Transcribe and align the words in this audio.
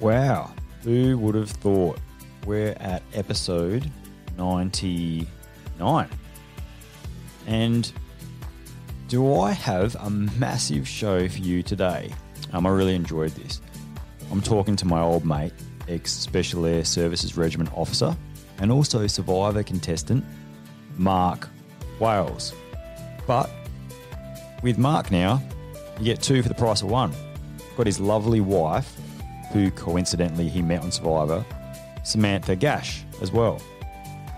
Wow, 0.00 0.52
who 0.82 1.16
would 1.18 1.34
have 1.34 1.50
thought 1.50 1.98
we're 2.46 2.76
at 2.80 3.02
episode 3.14 3.90
99? 4.36 6.08
And 7.46 7.92
do 9.08 9.40
I 9.40 9.52
have 9.52 9.94
a 9.96 10.10
massive 10.10 10.88
show 10.88 11.28
for 11.28 11.38
you 11.38 11.62
today? 11.62 12.12
Um, 12.52 12.66
I 12.66 12.70
really 12.70 12.96
enjoyed 12.96 13.30
this. 13.32 13.60
I'm 14.32 14.40
talking 14.40 14.74
to 14.76 14.86
my 14.86 15.00
old 15.00 15.24
mate, 15.24 15.52
ex 15.88 16.10
Special 16.10 16.66
Air 16.66 16.84
Services 16.84 17.36
Regiment 17.36 17.70
officer, 17.74 18.16
and 18.58 18.72
also 18.72 19.06
survivor 19.06 19.62
contestant, 19.62 20.24
Mark 20.96 21.48
Wales. 22.00 22.52
But 23.26 23.48
with 24.62 24.76
Mark 24.76 25.12
now, 25.12 25.40
you 25.98 26.04
get 26.04 26.20
two 26.20 26.42
for 26.42 26.48
the 26.48 26.54
price 26.54 26.82
of 26.82 26.90
one. 26.90 27.12
Got 27.76 27.86
his 27.86 28.00
lovely 28.00 28.40
wife, 28.40 28.96
who 29.54 29.70
coincidentally 29.70 30.48
he 30.48 30.60
met 30.60 30.82
on 30.82 30.90
Survivor, 30.90 31.44
Samantha 32.02 32.56
Gash, 32.56 33.04
as 33.22 33.30
well, 33.30 33.60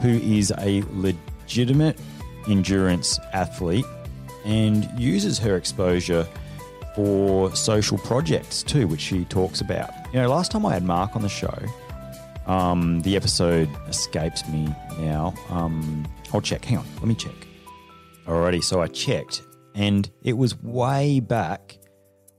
who 0.02 0.10
is 0.10 0.52
a 0.58 0.84
legitimate 0.90 1.98
endurance 2.48 3.18
athlete 3.32 3.86
and 4.44 4.86
uses 4.96 5.38
her 5.38 5.56
exposure 5.56 6.28
for 6.94 7.54
social 7.56 7.96
projects 7.96 8.62
too, 8.62 8.86
which 8.86 9.00
she 9.00 9.24
talks 9.24 9.62
about. 9.62 9.90
You 10.12 10.20
know, 10.20 10.28
last 10.28 10.52
time 10.52 10.66
I 10.66 10.74
had 10.74 10.84
Mark 10.84 11.16
on 11.16 11.22
the 11.22 11.30
show, 11.30 11.58
um, 12.46 13.00
the 13.00 13.16
episode 13.16 13.70
escapes 13.88 14.46
me 14.48 14.68
now. 15.00 15.32
Um, 15.48 16.06
I'll 16.34 16.42
check. 16.42 16.62
Hang 16.62 16.78
on, 16.78 16.86
let 16.96 17.06
me 17.06 17.14
check. 17.14 17.34
Alrighty, 18.26 18.62
so 18.62 18.82
I 18.82 18.88
checked, 18.88 19.42
and 19.74 20.10
it 20.22 20.34
was 20.34 20.60
way 20.62 21.20
back 21.20 21.78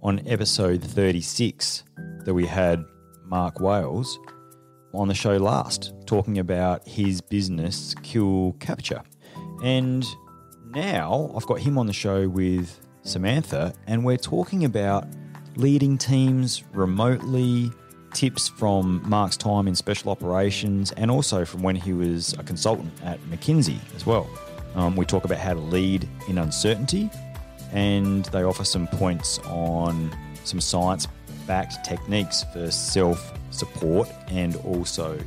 on 0.03 0.22
episode 0.28 0.84
36 0.84 1.84
that 2.28 2.33
we 2.33 2.45
had 2.45 2.83
Mark 3.23 3.61
Wales 3.61 4.20
on 4.94 5.08
the 5.08 5.14
show 5.14 5.38
last, 5.38 5.94
talking 6.06 6.39
about 6.39 6.86
his 6.86 7.22
business, 7.22 7.95
Kill 8.03 8.53
Capture. 8.59 9.02
And 9.64 10.06
now 10.72 11.31
I've 11.34 11.45
got 11.45 11.59
him 11.59 11.78
on 11.78 11.88
the 11.88 11.94
show 11.94 12.28
with 12.28 12.86
Samantha, 13.03 13.73
and 13.88 14.03
we're 14.03 14.17
talking 14.17 14.66
about 14.66 15.08
leading 15.56 15.97
teams 15.97 16.66
remotely, 16.73 17.72
tips 18.14 18.50
from 18.50 19.02
Mark's 19.08 19.38
time 19.38 19.66
in 19.66 19.73
special 19.73 20.12
operations, 20.12 20.91
and 20.91 21.09
also 21.09 21.45
from 21.45 21.64
when 21.64 21.78
he 21.78 21.94
was 21.94 22.34
a 22.34 22.44
consultant 22.44 22.91
at 23.06 23.22
McKinsey 23.30 23.80
as 23.95 24.06
well. 24.06 24.30
Um, 24.75 24.97
we 24.97 25.06
talk 25.06 25.23
about 25.23 25.38
how 25.38 25.53
to 25.53 25.62
lead 25.62 26.09
in 26.28 26.39
uncertainty, 26.39 27.09
and 27.72 28.25
they 28.25 28.44
offer 28.44 28.66
some 28.66 28.86
points 28.88 29.39
on 29.45 30.14
some 30.44 30.59
science 30.59 31.08
backed 31.48 31.84
techniques 31.84 32.44
for 32.53 32.70
self 32.70 33.34
support 33.52 34.09
and 34.28 34.56
also 34.58 35.17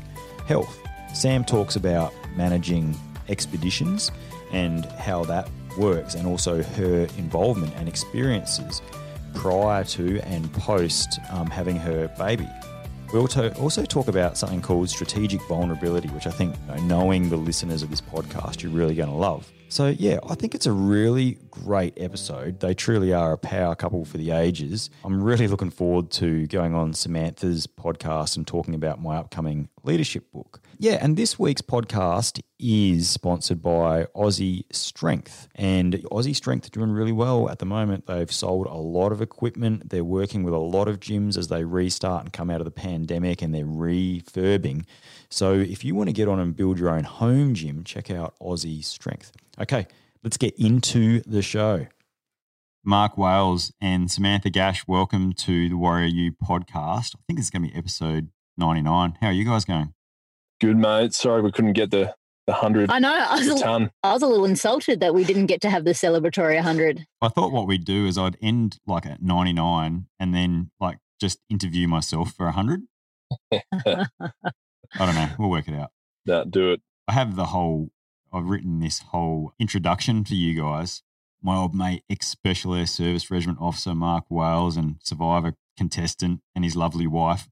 health. 0.47 0.79
Sam 1.15 1.45
talks 1.45 1.75
about 1.77 2.13
managing 2.37 2.95
expeditions 3.29 4.11
and 4.53 4.85
how 4.87 5.25
that 5.25 5.49
works, 5.79 6.15
and 6.15 6.27
also 6.27 6.63
her 6.63 7.03
involvement 7.19 7.73
and 7.77 7.89
experiences 7.89 8.83
prior 9.35 9.85
to 9.85 10.21
and 10.23 10.53
post 10.55 11.19
um, 11.31 11.49
having 11.49 11.77
her 11.77 12.09
baby. 12.19 12.49
We 13.13 13.19
also, 13.19 13.51
also 13.55 13.85
talk 13.85 14.07
about 14.07 14.39
something 14.39 14.63
called 14.63 14.89
strategic 14.89 15.43
vulnerability, 15.49 16.07
which 16.11 16.29
I 16.29 16.31
think, 16.31 16.55
you 16.69 16.75
know, 16.75 16.83
knowing 16.83 17.29
the 17.29 17.37
listeners 17.37 17.83
of 17.83 17.91
this 17.91 18.01
podcast, 18.01 18.63
you're 18.63 18.71
really 18.71 18.95
going 18.95 19.09
to 19.09 19.15
love. 19.15 19.51
So, 19.69 19.89
yeah, 19.89 20.19
I 20.29 20.37
think 20.37 20.55
it's 20.55 20.67
a 20.67 20.73
really 20.73 21.39
great 21.51 21.95
episode. 21.97 22.61
They 22.61 22.73
truly 22.73 23.13
are 23.13 23.33
a 23.33 23.39
power 23.39 23.75
couple 23.75 24.05
for 24.05 24.17
the 24.17 24.31
ages. 24.31 24.91
I'm 25.05 25.23
really 25.23 25.49
looking 25.49 25.71
forward 25.71 26.13
to 26.13 26.47
going 26.47 26.73
on 26.73 26.93
Samantha's 26.93 27.67
podcast 27.67 28.37
and 28.37 28.47
talking 28.47 28.75
about 28.75 29.03
my 29.03 29.17
upcoming 29.17 29.69
leadership 29.83 30.31
book. 30.31 30.61
Yeah, 30.83 30.97
and 31.03 31.15
this 31.15 31.39
week's 31.39 31.61
podcast 31.61 32.41
is 32.59 33.11
sponsored 33.11 33.61
by 33.61 34.07
Aussie 34.17 34.65
Strength. 34.73 35.47
And 35.55 35.93
Aussie 36.11 36.35
Strength 36.35 36.69
are 36.69 36.71
doing 36.71 36.91
really 36.91 37.13
well 37.13 37.51
at 37.51 37.59
the 37.59 37.67
moment. 37.67 38.07
They've 38.07 38.33
sold 38.33 38.67
a 38.67 38.79
lot 38.79 39.13
of 39.13 39.21
equipment. 39.21 39.91
They're 39.91 40.03
working 40.03 40.43
with 40.43 40.55
a 40.55 40.59
lot 40.59 40.89
of 40.89 40.99
gyms 40.99 41.37
as 41.37 41.49
they 41.49 41.65
restart 41.65 42.23
and 42.23 42.33
come 42.33 42.49
out 42.49 42.63
of 42.63 42.65
the 42.65 42.71
pandemic 42.71 43.43
and 43.43 43.55
they're 43.55 43.67
refurbing. 43.67 44.87
So 45.29 45.53
if 45.53 45.85
you 45.85 45.95
want 45.95 46.09
to 46.09 46.15
get 46.15 46.29
on 46.29 46.41
and 46.41 46.57
build 46.57 46.79
your 46.79 46.89
own 46.89 47.05
home 47.05 47.53
gym, 47.53 47.85
check 47.85 48.11
out 48.11 48.35
Aussie 48.41 48.83
Strength. 48.83 49.33
Okay, 49.61 49.87
let's 50.25 50.39
get 50.39 50.55
into 50.59 51.21
the 51.27 51.43
show. 51.43 51.89
Mark 52.83 53.19
Wales 53.19 53.71
and 53.83 54.11
Samantha 54.11 54.49
Gash, 54.49 54.89
welcome 54.89 55.35
to 55.35 55.69
the 55.69 55.77
Warrior 55.77 56.07
U 56.07 56.33
podcast. 56.33 57.17
I 57.17 57.21
think 57.27 57.39
it's 57.39 57.51
going 57.51 57.65
to 57.65 57.69
be 57.69 57.77
episode 57.77 58.31
99. 58.57 59.19
How 59.21 59.27
are 59.27 59.33
you 59.33 59.45
guys 59.45 59.67
going? 59.67 59.93
Good, 60.61 60.77
mate. 60.77 61.15
Sorry 61.15 61.41
we 61.41 61.51
couldn't 61.51 61.73
get 61.73 61.91
the, 61.91 62.15
the 62.47 62.53
100 62.53 62.91
I 62.91 62.99
know. 62.99 63.13
I 63.13 63.39
was, 63.39 63.49
a, 63.49 63.59
ton. 63.59 63.91
I 64.03 64.13
was 64.13 64.23
a 64.23 64.27
little 64.27 64.45
insulted 64.45 65.01
that 65.01 65.15
we 65.15 65.25
didn't 65.25 65.47
get 65.47 65.63
to 65.63 65.71
have 65.71 65.85
the 65.85 65.93
celebratory 65.93 66.57
100. 66.57 67.07
I 67.23 67.29
thought 67.29 67.53
what 67.53 67.67
we'd 67.67 67.85
do 67.85 68.07
is 68.07 68.19
I'd 68.19 68.37
end 68.43 68.79
like 68.87 69.07
at 69.07 69.23
99 69.23 70.07
and 70.19 70.35
then 70.35 70.71
like 70.79 70.99
just 71.19 71.39
interview 71.49 71.89
myself 71.89 72.33
for 72.33 72.45
100. 72.47 72.83
I 73.53 74.07
don't 74.99 75.15
know. 75.15 75.29
We'll 75.39 75.51
work 75.51 75.69
it 75.69 75.75
out. 75.75 75.91
No, 76.27 76.45
do 76.45 76.73
it. 76.73 76.83
I 77.09 77.13
have 77.13 77.37
the 77.37 77.47
whole, 77.47 77.91
I've 78.33 78.49
written 78.49 78.81
this 78.81 78.99
whole 78.99 79.53
introduction 79.59 80.25
for 80.25 80.35
you 80.35 80.61
guys. 80.61 81.03
My 81.43 81.57
old 81.57 81.75
mate, 81.75 82.05
ex 82.11 82.27
Special 82.27 82.75
Air 82.75 82.87
Service 82.87 83.31
Regiment 83.31 83.59
Officer 83.61 83.95
Mark 83.95 84.25
Wales 84.29 84.77
and 84.77 84.97
Survivor 85.03 85.55
contestant 85.79 86.41
and 86.55 86.65
his 86.65 86.77
lovely 86.77 87.07
wife. 87.07 87.49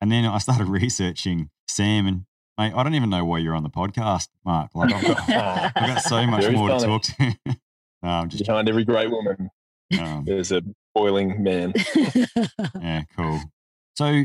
And 0.00 0.10
then 0.10 0.24
I 0.24 0.38
started 0.38 0.64
researching 0.68 1.50
Sam 1.68 2.06
and 2.06 2.24
mate, 2.58 2.72
I 2.74 2.82
don't 2.82 2.94
even 2.94 3.08
know 3.08 3.24
why 3.24 3.38
you're 3.38 3.54
on 3.54 3.62
the 3.62 3.70
podcast, 3.70 4.28
Mark. 4.44 4.70
Like 4.74 4.92
I've 4.92 5.06
got, 5.06 5.28
I've 5.76 5.86
got 5.86 6.02
so 6.02 6.26
much 6.26 6.42
Very 6.42 6.56
more 6.56 6.68
to 6.70 6.78
talk 6.78 7.02
to. 7.02 7.36
no, 7.46 7.56
I'm 8.02 8.28
just 8.28 8.44
Behind 8.44 8.68
every 8.68 8.84
great 8.84 9.10
woman, 9.10 9.50
um, 9.98 10.24
there's 10.26 10.52
a 10.52 10.62
boiling 10.94 11.42
man. 11.42 11.72
yeah, 12.80 13.04
cool. 13.16 13.40
So, 13.96 14.24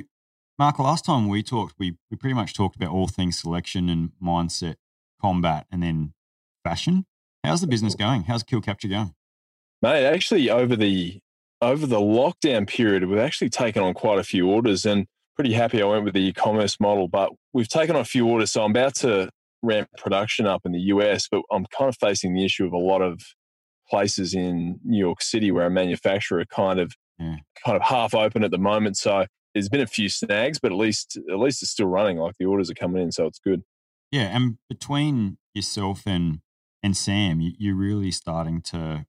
Mark, 0.59 0.79
last 0.79 1.05
time 1.05 1.29
we 1.29 1.43
talked, 1.43 1.75
we, 1.79 1.95
we 2.11 2.17
pretty 2.17 2.33
much 2.33 2.53
talked 2.53 2.75
about 2.75 2.89
all 2.89 3.07
things 3.07 3.39
selection 3.39 3.89
and 3.89 4.11
mindset, 4.21 4.75
combat, 5.21 5.67
and 5.71 5.83
then 5.83 6.13
fashion. 6.63 7.05
How's 7.43 7.61
the 7.61 7.67
business 7.67 7.95
going? 7.95 8.23
How's 8.23 8.43
Kill 8.43 8.61
Capture 8.61 8.87
going? 8.87 9.13
Mate, 9.81 10.05
actually, 10.05 10.49
over 10.49 10.75
the 10.75 11.19
over 11.61 11.85
the 11.85 11.99
lockdown 11.99 12.67
period, 12.67 13.05
we've 13.07 13.19
actually 13.19 13.49
taken 13.49 13.83
on 13.83 13.93
quite 13.93 14.19
a 14.19 14.23
few 14.23 14.49
orders, 14.49 14.85
and 14.85 15.07
pretty 15.35 15.53
happy 15.53 15.81
I 15.81 15.85
went 15.85 16.05
with 16.05 16.13
the 16.13 16.21
e-commerce 16.21 16.79
model. 16.79 17.07
But 17.07 17.31
we've 17.53 17.67
taken 17.67 17.95
on 17.95 18.01
a 18.01 18.05
few 18.05 18.27
orders, 18.27 18.51
so 18.51 18.63
I'm 18.63 18.71
about 18.71 18.95
to 18.95 19.29
ramp 19.61 19.89
production 19.97 20.45
up 20.45 20.61
in 20.65 20.71
the 20.71 20.79
US. 20.81 21.27
But 21.29 21.41
I'm 21.51 21.65
kind 21.77 21.89
of 21.89 21.97
facing 21.97 22.33
the 22.33 22.43
issue 22.45 22.65
of 22.65 22.73
a 22.73 22.77
lot 22.77 23.01
of 23.01 23.21
places 23.89 24.33
in 24.33 24.79
New 24.83 24.97
York 24.99 25.21
City 25.21 25.51
where 25.51 25.65
a 25.65 25.71
manufacturer 25.71 26.39
are 26.39 26.45
kind 26.45 26.79
of 26.79 26.93
Yeah. 27.19 27.37
kind 27.63 27.75
of 27.75 27.83
half 27.83 28.13
open 28.15 28.43
at 28.43 28.51
the 28.51 28.57
moment. 28.57 28.97
So 28.97 29.25
there's 29.53 29.69
been 29.69 29.81
a 29.81 29.87
few 29.87 30.09
snags, 30.09 30.59
but 30.59 30.71
at 30.71 30.77
least 30.77 31.17
at 31.29 31.37
least 31.39 31.61
it's 31.61 31.71
still 31.71 31.87
running. 31.87 32.17
Like 32.17 32.35
the 32.39 32.45
orders 32.45 32.69
are 32.71 32.75
coming 32.75 33.01
in, 33.01 33.11
so 33.11 33.25
it's 33.25 33.39
good. 33.39 33.61
Yeah, 34.11 34.35
and 34.35 34.57
between 34.69 35.37
yourself 35.53 36.03
and 36.05 36.39
and 36.81 36.97
Sam, 36.97 37.39
you, 37.39 37.51
you're 37.57 37.75
really 37.75 38.11
starting 38.11 38.61
to 38.63 39.05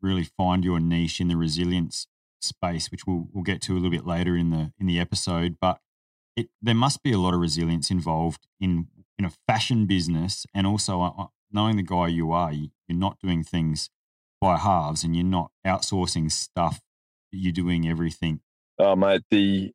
really 0.00 0.24
find 0.24 0.64
your 0.64 0.80
niche 0.80 1.20
in 1.20 1.28
the 1.28 1.36
resilience 1.36 2.06
space, 2.44 2.90
which 2.90 3.06
we'll 3.06 3.28
we'll 3.32 3.44
get 3.44 3.60
to 3.62 3.72
a 3.72 3.74
little 3.74 3.90
bit 3.90 4.06
later 4.06 4.36
in 4.36 4.50
the 4.50 4.72
in 4.78 4.86
the 4.86 4.98
episode. 4.98 5.56
But 5.60 5.78
it 6.36 6.48
there 6.60 6.74
must 6.74 7.02
be 7.02 7.12
a 7.12 7.18
lot 7.18 7.34
of 7.34 7.40
resilience 7.40 7.90
involved 7.90 8.46
in 8.60 8.88
in 9.18 9.24
a 9.24 9.32
fashion 9.46 9.86
business, 9.86 10.46
and 10.54 10.66
also 10.66 11.02
uh, 11.02 11.26
knowing 11.50 11.76
the 11.76 11.82
guy 11.82 12.08
you 12.08 12.32
are, 12.32 12.52
you, 12.52 12.70
you're 12.88 12.98
not 12.98 13.18
doing 13.22 13.42
things 13.42 13.90
by 14.40 14.56
halves, 14.56 15.04
and 15.04 15.14
you're 15.14 15.24
not 15.24 15.50
outsourcing 15.66 16.30
stuff. 16.30 16.80
You're 17.30 17.52
doing 17.52 17.88
everything. 17.88 18.40
Oh, 18.78 18.96
mate, 18.96 19.22
the 19.30 19.72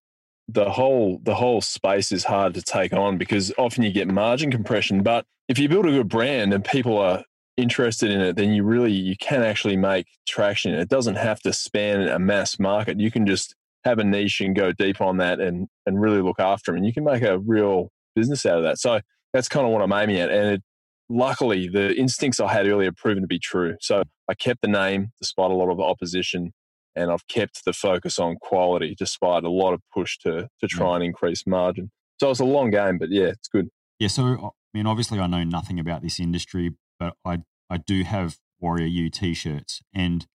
the 0.47 0.71
whole 0.71 1.19
the 1.23 1.35
whole 1.35 1.61
space 1.61 2.11
is 2.11 2.23
hard 2.23 2.53
to 2.53 2.61
take 2.61 2.93
on 2.93 3.17
because 3.17 3.53
often 3.57 3.83
you 3.83 3.91
get 3.91 4.07
margin 4.07 4.51
compression. 4.51 5.03
But 5.03 5.25
if 5.47 5.59
you 5.59 5.69
build 5.69 5.85
a 5.85 5.91
good 5.91 6.09
brand 6.09 6.53
and 6.53 6.63
people 6.63 6.97
are 6.97 7.23
interested 7.57 8.11
in 8.11 8.21
it, 8.21 8.35
then 8.35 8.53
you 8.53 8.63
really 8.63 8.91
you 8.91 9.15
can 9.17 9.43
actually 9.43 9.75
make 9.75 10.07
traction. 10.27 10.73
It 10.73 10.89
doesn't 10.89 11.15
have 11.15 11.41
to 11.41 11.51
span 11.51 12.07
a 12.07 12.19
mass 12.19 12.59
market. 12.59 12.99
You 12.99 13.11
can 13.11 13.25
just 13.25 13.55
have 13.83 13.99
a 13.99 14.03
niche 14.03 14.41
and 14.41 14.55
go 14.55 14.71
deep 14.71 15.01
on 15.01 15.17
that 15.17 15.39
and 15.39 15.67
and 15.85 15.99
really 15.99 16.21
look 16.21 16.39
after 16.39 16.71
them, 16.71 16.77
and 16.77 16.85
you 16.85 16.93
can 16.93 17.03
make 17.03 17.23
a 17.23 17.39
real 17.39 17.89
business 18.15 18.45
out 18.45 18.57
of 18.57 18.63
that. 18.63 18.79
So 18.79 19.01
that's 19.33 19.49
kind 19.49 19.65
of 19.65 19.73
what 19.73 19.81
I'm 19.81 19.93
aiming 19.93 20.17
at, 20.17 20.29
and 20.29 20.55
it, 20.55 20.63
luckily 21.09 21.67
the 21.67 21.95
instincts 21.95 22.39
I 22.39 22.51
had 22.51 22.67
earlier 22.67 22.91
proven 22.91 23.23
to 23.23 23.27
be 23.27 23.39
true. 23.39 23.75
So 23.81 24.03
I 24.29 24.33
kept 24.33 24.61
the 24.61 24.67
name 24.67 25.11
despite 25.19 25.51
a 25.51 25.55
lot 25.55 25.69
of 25.69 25.79
opposition, 25.79 26.53
and 26.95 27.11
I've 27.11 27.27
kept 27.27 27.65
the 27.65 27.73
focus 27.73 28.19
on 28.19 28.37
quality 28.37 28.95
despite 28.97 29.43
a 29.43 29.49
lot 29.49 29.73
of 29.73 29.81
push 29.93 30.17
to 30.19 30.47
to 30.59 30.67
try 30.67 30.95
and 30.95 31.03
increase 31.03 31.45
margin. 31.47 31.91
So 32.19 32.31
it's 32.31 32.39
a 32.39 32.45
long 32.45 32.71
game, 32.71 32.97
but 32.97 33.09
yeah, 33.11 33.27
it's 33.27 33.47
good. 33.47 33.69
Yeah. 33.99 34.07
So 34.09 34.23
I 34.23 34.77
mean, 34.77 34.87
obviously, 34.87 35.19
I 35.19 35.27
know 35.27 35.43
nothing 35.43 35.79
about 35.79 36.01
this 36.01 36.19
industry, 36.19 36.71
but 36.99 37.15
I 37.25 37.39
I 37.69 37.77
do 37.77 38.03
have 38.03 38.37
Warrior 38.59 38.87
U 38.87 39.09
t-shirts, 39.09 39.81
and 39.93 40.27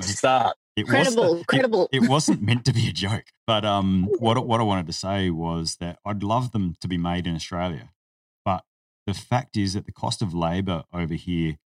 Start. 0.00 0.56
It 0.74 0.86
credible, 0.86 1.36
was, 1.36 1.44
credible. 1.46 1.88
It, 1.92 2.04
it, 2.04 2.08
wasn't 2.08 2.42
meant 2.48 2.64
to 2.64 2.72
be 2.72 2.88
a 2.88 2.92
joke, 2.92 3.24
but 3.46 3.64
um, 3.64 4.08
what 4.18 4.46
what 4.46 4.60
I 4.60 4.62
wanted 4.62 4.86
to 4.86 4.92
say 4.92 5.28
was 5.28 5.76
that 5.80 5.98
I'd 6.04 6.22
love 6.22 6.52
them 6.52 6.74
to 6.80 6.88
be 6.88 6.96
made 6.96 7.26
in 7.26 7.34
Australia, 7.34 7.90
but 8.44 8.64
the 9.06 9.14
fact 9.14 9.56
is 9.56 9.74
that 9.74 9.84
the 9.84 9.92
cost 9.92 10.22
of 10.22 10.32
labour 10.32 10.84
over 10.92 11.14
here 11.14 11.58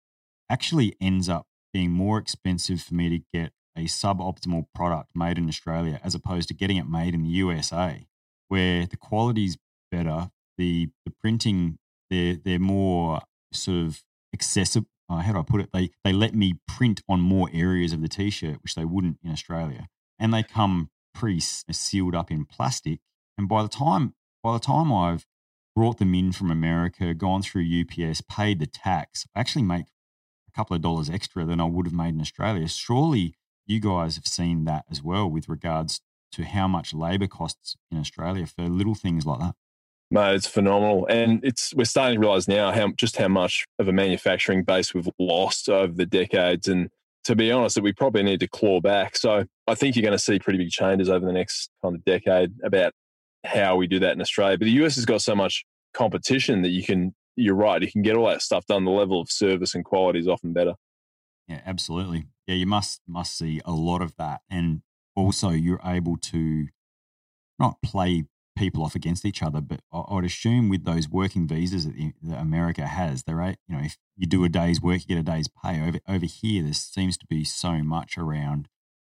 actually 0.49 0.95
ends 0.99 1.29
up 1.29 1.45
being 1.71 1.91
more 1.91 2.17
expensive 2.17 2.81
for 2.81 2.95
me 2.95 3.09
to 3.09 3.23
get 3.31 3.51
a 3.77 3.83
suboptimal 3.85 4.65
product 4.73 5.11
made 5.13 5.37
in 5.37 5.47
Australia 5.49 5.99
as 6.03 6.15
opposed 6.15 6.47
to 6.47 6.53
getting 6.53 6.77
it 6.77 6.89
made 6.89 7.13
in 7.13 7.23
the 7.23 7.29
USA, 7.29 8.07
where 8.47 8.87
the 8.87 8.97
quality's 8.97 9.57
better, 9.91 10.31
the 10.57 10.89
the 11.05 11.13
printing 11.21 11.77
they're 12.09 12.35
they're 12.35 12.59
more 12.59 13.21
sort 13.51 13.85
of 13.85 14.03
accessible 14.33 14.87
uh, 15.09 15.17
how 15.17 15.33
do 15.33 15.39
I 15.39 15.43
put 15.43 15.61
it? 15.61 15.69
They 15.71 15.91
they 16.03 16.13
let 16.13 16.33
me 16.33 16.55
print 16.67 17.01
on 17.07 17.21
more 17.21 17.49
areas 17.53 17.93
of 17.93 18.01
the 18.01 18.07
t-shirt, 18.07 18.63
which 18.63 18.75
they 18.75 18.85
wouldn't 18.85 19.19
in 19.23 19.31
Australia, 19.31 19.87
and 20.17 20.33
they 20.33 20.43
come 20.43 20.89
pre 21.13 21.39
sealed 21.39 22.15
up 22.15 22.31
in 22.31 22.45
plastic. 22.45 22.99
And 23.37 23.47
by 23.47 23.61
the 23.61 23.69
time 23.69 24.15
by 24.43 24.53
the 24.53 24.59
time 24.59 24.91
I've 24.91 25.25
brought 25.75 25.99
them 25.99 26.15
in 26.15 26.31
from 26.31 26.49
America, 26.49 27.13
gone 27.13 27.41
through 27.41 27.65
UPS, 27.65 28.21
paid 28.21 28.59
the 28.59 28.65
tax, 28.65 29.25
I 29.35 29.41
actually 29.41 29.63
make 29.63 29.87
a 30.47 30.51
couple 30.51 30.75
of 30.75 30.81
dollars 30.81 31.09
extra 31.09 31.45
than 31.45 31.59
I 31.59 31.65
would 31.65 31.85
have 31.85 31.93
made 31.93 32.15
in 32.15 32.21
Australia. 32.21 32.67
Surely 32.67 33.35
you 33.67 33.79
guys 33.79 34.15
have 34.15 34.27
seen 34.27 34.65
that 34.65 34.85
as 34.89 35.03
well 35.03 35.29
with 35.29 35.49
regards 35.49 36.01
to 36.31 36.45
how 36.45 36.67
much 36.67 36.93
labour 36.93 37.27
costs 37.27 37.75
in 37.91 37.99
Australia 37.99 38.45
for 38.45 38.63
little 38.63 38.95
things 38.95 39.25
like 39.25 39.39
that. 39.39 39.55
Mate, 40.15 40.35
it's 40.35 40.47
phenomenal, 40.47 41.05
and 41.09 41.43
it's 41.43 41.73
we're 41.73 41.83
starting 41.83 42.15
to 42.15 42.19
realize 42.21 42.47
now 42.47 42.71
how 42.71 42.93
just 42.95 43.17
how 43.17 43.27
much 43.27 43.65
of 43.79 43.89
a 43.89 43.91
manufacturing 43.91 44.63
base 44.63 44.93
we've 44.93 45.09
lost 45.19 45.67
over 45.67 45.91
the 45.91 46.05
decades, 46.05 46.69
and 46.69 46.89
to 47.25 47.35
be 47.35 47.51
honest, 47.51 47.75
that 47.75 47.83
we 47.83 47.91
probably 47.91 48.23
need 48.23 48.39
to 48.39 48.47
claw 48.47 48.79
back. 48.79 49.17
So 49.17 49.43
I 49.67 49.75
think 49.75 49.93
you're 49.93 50.03
going 50.03 50.17
to 50.17 50.23
see 50.23 50.39
pretty 50.39 50.57
big 50.57 50.69
changes 50.69 51.09
over 51.09 51.25
the 51.25 51.33
next 51.33 51.69
kind 51.83 51.95
of 51.95 52.05
decade 52.05 52.53
about 52.63 52.93
how 53.43 53.75
we 53.75 53.87
do 53.87 53.99
that 53.99 54.13
in 54.13 54.21
Australia. 54.21 54.57
But 54.57 54.65
the 54.65 54.85
US 54.85 54.95
has 54.95 55.03
got 55.03 55.21
so 55.21 55.35
much 55.35 55.65
competition 55.93 56.61
that 56.61 56.69
you 56.69 56.85
can. 56.85 57.13
You're 57.35 57.55
right. 57.55 57.81
You 57.81 57.91
can 57.91 58.01
get 58.01 58.15
all 58.15 58.27
that 58.27 58.41
stuff 58.41 58.65
done. 58.67 58.85
The 58.85 58.91
level 58.91 59.19
of 59.19 59.29
service 59.29 59.75
and 59.75 59.83
quality 59.83 60.19
is 60.19 60.29
often 60.29 60.53
better. 60.53 60.75
Yeah, 61.49 61.59
absolutely. 61.65 62.27
Yeah, 62.47 62.55
you 62.55 62.67
must 62.67 63.01
must 63.05 63.37
see 63.37 63.59
a 63.65 63.73
lot 63.73 64.01
of 64.01 64.15
that, 64.15 64.43
and 64.49 64.81
also 65.13 65.49
you're 65.49 65.81
able 65.83 66.15
to 66.15 66.67
not 67.59 67.81
play 67.81 68.23
people 68.55 68.83
off 68.83 68.95
against 68.95 69.25
each 69.25 69.43
other. 69.43 69.61
But 69.61 69.81
I, 69.91 70.03
would 70.13 70.25
assume 70.25 70.69
with 70.69 70.85
those 70.85 71.09
working 71.09 71.47
visas 71.47 71.85
that, 71.85 71.95
the, 71.95 72.13
that 72.23 72.41
America 72.41 72.85
has, 72.87 73.23
they're 73.23 73.35
right. 73.35 73.57
You 73.67 73.77
know, 73.77 73.83
if 73.83 73.97
you 74.15 74.27
do 74.27 74.43
a 74.43 74.49
day's 74.49 74.81
work, 74.81 75.01
you 75.01 75.15
get 75.15 75.17
a 75.17 75.23
day's 75.23 75.47
pay. 75.47 75.81
Over 75.81 75.99
over 76.07 76.25
here, 76.25 76.63
there 76.63 76.73
seems 76.73 77.17
to 77.17 77.25
be 77.27 77.43
so 77.43 77.83
much 77.83 78.17
around 78.17 78.67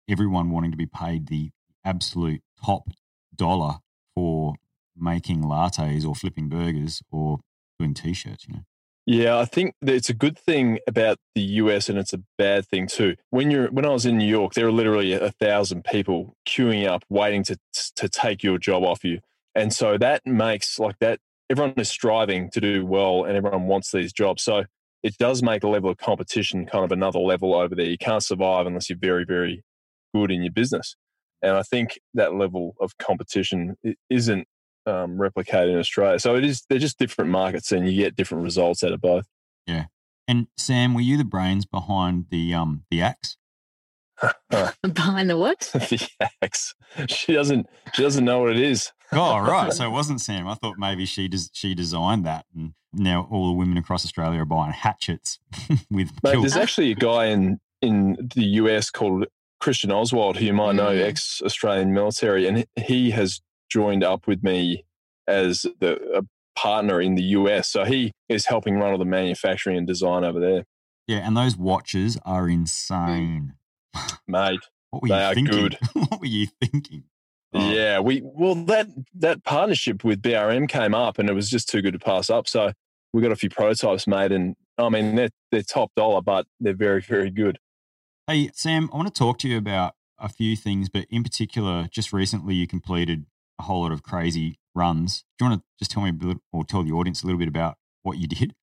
everyone 0.10 0.52
wanting 0.52 0.72
to 0.72 0.78
be 0.78 0.86
paid 0.86 1.28
the 1.28 1.52
absolute 1.84 2.42
top 2.64 2.90
dollar 3.36 3.80
for 4.14 4.56
making 4.98 5.44
lattes 5.44 6.06
or 6.06 6.16
flipping 6.16 6.50
burgers 6.50 7.02
or 7.12 7.40
doing 7.80 7.94
t-shirts. 7.94 8.48
You 8.48 8.56
know. 8.56 8.62
Yeah, 9.06 9.38
I 9.38 9.46
think 9.46 9.76
it's 9.84 10.10
a 10.10 10.16
good 10.16 10.38
thing 10.38 10.80
about 10.88 11.20
the 11.36 11.42
US 11.42 11.90
and 11.90 12.00
it's 12.00 12.14
a 12.14 12.24
bad 12.38 12.66
thing 12.66 12.88
too. 12.88 13.16
When 13.30 13.52
you're 13.52 13.68
when 13.68 13.86
I 13.86 13.90
was 13.90 14.06
in 14.06 14.18
New 14.18 14.28
York, 14.28 14.54
there 14.54 14.66
were 14.66 14.72
literally 14.72 15.14
a 15.14 15.32
thousand 15.32 15.84
people 15.86 16.36
queuing 16.48 16.88
up 16.88 17.04
waiting 17.08 17.44
to 17.44 17.58
to 17.98 18.10
take 18.10 18.42
your 18.42 18.58
job 18.58 18.84
off 18.84 19.04
you. 19.04 19.20
And 19.56 19.74
so 19.74 19.98
that 19.98 20.26
makes 20.26 20.80
like 20.80 21.00
that, 21.00 21.20
everyone 21.50 21.74
is 21.78 21.90
striving 21.90 22.50
to 22.52 22.62
do 22.62 22.86
well 22.86 23.24
and 23.24 23.38
everyone 23.38 23.68
wants 23.68 23.92
these 23.92 24.12
jobs. 24.12 24.44
So 24.44 24.66
it 25.04 25.18
does 25.18 25.44
make 25.44 25.62
the 25.62 25.68
level 25.68 25.90
of 25.90 25.98
competition 25.98 26.66
kind 26.66 26.84
of 26.84 26.92
another 26.92 27.20
level 27.20 27.56
over 27.56 27.76
there. 27.76 27.86
You 27.86 27.98
can't 27.98 28.24
survive 28.24 28.66
unless 28.66 28.90
you're 28.90 29.00
very, 29.00 29.24
very 29.24 29.64
good 30.14 30.32
in 30.32 30.42
your 30.42 30.52
business. 30.52 30.96
And 31.42 31.56
I 31.56 31.62
think 31.62 32.00
that 32.16 32.36
level 32.36 32.76
of 32.82 32.98
competition 32.98 33.78
isn't 34.10 34.48
um, 34.88 35.18
replicated 35.18 35.74
in 35.74 35.80
Australia. 35.80 36.20
So 36.20 36.36
it 36.36 36.44
is, 36.44 36.64
they're 36.70 36.80
just 36.80 36.98
different 36.98 37.30
markets 37.30 37.72
and 37.72 37.88
you 37.88 37.96
get 37.96 38.16
different 38.16 38.44
results 38.44 38.84
out 38.84 38.94
of 38.94 39.02
both. 39.02 39.26
Yeah. 39.68 39.86
And 40.28 40.48
Sam, 40.58 40.94
were 40.96 41.02
you 41.02 41.18
the 41.18 41.24
brains 41.24 41.66
behind 41.66 42.26
the 42.32 42.54
um 42.54 42.84
the 42.90 43.02
axe? 43.02 43.38
behind 44.94 45.30
the 45.30 45.38
what? 45.38 45.60
the 45.74 46.08
axe. 46.42 46.74
She 47.08 47.34
doesn't. 47.34 47.68
She 47.94 48.02
doesn't 48.02 48.24
know 48.24 48.40
what 48.40 48.52
it 48.52 48.60
is. 48.60 48.92
oh 49.12 49.40
right, 49.40 49.72
so 49.72 49.86
it 49.86 49.92
wasn't 49.92 50.22
Sam. 50.22 50.48
I 50.48 50.56
thought 50.56 50.76
maybe 50.78 51.06
she 51.06 51.28
des- 51.28 51.50
she 51.54 51.76
designed 51.76 52.26
that, 52.26 52.46
and 52.56 52.74
now 52.94 53.28
all 53.30 53.48
the 53.48 53.54
women 53.54 53.78
across 53.78 54.06
Australia 54.06 54.42
are 54.42 54.46
buying 54.46 54.72
hatchets 54.72 55.40
with. 55.92 56.12
Mate, 56.24 56.40
there's 56.42 56.56
actually 56.56 56.92
a 56.92 56.96
guy 56.96 57.26
in 57.26 57.60
in 57.82 58.30
the 58.36 58.44
US 58.44 58.90
called 58.90 59.26
Christian 59.60 59.92
Oswald, 59.92 60.38
who 60.38 60.46
you 60.46 60.54
might 60.54 60.76
know, 60.76 60.90
mm. 60.90 61.04
ex 61.04 61.42
Australian 61.46 61.94
military, 61.94 62.48
and 62.48 62.66
he 62.76 63.12
has 63.12 63.42
joined 63.70 64.04
up 64.04 64.28
with 64.28 64.44
me 64.44 64.86
as 65.28 65.66
the 65.80 66.00
a 66.16 66.24
partner 66.58 67.02
in 67.02 67.16
the 67.16 67.24
US. 67.24 67.68
So 67.68 67.84
he 67.84 68.12
is 68.30 68.46
helping 68.48 68.76
run 68.78 68.92
all 68.92 68.98
the 68.98 69.06
manufacturing 69.06 69.78
and 69.78 69.86
design 69.86 70.24
over 70.24 70.40
there. 70.40 70.64
Yeah, 71.08 71.18
and 71.18 71.38
those 71.38 71.56
watches 71.56 72.18
are 72.26 72.50
insane 72.50 73.54
mate. 74.28 74.62
What 74.92 75.02
were 75.02 75.08
you 75.08 75.34
thinking? 75.34 75.78
what 75.94 76.20
were 76.20 76.26
you 76.26 76.48
thinking? 76.62 77.04
Oh. 77.54 77.72
Yeah, 77.72 78.00
we 78.00 78.22
well 78.24 78.56
that 78.66 78.88
that 79.16 79.44
partnership 79.44 80.04
with 80.04 80.22
BRM 80.22 80.68
came 80.68 80.94
up, 80.94 81.20
and 81.20 81.30
it 81.30 81.34
was 81.34 81.50
just 81.50 81.70
too 81.70 81.82
good 81.82 81.94
to 81.94 82.00
pass 82.00 82.30
up. 82.30 82.48
So 82.48 82.74
we 83.14 83.22
got 83.22 83.32
a 83.32 83.36
few 83.36 83.50
prototypes 83.50 84.08
made, 84.08 84.32
and 84.32 84.56
I 84.78 84.90
mean 84.90 85.16
they're 85.16 85.30
they're 85.52 85.62
top 85.62 85.92
dollar, 85.96 86.22
but 86.22 86.48
they're 86.60 86.74
very 86.74 87.02
very 87.02 87.30
good. 87.30 87.60
Hey 88.28 88.50
Sam, 88.54 88.90
I 88.92 88.98
want 88.98 89.14
to 89.14 89.18
talk 89.18 89.40
to 89.40 89.48
you 89.48 89.58
about 89.58 89.94
a 90.20 90.28
few 90.28 90.56
things, 90.56 90.90
but 90.90 91.06
in 91.10 91.24
particular, 91.24 91.88
just 91.90 92.12
recently 92.12 92.56
you 92.56 92.68
completed 92.68 93.26
a 93.60 93.64
whole 93.64 93.84
lot 93.84 93.92
of 93.92 94.04
crazy 94.04 94.60
runs. 94.74 95.24
Do 95.38 95.46
you 95.46 95.52
want 95.52 95.62
to 95.62 95.66
just 95.80 95.92
tell 95.92 96.04
me 96.04 96.10
a 96.10 96.14
bit, 96.14 96.38
or 96.52 96.66
tell 96.66 96.84
the 96.84 96.92
audience 96.92 97.24
a 97.24 97.26
little 97.26 97.40
bit 97.40 97.48
about 97.48 97.76
what 98.04 98.18
you 98.18 98.28
did? 98.28 98.54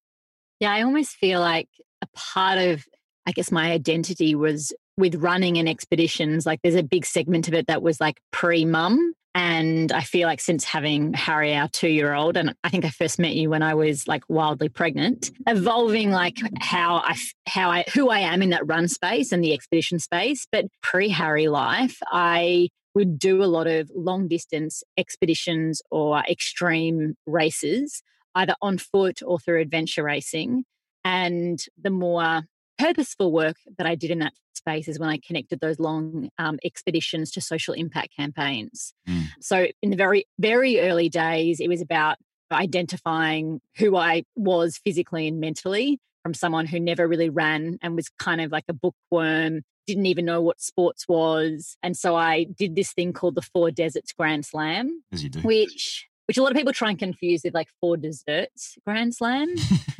Yeah, 0.61 0.73
I 0.73 0.83
almost 0.83 1.17
feel 1.17 1.41
like 1.41 1.69
a 2.03 2.07
part 2.15 2.59
of 2.59 2.85
I 3.27 3.33
guess 3.33 3.51
my 3.51 3.71
identity 3.71 4.35
was 4.35 4.73
with 4.97 5.17
running 5.17 5.59
and 5.59 5.69
expeditions. 5.69 6.47
Like 6.47 6.61
there's 6.63 6.75
a 6.75 6.83
big 6.83 7.07
segment 7.07 7.49
of 7.49 7.55
it 7.55 7.67
that 7.67 7.83
was 7.83 8.01
like 8.01 8.21
pre 8.31 8.65
mum. 8.65 9.15
And 9.35 9.93
I 9.93 10.03
feel 10.03 10.29
like 10.29 10.41
since 10.41 10.63
having 10.63 11.15
Harry, 11.15 11.55
our 11.55 11.69
two 11.69 11.89
year 11.89 12.13
old, 12.13 12.37
and 12.37 12.55
I 12.65 12.69
think 12.69 12.85
I 12.85 12.91
first 12.91 13.19
met 13.19 13.35
you 13.35 13.49
when 13.49 13.63
I 13.63 13.73
was 13.75 14.07
like 14.07 14.25
wildly 14.29 14.69
pregnant, 14.69 15.31
evolving 15.47 16.11
like 16.11 16.37
how 16.61 16.97
I, 16.97 17.17
how 17.49 17.71
I, 17.71 17.85
who 17.95 18.11
I 18.11 18.19
am 18.19 18.43
in 18.43 18.51
that 18.51 18.67
run 18.67 18.89
space 18.89 19.33
and 19.33 19.43
the 19.43 19.55
expedition 19.55 19.99
space. 19.99 20.47
But 20.53 20.67
pre 20.83 21.09
Harry 21.09 21.49
life, 21.49 21.99
I 22.09 22.69
would 22.95 23.19
do 23.19 23.43
a 23.43 23.47
lot 23.47 23.67
of 23.67 23.91
long 23.95 24.29
distance 24.29 24.83
expeditions 24.99 25.81
or 25.91 26.19
extreme 26.29 27.15
races, 27.27 28.03
either 28.35 28.55
on 28.61 28.77
foot 28.77 29.21
or 29.25 29.39
through 29.39 29.63
adventure 29.63 30.03
racing. 30.05 30.65
And 31.05 31.59
the 31.81 31.91
more 31.91 32.43
purposeful 32.83 33.31
work 33.31 33.57
that 33.79 33.87
I 33.87 33.95
did 33.95 34.11
in 34.11 34.19
that 34.21 34.33
space 34.55 34.89
is 34.89 34.99
when 34.99 35.09
I 35.09 35.19
connected 35.25 35.61
those 35.61 35.79
long 35.79 36.31
um, 36.39 36.59
expeditions 36.65 37.31
to 37.33 37.41
social 37.41 37.75
impact 37.75 38.17
campaigns. 38.17 38.93
Mm. 39.09 39.27
So, 39.41 39.67
in 39.83 39.91
the 39.91 39.97
very, 39.97 40.27
very 40.39 40.81
early 40.81 41.09
days, 41.09 41.61
it 41.61 41.69
was 41.69 41.81
about 41.81 42.17
identifying 42.51 43.61
who 43.79 43.97
I 43.97 44.25
was 44.37 44.79
physically 44.85 45.29
and 45.29 45.41
mentally 45.41 45.99
from 46.23 46.35
someone 46.35 46.67
who 46.67 46.79
never 46.79 47.09
really 47.09 47.31
ran 47.31 47.79
and 47.83 47.97
was 47.97 48.09
kind 48.19 48.41
of 48.41 48.53
like 48.53 48.65
a 48.69 48.75
bookworm, 48.75 49.62
didn't 49.87 50.07
even 50.07 50.25
know 50.25 50.41
what 50.41 50.61
sports 50.61 51.07
was. 51.09 51.77
And 51.83 51.97
so 51.97 52.15
I 52.15 52.45
did 52.45 52.77
this 52.77 52.93
thing 52.93 53.12
called 53.12 53.35
the 53.35 53.43
Four 53.43 53.71
Deserts 53.71 54.12
Grand 54.12 54.45
Slam, 54.45 55.03
which 55.43 56.09
which 56.27 56.39
a 56.39 56.43
lot 56.43 56.53
of 56.53 56.57
people 56.57 56.73
try 56.73 56.91
and 56.91 56.99
confuse 56.99 57.43
with 57.45 57.55
like 57.55 57.69
four 57.81 57.97
desserts 57.97 58.79
Grand 58.87 59.15
Slam. 59.15 59.55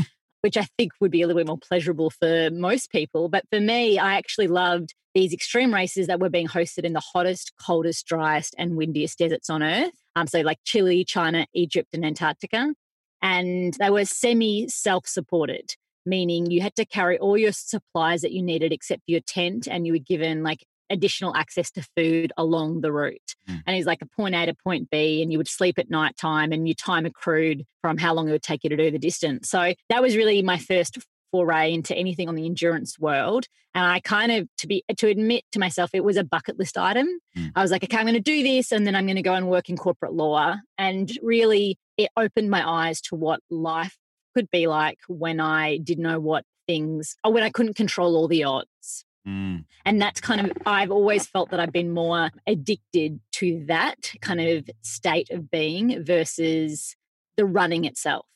which 0.43 0.57
I 0.57 0.67
think 0.77 0.93
would 1.01 1.11
be 1.11 1.23
a 1.23 1.27
little 1.27 1.41
bit 1.41 1.47
more 1.47 1.59
pleasurable 1.59 2.11
for 2.11 2.51
most 2.51 2.91
people. 2.91 3.29
But 3.29 3.45
for 3.51 3.61
me, 3.61 3.99
I 3.99 4.17
actually 4.17 4.49
loved 4.49 4.95
these 5.15 5.33
extreme 5.33 5.73
races 5.73 6.07
that 6.07 6.21
were 6.21 6.31
being 6.31 6.49
hosted 6.49 6.85
in 6.85 6.93
the 6.93 7.03
hottest, 7.13 7.53
coldest, 7.61 8.07
driest, 8.07 8.55
and 8.59 8.77
windiest 8.77 9.19
deserts 9.19 9.51
on 9.51 9.63
Earth. 9.63 9.93
Um, 10.17 10.27
so, 10.27 10.41
like 10.41 10.59
Chile, 10.65 11.05
China, 11.05 11.47
Egypt, 11.55 11.89
and 11.93 12.05
Antarctica. 12.05 12.75
And 13.23 13.75
they 13.75 13.91
were 13.91 14.05
semi 14.05 14.69
self 14.69 15.07
supported, 15.07 15.75
meaning 16.05 16.51
you 16.51 16.61
had 16.61 16.75
to 16.77 16.85
carry 16.85 17.19
all 17.19 17.39
your 17.39 17.53
supplies 17.53 18.23
that 18.23 18.33
you 18.33 18.43
needed 18.43 18.73
except 18.73 19.03
for 19.05 19.13
your 19.13 19.21
tent, 19.21 19.69
and 19.71 19.87
you 19.87 19.93
were 19.93 19.99
given 19.99 20.43
like 20.43 20.65
additional 20.93 21.35
access 21.35 21.71
to 21.73 21.83
food 21.97 22.33
along 22.37 22.83
the 22.83 22.93
route. 22.93 23.35
Mm. 23.49 23.63
And 23.67 23.77
he's 23.77 23.87
like 23.87 24.03
a 24.03 24.07
point 24.07 24.35
A 24.35 24.47
to 24.47 24.55
point 24.55 24.91
B, 24.91 25.23
and 25.23 25.33
you 25.33 25.39
would 25.39 25.49
sleep 25.49 25.79
at 25.79 25.91
night 25.91 26.17
time 26.17 26.53
and 26.53 26.69
your 26.69 26.75
time 26.75 27.07
accrued 27.07 27.65
from 27.81 27.99
how 27.99 28.15
long 28.15 28.29
it 28.29 28.33
would 28.33 28.43
take 28.43 28.63
you 28.63 28.71
to 28.71 28.77
do 28.77 28.91
the 28.91 28.99
distance. 28.99 29.49
So 29.49 29.75
that 29.89 30.03
was 30.03 30.17
really 30.17 30.43
my 30.43 30.59
first 30.59 30.99
foray 31.33 31.73
into 31.73 31.97
anything 31.97 32.29
on 32.29 32.35
the 32.35 32.47
endurance 32.47 32.99
world. 32.99 33.47
And 33.75 33.85
I 33.85 34.01
kind 34.01 34.31
of 34.31 34.49
to 34.59 34.67
be 34.67 34.85
to 34.97 35.09
admit 35.09 35.45
to 35.53 35.59
myself 35.59 35.91
it 35.95 36.05
was 36.05 36.19
a 36.19 36.25
bucket 36.25 36.59
list 36.59 36.77
item. 36.77 37.09
Mm. 37.37 37.53
I 37.57 37.63
was 37.63 37.71
like, 37.71 37.83
okay, 37.83 37.97
I'm 37.97 38.05
going 38.05 38.15
to 38.15 38.21
do 38.21 38.43
this 38.43 38.71
and 38.71 38.87
then 38.87 38.95
I'm 38.95 39.07
going 39.07 39.17
to 39.17 39.23
go 39.23 39.35
and 39.35 39.49
work 39.49 39.71
in 39.71 39.77
corporate 39.79 40.13
law. 40.13 40.57
And 40.77 41.11
really 41.23 41.79
it 41.97 42.11
opened 42.17 42.51
my 42.51 42.69
eyes 42.69 43.01
to 43.03 43.17
what 43.17 43.41
life 43.51 43.97
could 44.35 44.51
be 44.51 44.67
like 44.67 44.99
when 45.09 45.41
I 45.41 45.79
didn't 45.79 46.05
know 46.05 46.21
what 46.21 46.45
things 46.67 47.17
or 47.25 47.33
when 47.33 47.43
I 47.43 47.51
couldn't 47.51 47.77
control 47.77 48.15
all 48.15 48.29
the 48.29 48.45
odds. 48.45 49.05
Mm. 49.27 49.65
And 49.85 50.03
that's 50.03 50.21
kind 50.21 50.41
of, 50.41 50.53
I've 50.67 50.91
always 50.91 51.27
felt 51.27 51.51
that 51.51 51.61
I've 51.61 51.73
been 51.73 51.93
more 51.93 52.31
addicted 52.47 53.21
to 53.33 53.65
that 53.67 54.13
kind 54.21 54.41
of 54.41 54.69
state 54.83 55.31
of 55.31 55.51
being 55.51 56.03
versus 56.05 56.97
the 57.37 57.45
running 57.45 57.85
itself. 57.85 58.27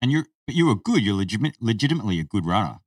And 0.00 0.12
you're 0.12 0.26
but 0.46 0.54
you 0.54 0.66
were 0.66 0.76
good. 0.76 1.02
You're 1.02 1.16
legit, 1.16 1.40
legitimately 1.60 2.20
a 2.20 2.24
good 2.24 2.46
runner. 2.46 2.78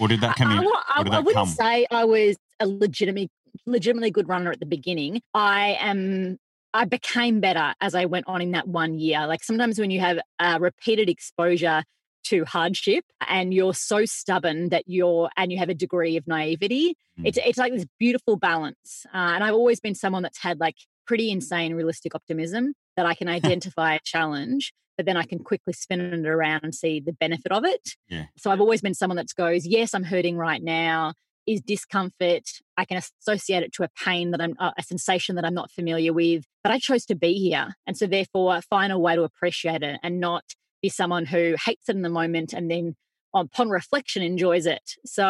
Or 0.00 0.08
did 0.08 0.20
that 0.20 0.36
come 0.36 0.50
in? 0.50 0.58
I, 0.58 0.62
I, 0.96 1.02
I 1.02 1.18
wouldn't 1.20 1.34
come? 1.34 1.48
say 1.48 1.86
I 1.90 2.04
was 2.04 2.36
a 2.60 2.66
legitimate, 2.66 3.30
legitimately 3.64 4.10
good 4.10 4.28
runner 4.28 4.50
at 4.50 4.60
the 4.60 4.66
beginning. 4.66 5.22
I 5.32 5.76
am. 5.80 6.38
I 6.74 6.84
became 6.84 7.40
better 7.40 7.72
as 7.80 7.94
I 7.94 8.04
went 8.04 8.26
on 8.28 8.42
in 8.42 8.50
that 8.50 8.68
one 8.68 8.98
year. 8.98 9.26
Like 9.26 9.42
sometimes 9.42 9.78
when 9.78 9.90
you 9.90 10.00
have 10.00 10.18
a 10.38 10.60
repeated 10.60 11.08
exposure 11.08 11.84
to 12.28 12.44
hardship 12.44 13.04
and 13.26 13.52
you're 13.54 13.74
so 13.74 14.04
stubborn 14.04 14.68
that 14.70 14.84
you're 14.86 15.28
and 15.36 15.50
you 15.52 15.58
have 15.58 15.68
a 15.68 15.74
degree 15.74 16.16
of 16.16 16.26
naivety, 16.26 16.94
Mm. 17.18 17.26
it's 17.28 17.38
it's 17.44 17.56
like 17.58 17.72
this 17.72 17.86
beautiful 17.98 18.36
balance. 18.36 19.06
Uh, 19.06 19.32
and 19.34 19.42
I've 19.42 19.54
always 19.54 19.80
been 19.80 19.94
someone 19.94 20.22
that's 20.22 20.38
had 20.38 20.60
like 20.60 20.76
pretty 21.06 21.30
insane 21.30 21.72
realistic 21.74 22.14
optimism 22.14 22.74
that 22.96 23.06
I 23.06 23.14
can 23.14 23.28
identify 23.38 23.94
a 23.94 24.00
challenge 24.04 24.72
but 24.96 25.04
then 25.04 25.16
I 25.18 25.24
can 25.24 25.40
quickly 25.40 25.74
spin 25.74 26.00
it 26.00 26.26
around 26.26 26.60
and 26.62 26.74
see 26.74 27.00
the 27.00 27.12
benefit 27.12 27.52
of 27.52 27.66
it. 27.66 27.90
Yeah. 28.08 28.24
So 28.38 28.50
I've 28.50 28.62
always 28.62 28.80
been 28.80 28.94
someone 28.94 29.16
that 29.18 29.26
goes, 29.36 29.66
yes, 29.66 29.92
I'm 29.92 30.04
hurting 30.04 30.38
right 30.38 30.62
now. 30.62 31.12
Is 31.46 31.60
discomfort? 31.60 32.44
I 32.78 32.84
can 32.86 32.96
associate 33.20 33.62
it 33.62 33.72
to 33.74 33.84
a 33.84 33.88
pain 34.04 34.30
that 34.30 34.40
I'm 34.40 34.54
uh, 34.58 34.72
a 34.78 34.82
sensation 34.82 35.36
that 35.36 35.44
I'm 35.44 35.54
not 35.54 35.70
familiar 35.70 36.12
with, 36.14 36.44
but 36.64 36.72
I 36.72 36.78
chose 36.78 37.04
to 37.06 37.14
be 37.14 37.34
here, 37.34 37.74
and 37.86 37.96
so 37.96 38.06
therefore 38.06 38.60
find 38.62 38.90
a 38.90 38.98
way 38.98 39.14
to 39.14 39.22
appreciate 39.22 39.82
it 39.82 40.00
and 40.02 40.18
not 40.18 40.42
be 40.86 40.90
someone 40.90 41.26
who 41.26 41.56
hates 41.64 41.88
it 41.88 41.96
in 41.96 42.02
the 42.02 42.08
moment 42.08 42.52
and 42.52 42.70
then 42.70 42.94
upon 43.34 43.68
reflection 43.70 44.22
enjoys 44.22 44.66
it. 44.66 44.92
So 45.04 45.24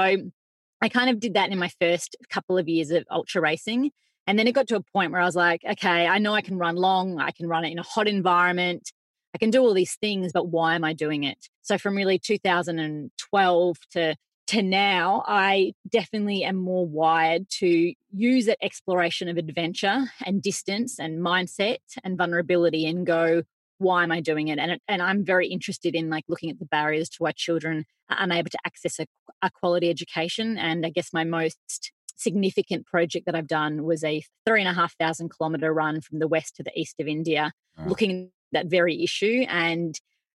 I 0.83 0.89
kind 0.89 1.09
of 1.09 1.19
did 1.19 1.35
that 1.35 1.51
in 1.51 1.59
my 1.59 1.71
first 1.81 2.15
couple 2.29 2.59
of 2.59 2.69
years 2.69 2.91
of 2.91 3.05
ultra 3.11 3.41
racing. 3.41 3.91
And 4.27 4.39
then 4.39 4.47
it 4.47 4.53
got 4.53 4.69
to 4.69 4.77
a 4.77 4.83
point 4.93 5.13
where 5.13 5.21
I 5.21 5.25
was 5.25 5.37
like, 5.37 5.63
okay, 5.65 6.07
I 6.07 6.19
know 6.19 6.35
I 6.35 6.43
can 6.43 6.59
run 6.59 6.77
long, 6.77 7.19
I 7.19 7.31
can 7.31 7.49
run 7.49 7.65
it 7.65 7.71
in 7.71 7.79
a 7.79 7.83
hot 7.83 8.07
environment. 8.07 8.93
I 9.35 9.39
can 9.39 9.51
do 9.51 9.61
all 9.61 9.75
these 9.75 9.97
things, 9.97 10.33
but 10.33 10.49
why 10.49 10.75
am 10.75 10.85
I 10.85 10.93
doing 10.93 11.25
it? 11.25 11.39
So 11.63 11.79
from 11.79 11.97
really 11.97 12.19
2012 12.19 13.77
to 13.93 14.17
to 14.49 14.63
now, 14.63 15.25
I 15.27 15.73
definitely 15.89 16.45
am 16.45 16.55
more 16.55 16.87
wired 16.87 17.49
to 17.59 17.93
use 18.13 18.47
that 18.47 18.59
exploration 18.63 19.29
of 19.29 19.39
adventure 19.39 20.05
and 20.25 20.41
distance 20.41 21.01
and 21.01 21.21
mindset 21.21 21.79
and 22.05 22.17
vulnerability 22.17 22.87
and 22.87 23.05
go, 23.05 23.43
why 23.79 24.03
am 24.03 24.13
I 24.13 24.21
doing 24.21 24.49
it? 24.49 24.59
And 24.59 24.79
and 24.89 25.03
I'm 25.03 25.25
very 25.25 25.49
interested 25.49 25.95
in 25.95 26.09
like 26.11 26.25
looking 26.29 26.51
at 26.51 26.59
the 26.59 26.67
barriers 26.67 27.09
to 27.11 27.17
why 27.23 27.33
children 27.33 27.85
are 28.11 28.17
unable 28.21 28.51
to 28.51 28.59
access 28.65 28.99
a, 28.99 29.07
a 29.43 29.51
quality 29.51 29.91
education. 29.91 30.57
And 30.59 30.87
I 30.87 30.91
guess 30.91 31.13
my 31.13 31.25
most 31.25 31.93
significant 32.17 32.87
project 32.87 33.27
that 33.27 33.35
I've 33.35 33.47
done 33.47 33.85
was 33.85 34.03
a 34.03 34.23
three 34.47 34.61
and 34.61 34.69
a 34.69 34.73
half 34.73 34.97
thousand 34.97 35.31
kilometer 35.31 35.73
run 35.73 36.01
from 36.01 36.19
the 36.19 36.29
west 36.29 36.57
to 36.57 36.63
the 36.63 36.73
east 36.79 36.97
of 37.01 37.07
India, 37.07 37.53
Wow. 37.77 37.89
looking 37.89 38.11
at 38.25 38.31
that 38.53 38.67
very 38.71 39.03
issue. 39.03 39.45
And 39.49 39.95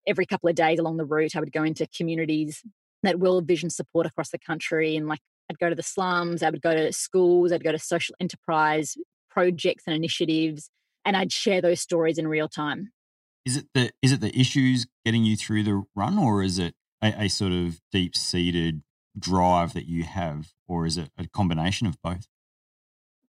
every 0.07 0.27
couple 0.27 0.49
of 0.49 0.57
days 0.57 0.79
along 0.81 0.97
the 0.97 1.05
route, 1.05 1.37
I 1.37 1.41
would 1.41 1.53
go 1.53 1.63
into 1.63 1.87
communities 1.97 2.63
that 3.05 3.21
World 3.21 3.47
Vision 3.47 3.71
support 3.71 4.07
across 4.07 4.31
the 4.31 4.39
country. 4.39 4.97
And 4.97 5.07
like, 5.07 5.21
I'd 5.49 5.59
go 5.61 5.69
to 5.69 5.77
the 5.77 5.83
slums, 5.85 6.43
I 6.43 6.51
would 6.51 6.63
go 6.63 6.75
to 6.75 6.93
schools, 6.93 7.53
I'd 7.53 7.63
go 7.63 7.71
to 7.73 7.79
social 7.79 8.15
enterprise 8.21 8.97
projects 9.31 9.85
and 9.87 9.95
initiatives, 9.95 10.69
and 11.05 11.17
I'd 11.17 11.33
share 11.33 11.61
those 11.61 11.81
stories 11.81 12.19
in 12.19 12.27
real 12.27 12.49
time. 12.49 12.91
Is 13.49 13.57
it 13.57 13.69
the 13.73 13.91
is 14.03 14.13
it 14.13 14.21
the 14.21 14.39
issues 14.39 14.87
getting 15.07 15.25
you 15.25 15.35
through 15.35 15.63
the 15.63 15.83
run, 15.97 16.19
or 16.19 16.43
is 16.43 16.59
it 16.59 16.75
a, 17.03 17.25
a 17.25 17.29
sort 17.29 17.53
of 17.53 17.81
deep 17.91 18.15
seated 18.15 18.83
drive 19.19 19.73
that 19.73 19.87
you 19.87 20.05
have, 20.05 20.49
or 20.67 20.85
is 20.85 20.99
it 20.99 21.09
a 21.17 21.27
combination 21.27 21.87
of 21.87 21.97
both? 22.03 22.27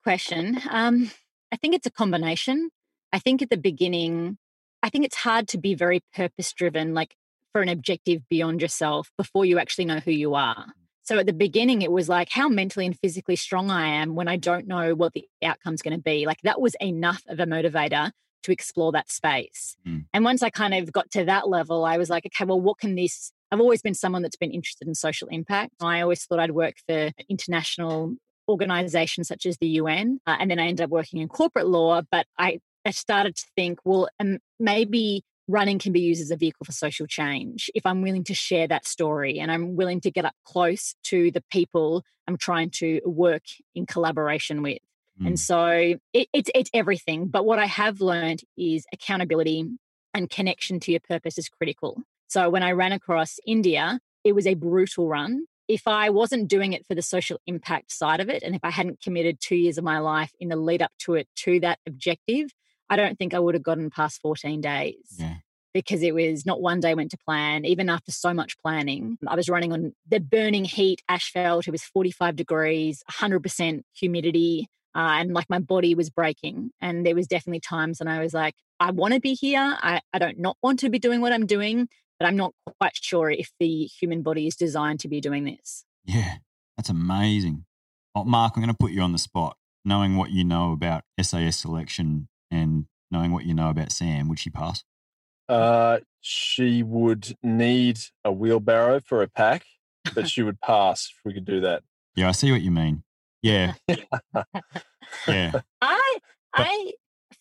Question. 0.02 0.60
Um, 0.68 1.12
I 1.52 1.56
think 1.56 1.76
it's 1.76 1.86
a 1.86 1.92
combination. 1.92 2.70
I 3.12 3.20
think 3.20 3.42
at 3.42 3.50
the 3.50 3.56
beginning, 3.56 4.38
I 4.82 4.88
think 4.88 5.04
it's 5.04 5.14
hard 5.14 5.46
to 5.48 5.58
be 5.58 5.76
very 5.76 6.02
purpose 6.12 6.52
driven, 6.52 6.94
like 6.94 7.14
for 7.52 7.62
an 7.62 7.68
objective 7.68 8.28
beyond 8.28 8.60
yourself 8.60 9.12
before 9.16 9.44
you 9.44 9.60
actually 9.60 9.84
know 9.84 10.00
who 10.00 10.10
you 10.10 10.34
are. 10.34 10.66
So 11.04 11.16
at 11.16 11.26
the 11.26 11.32
beginning, 11.32 11.82
it 11.82 11.92
was 11.92 12.08
like 12.08 12.30
how 12.32 12.48
mentally 12.48 12.86
and 12.86 12.98
physically 12.98 13.36
strong 13.36 13.70
I 13.70 13.86
am 13.86 14.16
when 14.16 14.26
I 14.26 14.36
don't 14.36 14.66
know 14.66 14.96
what 14.96 15.12
the 15.12 15.28
outcome's 15.44 15.80
going 15.80 15.96
to 15.96 16.02
be. 16.02 16.26
Like 16.26 16.40
that 16.42 16.60
was 16.60 16.74
enough 16.80 17.22
of 17.28 17.38
a 17.38 17.46
motivator 17.46 18.10
to 18.42 18.52
explore 18.52 18.92
that 18.92 19.10
space. 19.10 19.76
Mm. 19.86 20.06
And 20.12 20.24
once 20.24 20.42
I 20.42 20.50
kind 20.50 20.74
of 20.74 20.92
got 20.92 21.10
to 21.12 21.24
that 21.24 21.48
level, 21.48 21.84
I 21.84 21.98
was 21.98 22.10
like, 22.10 22.26
okay, 22.26 22.44
well, 22.44 22.60
what 22.60 22.78
can 22.78 22.94
this? 22.94 23.32
I've 23.50 23.60
always 23.60 23.82
been 23.82 23.94
someone 23.94 24.22
that's 24.22 24.36
been 24.36 24.50
interested 24.50 24.86
in 24.86 24.94
social 24.94 25.28
impact. 25.28 25.74
I 25.80 26.00
always 26.00 26.24
thought 26.24 26.38
I'd 26.38 26.50
work 26.50 26.76
for 26.86 27.10
international 27.28 28.14
organizations 28.48 29.28
such 29.28 29.46
as 29.46 29.58
the 29.58 29.68
UN. 29.68 30.20
Uh, 30.26 30.36
and 30.38 30.50
then 30.50 30.58
I 30.58 30.66
ended 30.66 30.84
up 30.84 30.90
working 30.90 31.20
in 31.20 31.28
corporate 31.28 31.66
law. 31.66 32.02
But 32.10 32.26
I, 32.38 32.60
I 32.84 32.90
started 32.90 33.36
to 33.36 33.46
think, 33.56 33.80
well, 33.84 34.08
um, 34.20 34.38
maybe 34.58 35.22
running 35.48 35.78
can 35.78 35.92
be 35.92 36.00
used 36.00 36.20
as 36.20 36.30
a 36.30 36.36
vehicle 36.36 36.64
for 36.64 36.72
social 36.72 37.06
change 37.06 37.70
if 37.74 37.86
I'm 37.86 38.02
willing 38.02 38.24
to 38.24 38.34
share 38.34 38.68
that 38.68 38.86
story 38.86 39.40
and 39.40 39.50
I'm 39.50 39.76
willing 39.76 40.00
to 40.02 40.10
get 40.10 40.26
up 40.26 40.34
close 40.44 40.94
to 41.04 41.30
the 41.30 41.42
people 41.50 42.04
I'm 42.26 42.36
trying 42.36 42.70
to 42.72 43.00
work 43.06 43.44
in 43.74 43.86
collaboration 43.86 44.62
with. 44.62 44.78
And 45.24 45.34
Mm. 45.34 45.38
so 45.38 45.66
it, 46.12 46.28
it's 46.32 46.50
it's 46.54 46.70
everything. 46.72 47.26
But 47.28 47.44
what 47.44 47.58
I 47.58 47.66
have 47.66 48.00
learned 48.00 48.42
is 48.56 48.86
accountability 48.92 49.64
and 50.14 50.30
connection 50.30 50.80
to 50.80 50.90
your 50.92 51.00
purpose 51.00 51.38
is 51.38 51.48
critical. 51.48 52.02
So 52.28 52.50
when 52.50 52.62
I 52.62 52.72
ran 52.72 52.92
across 52.92 53.38
India, 53.46 54.00
it 54.24 54.32
was 54.32 54.46
a 54.46 54.54
brutal 54.54 55.08
run. 55.08 55.46
If 55.68 55.86
I 55.86 56.08
wasn't 56.10 56.48
doing 56.48 56.72
it 56.72 56.86
for 56.86 56.94
the 56.94 57.02
social 57.02 57.38
impact 57.46 57.92
side 57.92 58.20
of 58.20 58.28
it, 58.30 58.42
and 58.42 58.54
if 58.54 58.60
I 58.64 58.70
hadn't 58.70 59.00
committed 59.02 59.38
two 59.40 59.56
years 59.56 59.76
of 59.78 59.84
my 59.84 59.98
life 59.98 60.32
in 60.40 60.48
the 60.48 60.56
lead 60.56 60.82
up 60.82 60.92
to 61.00 61.14
it 61.14 61.28
to 61.44 61.60
that 61.60 61.78
objective, 61.86 62.50
I 62.88 62.96
don't 62.96 63.18
think 63.18 63.34
I 63.34 63.38
would 63.38 63.54
have 63.54 63.62
gotten 63.62 63.90
past 63.90 64.20
14 64.22 64.60
days 64.62 65.16
Yeah. 65.18 65.36
because 65.74 66.02
it 66.02 66.14
was 66.14 66.46
not 66.46 66.62
one 66.62 66.80
day 66.80 66.94
went 66.94 67.10
to 67.10 67.18
plan, 67.18 67.66
even 67.66 67.90
after 67.90 68.12
so 68.12 68.32
much 68.32 68.56
planning. 68.58 69.18
I 69.26 69.34
was 69.36 69.48
running 69.50 69.72
on 69.74 69.94
the 70.08 70.20
burning 70.20 70.64
heat, 70.64 71.02
asphalt, 71.08 71.68
it 71.68 71.70
was 71.70 71.82
45 71.84 72.34
degrees, 72.36 73.02
100% 73.10 73.82
humidity, 73.94 74.68
uh, 74.94 75.18
and 75.20 75.32
like 75.32 75.48
my 75.48 75.58
body 75.58 75.94
was 75.94 76.10
breaking. 76.10 76.70
And 76.80 77.04
there 77.04 77.14
was 77.14 77.26
definitely 77.26 77.60
times 77.60 78.00
when 78.00 78.08
I 78.08 78.20
was 78.20 78.34
like, 78.34 78.54
I 78.80 78.90
want 78.90 79.14
to 79.14 79.20
be 79.20 79.34
here. 79.34 79.76
I, 79.80 80.00
I 80.12 80.18
don't 80.18 80.38
not 80.38 80.56
want 80.62 80.80
to 80.80 80.90
be 80.90 80.98
doing 80.98 81.20
what 81.20 81.32
I'm 81.32 81.46
doing, 81.46 81.88
but 82.18 82.26
I'm 82.26 82.36
not 82.36 82.52
quite 82.80 82.96
sure 82.96 83.30
if 83.30 83.50
the 83.58 83.84
human 83.84 84.22
body 84.22 84.46
is 84.46 84.56
designed 84.56 85.00
to 85.00 85.08
be 85.08 85.20
doing 85.20 85.44
this. 85.44 85.84
Yeah, 86.04 86.36
that's 86.76 86.88
amazing. 86.88 87.64
Oh, 88.14 88.24
Mark, 88.24 88.54
I'm 88.56 88.62
going 88.62 88.74
to 88.74 88.78
put 88.78 88.92
you 88.92 89.02
on 89.02 89.12
the 89.12 89.18
spot. 89.18 89.56
Knowing 89.84 90.16
what 90.16 90.30
you 90.30 90.44
know 90.44 90.72
about 90.72 91.04
SAS 91.20 91.56
selection 91.56 92.28
and 92.50 92.86
knowing 93.10 93.32
what 93.32 93.44
you 93.44 93.54
know 93.54 93.70
about 93.70 93.92
Sam, 93.92 94.28
would 94.28 94.38
she 94.38 94.50
pass? 94.50 94.82
Uh, 95.48 96.00
she 96.20 96.82
would 96.82 97.36
need 97.42 97.98
a 98.24 98.32
wheelbarrow 98.32 99.00
for 99.00 99.22
a 99.22 99.28
pack, 99.28 99.64
but 100.14 100.28
she 100.28 100.42
would 100.42 100.60
pass 100.60 101.10
if 101.10 101.24
we 101.24 101.32
could 101.32 101.46
do 101.46 101.60
that. 101.60 101.82
Yeah, 102.16 102.28
I 102.28 102.32
see 102.32 102.52
what 102.52 102.60
you 102.60 102.70
mean. 102.70 103.02
Yeah, 103.42 103.74
yeah. 105.26 105.52
I, 105.80 106.18
I, 106.54 106.92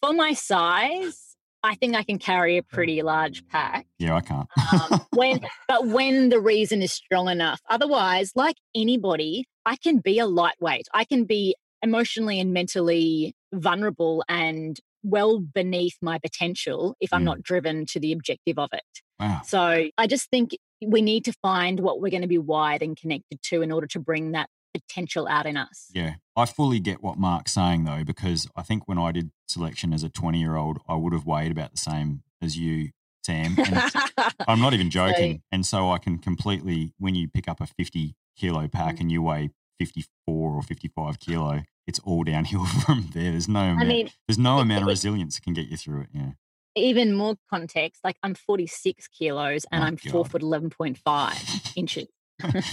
for 0.02 0.14
my 0.14 0.34
size, 0.34 1.36
I 1.64 1.76
think 1.76 1.96
I 1.96 2.04
can 2.04 2.20
carry 2.20 2.58
a 2.58 2.64
pretty 2.64 3.02
large 3.02 3.46
pack. 3.48 3.88
Yeah, 4.00 4.16
I 4.16 4.22
can't. 4.22 4.48
um, 4.92 5.02
when 5.16 5.40
but 5.68 5.88
when 5.88 6.30
the 6.30 6.40
reason 6.40 6.82
is 6.82 6.92
strong 6.94 7.28
enough 7.30 7.60
otherwise 7.70 8.32
like 8.36 8.56
anybody 8.76 9.46
i 9.66 9.76
can 9.76 9.98
be 10.00 10.20
a 10.20 10.26
lightweight 10.28 10.88
i 10.94 11.04
can 11.04 11.24
be 11.26 11.56
emotionally 11.82 12.40
and 12.40 12.54
mentally 12.54 13.34
vulnerable 13.54 14.24
and 14.30 14.80
well 15.04 15.40
beneath 15.40 15.96
my 16.02 16.20
potential 16.20 16.96
if 17.02 17.12
i'm 17.14 17.22
Mm. 17.22 17.26
not 17.26 17.42
driven 17.42 17.86
to 17.88 18.00
the 18.00 18.12
objective 18.12 18.60
of 18.60 18.70
it 18.74 18.84
wow. 19.20 19.42
so 19.46 19.88
i 19.98 20.08
just 20.08 20.30
think 20.30 20.52
we 20.86 21.02
need 21.02 21.26
to 21.26 21.34
find 21.42 21.80
what 21.80 22.00
we're 22.02 22.12
going 22.12 22.22
to 22.22 22.28
be 22.28 22.38
wired 22.38 22.84
and 22.84 22.96
connected 22.96 23.42
to 23.44 23.62
in 23.64 23.72
order 23.72 23.88
to 23.88 24.00
bring 24.00 24.32
that 24.34 24.50
potential 24.80 25.28
out 25.28 25.46
in 25.46 25.58
us 25.58 25.90
Yeah, 25.94 26.16
I 26.36 26.46
fully 26.46 26.80
get 26.80 27.02
what 27.04 27.18
Mark's 27.18 27.54
saying 27.54 27.84
though, 27.86 28.04
because 28.04 28.48
I 28.56 28.62
think 28.64 28.88
when 28.88 28.98
I 28.98 29.12
did 29.12 29.32
selection 29.48 29.94
as 29.94 30.04
a 30.04 30.10
20 30.10 30.40
year 30.40 30.56
old, 30.56 30.80
I 30.88 30.96
would 30.96 31.14
have 31.14 31.26
weighed 31.26 31.52
about 31.52 31.72
the 31.72 31.78
same 31.78 32.24
as 32.42 32.58
you, 32.58 32.90
Sam. 33.26 33.56
And 33.58 33.92
I'm 34.48 34.60
not 34.62 34.74
even 34.74 34.90
joking. 34.90 35.42
and 35.52 35.66
so 35.66 35.92
I 35.92 35.98
can 35.98 36.18
completely, 36.18 36.94
when 36.98 37.16
you 37.16 37.28
pick 37.28 37.48
up 37.48 37.60
a 37.62 37.68
50 37.68 38.16
kilo 38.38 38.68
pack 38.68 38.96
Mm. 38.96 39.00
and 39.02 39.12
you 39.12 39.22
weigh 39.22 39.50
54 39.80 40.52
or 40.56 40.62
55 40.64 41.20
kilo, 41.20 41.62
it's 41.86 42.00
all 42.00 42.24
downhill 42.24 42.66
from 42.86 43.10
there. 43.14 43.32
There's 43.32 43.48
no 43.48 43.60
I 43.62 43.66
amount, 43.72 43.88
mean, 43.88 44.10
there's 44.28 44.38
no 44.40 44.60
amount 44.60 44.84
of 44.84 44.88
it- 44.88 44.92
resilience 44.92 45.36
that 45.36 45.44
can 45.44 45.54
get 45.54 45.68
you 45.68 45.78
through 45.78 46.02
it. 46.02 46.10
Yeah. 46.14 46.32
even 46.76 47.16
more 47.16 47.36
context, 47.50 48.02
like 48.04 48.18
I'm 48.24 48.36
46 48.36 49.08
kilos 49.08 49.66
and 49.72 49.84
Oh, 49.84 49.88
I'm 49.88 49.98
four 49.98 50.26
foot 50.26 50.42
11.5 50.42 51.74
inches. 51.76 52.08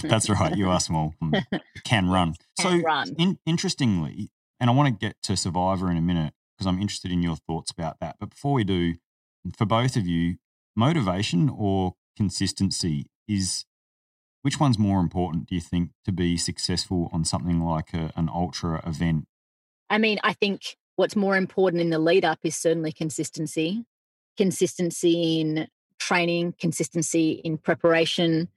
That's 0.03 0.29
right. 0.29 0.55
You 0.55 0.69
are 0.69 0.79
small. 0.79 1.13
Mm. 1.23 1.43
Can 1.83 2.09
run. 2.09 2.35
Can 2.59 2.79
so 2.79 2.85
run. 2.85 3.15
In, 3.17 3.39
interestingly, 3.45 4.29
and 4.59 4.69
I 4.69 4.73
want 4.73 4.87
to 4.87 5.05
get 5.05 5.15
to 5.23 5.35
Survivor 5.35 5.89
in 5.91 5.97
a 5.97 6.01
minute 6.01 6.33
because 6.55 6.67
I'm 6.67 6.79
interested 6.79 7.11
in 7.11 7.21
your 7.21 7.35
thoughts 7.35 7.71
about 7.71 7.99
that. 7.99 8.17
But 8.19 8.29
before 8.29 8.53
we 8.53 8.63
do, 8.63 8.95
for 9.57 9.65
both 9.65 9.95
of 9.95 10.07
you, 10.07 10.35
motivation 10.75 11.49
or 11.49 11.95
consistency 12.15 13.07
is 13.27 13.65
which 14.41 14.59
one's 14.59 14.77
more 14.77 14.99
important? 14.99 15.47
Do 15.47 15.55
you 15.55 15.61
think 15.61 15.89
to 16.05 16.11
be 16.11 16.37
successful 16.37 17.09
on 17.11 17.25
something 17.25 17.61
like 17.61 17.93
a, 17.93 18.11
an 18.15 18.29
ultra 18.29 18.79
event? 18.87 19.25
I 19.89 19.97
mean, 19.97 20.19
I 20.23 20.33
think 20.33 20.77
what's 20.95 21.15
more 21.15 21.35
important 21.35 21.81
in 21.81 21.89
the 21.89 21.97
lead 21.97 22.23
up 22.23 22.39
is 22.43 22.55
certainly 22.55 22.91
consistency, 22.91 23.85
consistency 24.37 25.41
in 25.41 25.67
training, 25.99 26.53
consistency 26.59 27.41
in 27.43 27.57
preparation, 27.57 28.49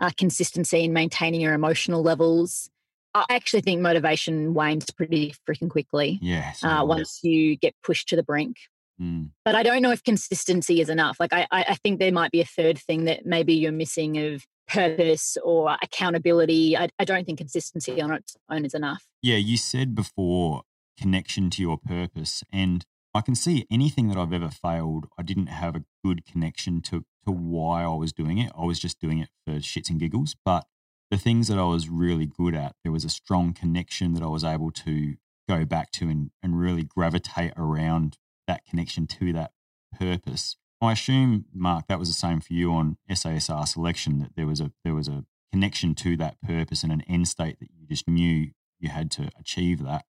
uh, 0.00 0.10
consistency 0.16 0.84
in 0.84 0.92
maintaining 0.92 1.40
your 1.40 1.54
emotional 1.54 2.02
levels. 2.02 2.68
I 3.14 3.24
actually 3.30 3.60
think 3.62 3.80
motivation 3.80 4.54
wanes 4.54 4.90
pretty 4.90 5.34
freaking 5.48 5.70
quickly 5.70 6.18
Yeah. 6.20 6.50
so 6.52 6.68
uh, 6.68 6.84
once 6.84 7.20
you 7.22 7.56
get 7.56 7.74
pushed 7.84 8.08
to 8.08 8.16
the 8.16 8.24
brink. 8.24 8.56
Mm, 9.00 9.30
But 9.44 9.54
I 9.54 9.62
don't 9.62 9.82
know 9.82 9.90
if 9.92 10.02
consistency 10.02 10.80
is 10.80 10.88
enough. 10.88 11.18
Like, 11.20 11.32
I, 11.32 11.46
I 11.50 11.64
I 11.70 11.74
think 11.76 11.98
there 11.98 12.12
might 12.12 12.30
be 12.32 12.40
a 12.40 12.44
third 12.44 12.78
thing 12.78 13.04
that 13.04 13.24
maybe 13.26 13.54
you're 13.54 13.72
missing 13.72 14.18
of 14.18 14.44
purpose 14.68 15.36
or 15.44 15.76
accountability. 15.82 16.76
I, 16.76 16.88
I 16.98 17.04
don't 17.04 17.24
think 17.24 17.38
consistency 17.38 18.00
on 18.00 18.12
its 18.12 18.36
own 18.50 18.64
is 18.64 18.74
enough. 18.74 19.04
Yeah, 19.22 19.36
you 19.36 19.56
said 19.56 19.94
before 19.94 20.62
connection 20.98 21.50
to 21.50 21.62
your 21.62 21.76
purpose, 21.78 22.42
and 22.52 22.84
I 23.14 23.20
can 23.20 23.34
see 23.36 23.66
anything 23.70 24.08
that 24.08 24.18
I've 24.18 24.32
ever 24.32 24.48
failed, 24.48 25.06
I 25.16 25.22
didn't 25.22 25.46
have 25.46 25.76
a 25.76 25.84
good 26.04 26.26
connection 26.26 26.80
to 26.82 27.04
to 27.24 27.30
why 27.32 27.84
I 27.84 27.94
was 27.94 28.12
doing 28.12 28.38
it. 28.38 28.52
I 28.58 28.64
was 28.64 28.78
just 28.78 29.00
doing 29.00 29.18
it 29.18 29.30
for 29.46 29.54
shits 29.54 29.88
and 29.88 29.98
giggles. 29.98 30.36
But 30.44 30.66
the 31.10 31.16
things 31.16 31.48
that 31.48 31.58
I 31.58 31.64
was 31.64 31.88
really 31.88 32.26
good 32.26 32.54
at, 32.54 32.74
there 32.82 32.92
was 32.92 33.04
a 33.04 33.08
strong 33.08 33.54
connection 33.54 34.14
that 34.14 34.22
I 34.22 34.26
was 34.26 34.44
able 34.44 34.70
to 34.72 35.14
go 35.48 35.64
back 35.64 35.90
to 35.92 36.08
and, 36.08 36.30
and 36.42 36.58
really 36.58 36.82
gravitate 36.82 37.52
around 37.56 38.18
that 38.46 38.66
connection 38.66 39.06
to 39.06 39.32
that 39.32 39.52
purpose. 39.98 40.56
I 40.80 40.92
assume, 40.92 41.46
Mark, 41.54 41.86
that 41.88 41.98
was 41.98 42.08
the 42.08 42.14
same 42.14 42.40
for 42.40 42.52
you 42.52 42.72
on 42.72 42.98
SASR 43.10 43.66
selection, 43.66 44.18
that 44.18 44.36
there 44.36 44.46
was 44.46 44.60
a 44.60 44.72
there 44.84 44.94
was 44.94 45.08
a 45.08 45.24
connection 45.52 45.94
to 45.94 46.16
that 46.16 46.40
purpose 46.42 46.82
and 46.82 46.92
an 46.92 47.02
end 47.02 47.28
state 47.28 47.58
that 47.60 47.68
you 47.70 47.86
just 47.86 48.08
knew 48.08 48.50
you 48.80 48.88
had 48.88 49.10
to 49.12 49.30
achieve 49.38 49.82
that. 49.84 50.04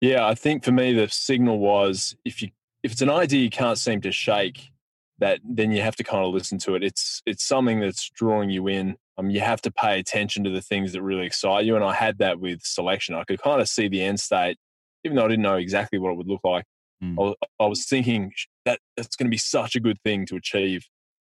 Yeah, 0.00 0.26
I 0.26 0.34
think 0.34 0.64
for 0.64 0.72
me 0.72 0.92
the 0.92 1.08
signal 1.08 1.58
was 1.58 2.16
if 2.24 2.42
you 2.42 2.50
if 2.82 2.92
it's 2.92 3.02
an 3.02 3.10
idea 3.10 3.40
you 3.40 3.50
can't 3.50 3.78
seem 3.78 4.00
to 4.02 4.12
shake, 4.12 4.70
that 5.18 5.40
then 5.44 5.72
you 5.72 5.82
have 5.82 5.96
to 5.96 6.04
kind 6.04 6.24
of 6.24 6.32
listen 6.32 6.58
to 6.58 6.74
it. 6.74 6.84
It's 6.84 7.22
it's 7.26 7.44
something 7.44 7.80
that's 7.80 8.08
drawing 8.10 8.50
you 8.50 8.68
in. 8.68 8.96
Um, 9.18 9.30
you 9.30 9.40
have 9.40 9.62
to 9.62 9.70
pay 9.70 9.98
attention 9.98 10.44
to 10.44 10.50
the 10.50 10.60
things 10.60 10.92
that 10.92 11.02
really 11.02 11.24
excite 11.24 11.64
you. 11.64 11.74
And 11.74 11.84
I 11.84 11.94
had 11.94 12.18
that 12.18 12.38
with 12.38 12.62
selection. 12.62 13.14
I 13.14 13.24
could 13.24 13.40
kind 13.40 13.62
of 13.62 13.68
see 13.68 13.88
the 13.88 14.02
end 14.02 14.20
state, 14.20 14.58
even 15.04 15.16
though 15.16 15.24
I 15.24 15.28
didn't 15.28 15.42
know 15.42 15.56
exactly 15.56 15.98
what 15.98 16.10
it 16.10 16.16
would 16.18 16.28
look 16.28 16.44
like. 16.44 16.64
Mm. 17.02 17.16
I, 17.18 17.22
was, 17.22 17.34
I 17.60 17.66
was 17.66 17.86
thinking 17.86 18.32
that 18.66 18.80
that's 18.96 19.16
going 19.16 19.26
to 19.26 19.30
be 19.30 19.38
such 19.38 19.74
a 19.74 19.80
good 19.80 19.98
thing 20.02 20.26
to 20.26 20.36
achieve, 20.36 20.86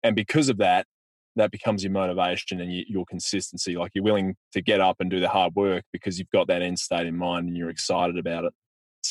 and 0.03 0.15
because 0.15 0.49
of 0.49 0.57
that, 0.57 0.85
that 1.35 1.51
becomes 1.51 1.83
your 1.83 1.91
motivation 1.91 2.59
and 2.59 2.71
you, 2.71 2.83
your 2.88 3.05
consistency. 3.05 3.75
Like 3.75 3.91
you're 3.93 4.03
willing 4.03 4.35
to 4.53 4.61
get 4.61 4.81
up 4.81 4.97
and 5.00 5.09
do 5.09 5.19
the 5.19 5.29
hard 5.29 5.55
work 5.55 5.83
because 5.93 6.19
you've 6.19 6.29
got 6.31 6.47
that 6.47 6.61
end 6.61 6.79
state 6.79 7.07
in 7.07 7.17
mind 7.17 7.47
and 7.47 7.57
you're 7.57 7.69
excited 7.69 8.17
about 8.17 8.45
it. 8.45 8.53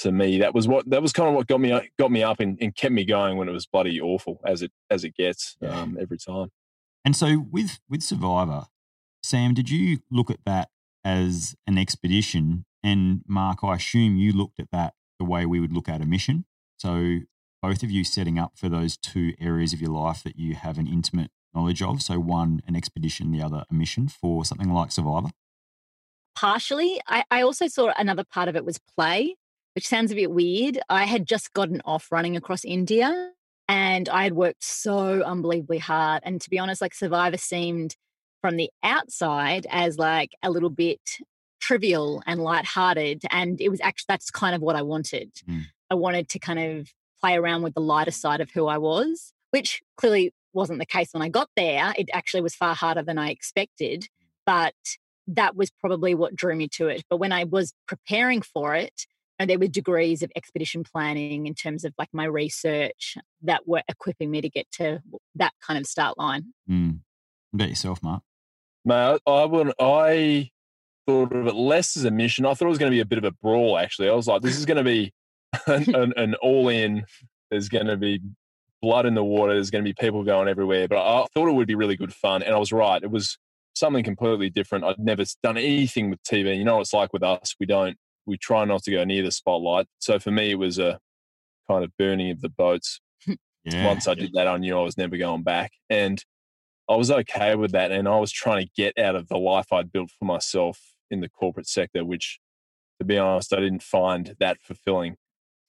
To 0.02 0.12
me, 0.12 0.38
that 0.38 0.54
was 0.54 0.68
what 0.68 0.88
that 0.90 1.02
was 1.02 1.12
kind 1.12 1.28
of 1.28 1.34
what 1.34 1.48
got 1.48 1.60
me 1.60 1.78
got 1.98 2.12
me 2.12 2.22
up 2.22 2.38
and, 2.38 2.56
and 2.60 2.74
kept 2.76 2.92
me 2.92 3.04
going 3.04 3.36
when 3.36 3.48
it 3.48 3.52
was 3.52 3.66
bloody 3.66 4.00
awful 4.00 4.40
as 4.46 4.62
it 4.62 4.70
as 4.88 5.02
it 5.02 5.16
gets 5.16 5.56
um, 5.66 5.98
every 6.00 6.16
time. 6.16 6.48
And 7.04 7.16
so 7.16 7.44
with 7.50 7.80
with 7.88 8.02
Survivor, 8.02 8.66
Sam, 9.22 9.52
did 9.52 9.68
you 9.68 9.98
look 10.08 10.30
at 10.30 10.38
that 10.46 10.68
as 11.04 11.56
an 11.66 11.76
expedition? 11.76 12.66
And 12.84 13.22
Mark, 13.26 13.58
I 13.64 13.74
assume 13.74 14.16
you 14.16 14.32
looked 14.32 14.60
at 14.60 14.70
that 14.70 14.94
the 15.18 15.24
way 15.24 15.44
we 15.44 15.58
would 15.58 15.72
look 15.72 15.88
at 15.88 16.00
a 16.00 16.06
mission. 16.06 16.44
So 16.78 17.20
both 17.60 17.82
of 17.82 17.90
you 17.90 18.04
setting 18.04 18.38
up 18.38 18.52
for 18.56 18.68
those 18.68 18.96
two 18.96 19.34
areas 19.40 19.72
of 19.72 19.80
your 19.80 19.90
life 19.90 20.22
that 20.22 20.38
you 20.38 20.54
have 20.54 20.78
an 20.78 20.86
intimate 20.86 21.30
knowledge 21.54 21.82
of. 21.82 22.02
So 22.02 22.18
one 22.18 22.62
an 22.66 22.76
expedition, 22.76 23.32
the 23.32 23.42
other 23.42 23.64
a 23.70 23.74
mission 23.74 24.08
for 24.08 24.44
something 24.44 24.72
like 24.72 24.92
Survivor. 24.92 25.30
partially. 26.36 27.00
I, 27.06 27.24
I 27.30 27.42
also 27.42 27.66
saw 27.68 27.92
another 27.98 28.24
part 28.24 28.48
of 28.48 28.56
it 28.56 28.64
was 28.64 28.78
play, 28.78 29.36
which 29.74 29.86
sounds 29.86 30.10
a 30.10 30.14
bit 30.14 30.30
weird. 30.30 30.78
I 30.88 31.04
had 31.04 31.26
just 31.26 31.52
gotten 31.52 31.82
off 31.84 32.10
running 32.10 32.36
across 32.36 32.64
India 32.64 33.32
and 33.68 34.08
I 34.08 34.22
had 34.24 34.32
worked 34.32 34.64
so 34.64 35.22
unbelievably 35.22 35.78
hard. 35.78 36.22
And 36.24 36.40
to 36.40 36.50
be 36.50 36.58
honest, 36.58 36.80
like 36.80 36.94
Survivor 36.94 37.36
seemed 37.36 37.94
from 38.40 38.56
the 38.56 38.70
outside 38.82 39.66
as 39.70 39.98
like 39.98 40.30
a 40.42 40.50
little 40.50 40.70
bit 40.70 41.00
trivial 41.60 42.22
and 42.26 42.40
lighthearted. 42.40 43.22
And 43.30 43.60
it 43.60 43.68
was 43.68 43.80
actually, 43.82 44.06
that's 44.08 44.30
kind 44.30 44.54
of 44.54 44.62
what 44.62 44.76
I 44.76 44.82
wanted. 44.82 45.30
Mm. 45.48 45.64
I 45.90 45.94
wanted 45.94 46.28
to 46.30 46.38
kind 46.38 46.58
of 46.58 46.88
play 47.20 47.36
around 47.36 47.62
with 47.62 47.74
the 47.74 47.80
lighter 47.80 48.12
side 48.12 48.40
of 48.40 48.50
who 48.50 48.66
I 48.66 48.78
was, 48.78 49.34
which 49.50 49.82
clearly 49.98 50.32
wasn't 50.52 50.78
the 50.78 50.86
case 50.86 51.08
when 51.12 51.22
I 51.22 51.28
got 51.28 51.48
there. 51.56 51.92
It 51.96 52.10
actually 52.12 52.42
was 52.42 52.54
far 52.54 52.74
harder 52.74 53.02
than 53.02 53.18
I 53.18 53.30
expected. 53.30 54.06
But 54.46 54.74
that 55.26 55.56
was 55.56 55.70
probably 55.70 56.14
what 56.14 56.34
drew 56.34 56.56
me 56.56 56.68
to 56.68 56.88
it. 56.88 57.04
But 57.08 57.18
when 57.18 57.32
I 57.32 57.44
was 57.44 57.72
preparing 57.86 58.42
for 58.42 58.74
it, 58.74 59.06
and 59.38 59.48
there 59.48 59.58
were 59.58 59.68
degrees 59.68 60.22
of 60.22 60.30
expedition 60.36 60.84
planning 60.84 61.46
in 61.46 61.54
terms 61.54 61.84
of 61.84 61.94
like 61.96 62.10
my 62.12 62.24
research 62.24 63.16
that 63.42 63.66
were 63.66 63.82
equipping 63.88 64.30
me 64.30 64.42
to 64.42 64.50
get 64.50 64.70
to 64.72 65.00
that 65.36 65.54
kind 65.66 65.80
of 65.80 65.86
start 65.86 66.18
line. 66.18 66.52
Mm. 66.68 67.00
About 67.54 67.70
yourself, 67.70 68.02
Mark. 68.02 68.22
Mate, 68.84 69.18
I, 69.26 69.30
I 69.30 69.44
would 69.46 69.72
I 69.80 70.50
thought 71.06 71.32
of 71.32 71.46
it 71.46 71.54
less 71.54 71.96
as 71.96 72.04
a 72.04 72.10
mission. 72.10 72.44
I 72.44 72.52
thought 72.52 72.66
it 72.66 72.68
was 72.68 72.78
going 72.78 72.92
to 72.92 72.96
be 72.96 73.00
a 73.00 73.06
bit 73.06 73.18
of 73.18 73.24
a 73.24 73.32
brawl. 73.32 73.78
Actually, 73.78 74.10
I 74.10 74.14
was 74.14 74.26
like, 74.26 74.42
this 74.42 74.58
is 74.58 74.66
going 74.66 74.76
to 74.76 74.84
be 74.84 75.12
an, 75.66 75.94
an, 75.94 76.12
an 76.16 76.34
all 76.36 76.68
in. 76.68 77.04
There's 77.50 77.68
going 77.68 77.86
to 77.86 77.96
be 77.96 78.20
blood 78.82 79.06
in 79.06 79.14
the 79.14 79.24
water. 79.24 79.54
There's 79.54 79.70
going 79.70 79.84
to 79.84 79.88
be 79.88 79.94
people 79.94 80.24
going 80.24 80.48
everywhere. 80.48 80.88
But 80.88 80.98
I 80.98 81.26
thought 81.34 81.48
it 81.48 81.54
would 81.54 81.68
be 81.68 81.74
really 81.74 81.96
good 81.96 82.14
fun, 82.14 82.42
and 82.42 82.54
I 82.54 82.58
was 82.58 82.72
right. 82.72 83.02
It 83.02 83.10
was 83.10 83.38
something 83.74 84.04
completely 84.04 84.50
different. 84.50 84.84
I'd 84.84 84.98
never 84.98 85.24
done 85.42 85.56
anything 85.56 86.10
with 86.10 86.22
TV. 86.22 86.56
You 86.56 86.64
know, 86.64 86.76
what 86.76 86.82
it's 86.82 86.92
like 86.92 87.12
with 87.12 87.22
us. 87.22 87.54
We 87.60 87.66
don't. 87.66 87.96
We 88.26 88.36
try 88.36 88.64
not 88.64 88.82
to 88.84 88.90
go 88.90 89.02
near 89.04 89.22
the 89.22 89.30
spotlight. 89.32 89.86
So 89.98 90.18
for 90.18 90.30
me, 90.30 90.50
it 90.50 90.58
was 90.58 90.78
a 90.78 90.98
kind 91.68 91.84
of 91.84 91.90
burning 91.98 92.30
of 92.30 92.40
the 92.40 92.48
boats 92.48 93.00
Yeah. 93.64 93.86
once 93.86 94.08
I 94.08 94.14
did 94.14 94.32
that, 94.34 94.46
I 94.48 94.56
knew 94.56 94.78
I 94.78 94.82
was 94.82 94.96
never 94.98 95.16
going 95.16 95.42
back. 95.42 95.72
And 95.88 96.22
I 96.88 96.96
was 96.96 97.10
okay 97.10 97.54
with 97.56 97.72
that. 97.72 97.92
And 97.92 98.08
I 98.08 98.18
was 98.18 98.32
trying 98.32 98.64
to 98.64 98.70
get 98.76 98.98
out 98.98 99.16
of 99.16 99.28
the 99.28 99.38
life 99.38 99.72
I'd 99.72 99.92
built 99.92 100.10
for 100.18 100.24
myself 100.24 100.80
in 101.10 101.20
the 101.20 101.28
corporate 101.28 101.68
sector, 101.68 102.04
which, 102.04 102.38
to 102.98 103.04
be 103.04 103.18
honest, 103.18 103.52
I 103.52 103.60
didn't 103.60 103.82
find 103.82 104.34
that 104.40 104.58
fulfilling. 104.62 105.16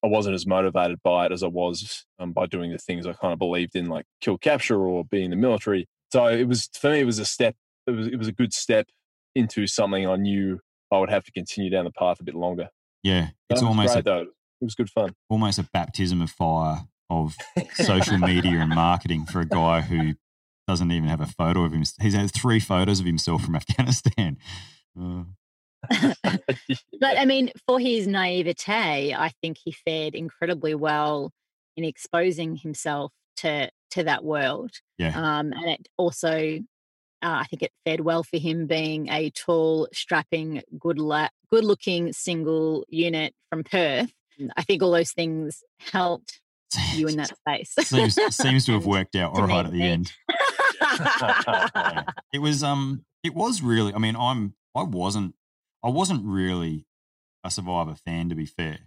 I 0.03 0.07
wasn't 0.07 0.35
as 0.35 0.47
motivated 0.47 0.99
by 1.03 1.27
it 1.27 1.31
as 1.31 1.43
I 1.43 1.47
was 1.47 2.05
um, 2.19 2.33
by 2.33 2.47
doing 2.47 2.71
the 2.71 2.77
things 2.77 3.05
I 3.05 3.13
kind 3.13 3.33
of 3.33 3.39
believed 3.39 3.75
in, 3.75 3.87
like 3.87 4.05
kill 4.19 4.37
capture 4.37 4.87
or 4.87 5.05
being 5.05 5.25
in 5.25 5.29
the 5.31 5.37
military. 5.37 5.87
So 6.11 6.25
it 6.25 6.47
was, 6.47 6.69
for 6.73 6.91
me, 6.91 6.99
it 6.99 7.05
was 7.05 7.19
a 7.19 7.25
step, 7.25 7.55
it 7.87 7.91
was, 7.91 8.07
it 8.07 8.17
was 8.17 8.27
a 8.27 8.31
good 8.31 8.53
step 8.53 8.87
into 9.35 9.67
something 9.67 10.07
I 10.07 10.15
knew 10.15 10.59
I 10.91 10.97
would 10.97 11.09
have 11.09 11.23
to 11.25 11.31
continue 11.31 11.69
down 11.69 11.85
the 11.85 11.91
path 11.91 12.19
a 12.19 12.23
bit 12.23 12.35
longer. 12.35 12.69
Yeah. 13.03 13.29
It's 13.49 13.61
almost 13.61 13.93
great, 13.93 14.01
a, 14.01 14.03
though. 14.03 14.21
It 14.21 14.65
was 14.65 14.75
good 14.75 14.89
fun. 14.89 15.15
almost 15.29 15.57
a 15.57 15.63
baptism 15.63 16.21
of 16.21 16.29
fire 16.29 16.81
of 17.09 17.35
social 17.73 18.17
media 18.17 18.59
and 18.59 18.69
marketing 18.69 19.25
for 19.25 19.39
a 19.39 19.45
guy 19.45 19.81
who 19.81 20.13
doesn't 20.67 20.91
even 20.91 21.09
have 21.09 21.21
a 21.21 21.27
photo 21.27 21.63
of 21.63 21.73
him. 21.73 21.83
He's 22.01 22.13
had 22.13 22.31
three 22.31 22.59
photos 22.59 22.99
of 22.99 23.05
himself 23.05 23.43
from 23.43 23.55
Afghanistan. 23.55 24.37
Uh, 24.99 25.23
But 26.99 27.17
I 27.17 27.25
mean, 27.25 27.51
for 27.67 27.79
his 27.79 28.07
naivete, 28.07 29.13
I 29.13 29.31
think 29.41 29.57
he 29.63 29.71
fared 29.71 30.13
incredibly 30.13 30.75
well 30.75 31.31
in 31.75 31.83
exposing 31.83 32.55
himself 32.55 33.11
to 33.37 33.69
to 33.91 34.03
that 34.03 34.23
world. 34.23 34.71
Yeah. 34.97 35.13
Um, 35.15 35.51
and 35.51 35.69
it 35.71 35.87
also, 35.97 36.59
uh, 36.61 36.61
I 37.21 37.45
think 37.49 37.63
it 37.63 37.71
fared 37.85 38.01
well 38.01 38.23
for 38.23 38.37
him 38.37 38.67
being 38.67 39.09
a 39.09 39.31
tall, 39.31 39.87
strapping, 39.93 40.61
good 40.79 40.99
la- 40.99 41.29
good 41.49 41.63
looking 41.63 42.13
single 42.13 42.85
unit 42.87 43.33
from 43.49 43.63
Perth. 43.63 44.11
I 44.55 44.63
think 44.63 44.81
all 44.81 44.91
those 44.91 45.11
things 45.11 45.61
helped 45.91 46.39
you 46.93 47.07
in 47.07 47.17
that 47.17 47.35
space. 47.47 47.73
seems 47.87 48.15
seems 48.35 48.65
to 48.65 48.73
have 48.73 48.85
worked 48.85 49.15
out 49.15 49.33
all 49.33 49.47
right 49.47 49.65
at 49.65 49.71
the 49.71 49.83
end. 49.83 50.11
It 52.33 52.39
was 52.39 52.63
um 52.63 53.05
it 53.23 53.33
was 53.33 53.61
really 53.61 53.93
I 53.93 53.97
mean 53.97 54.15
I'm 54.15 54.53
I 54.75 54.83
wasn't 54.83 55.35
I 55.83 55.89
wasn't 55.89 56.25
really 56.25 56.85
a 57.43 57.51
survivor 57.51 57.95
fan 57.95 58.29
to 58.29 58.35
be 58.35 58.45
fair 58.45 58.79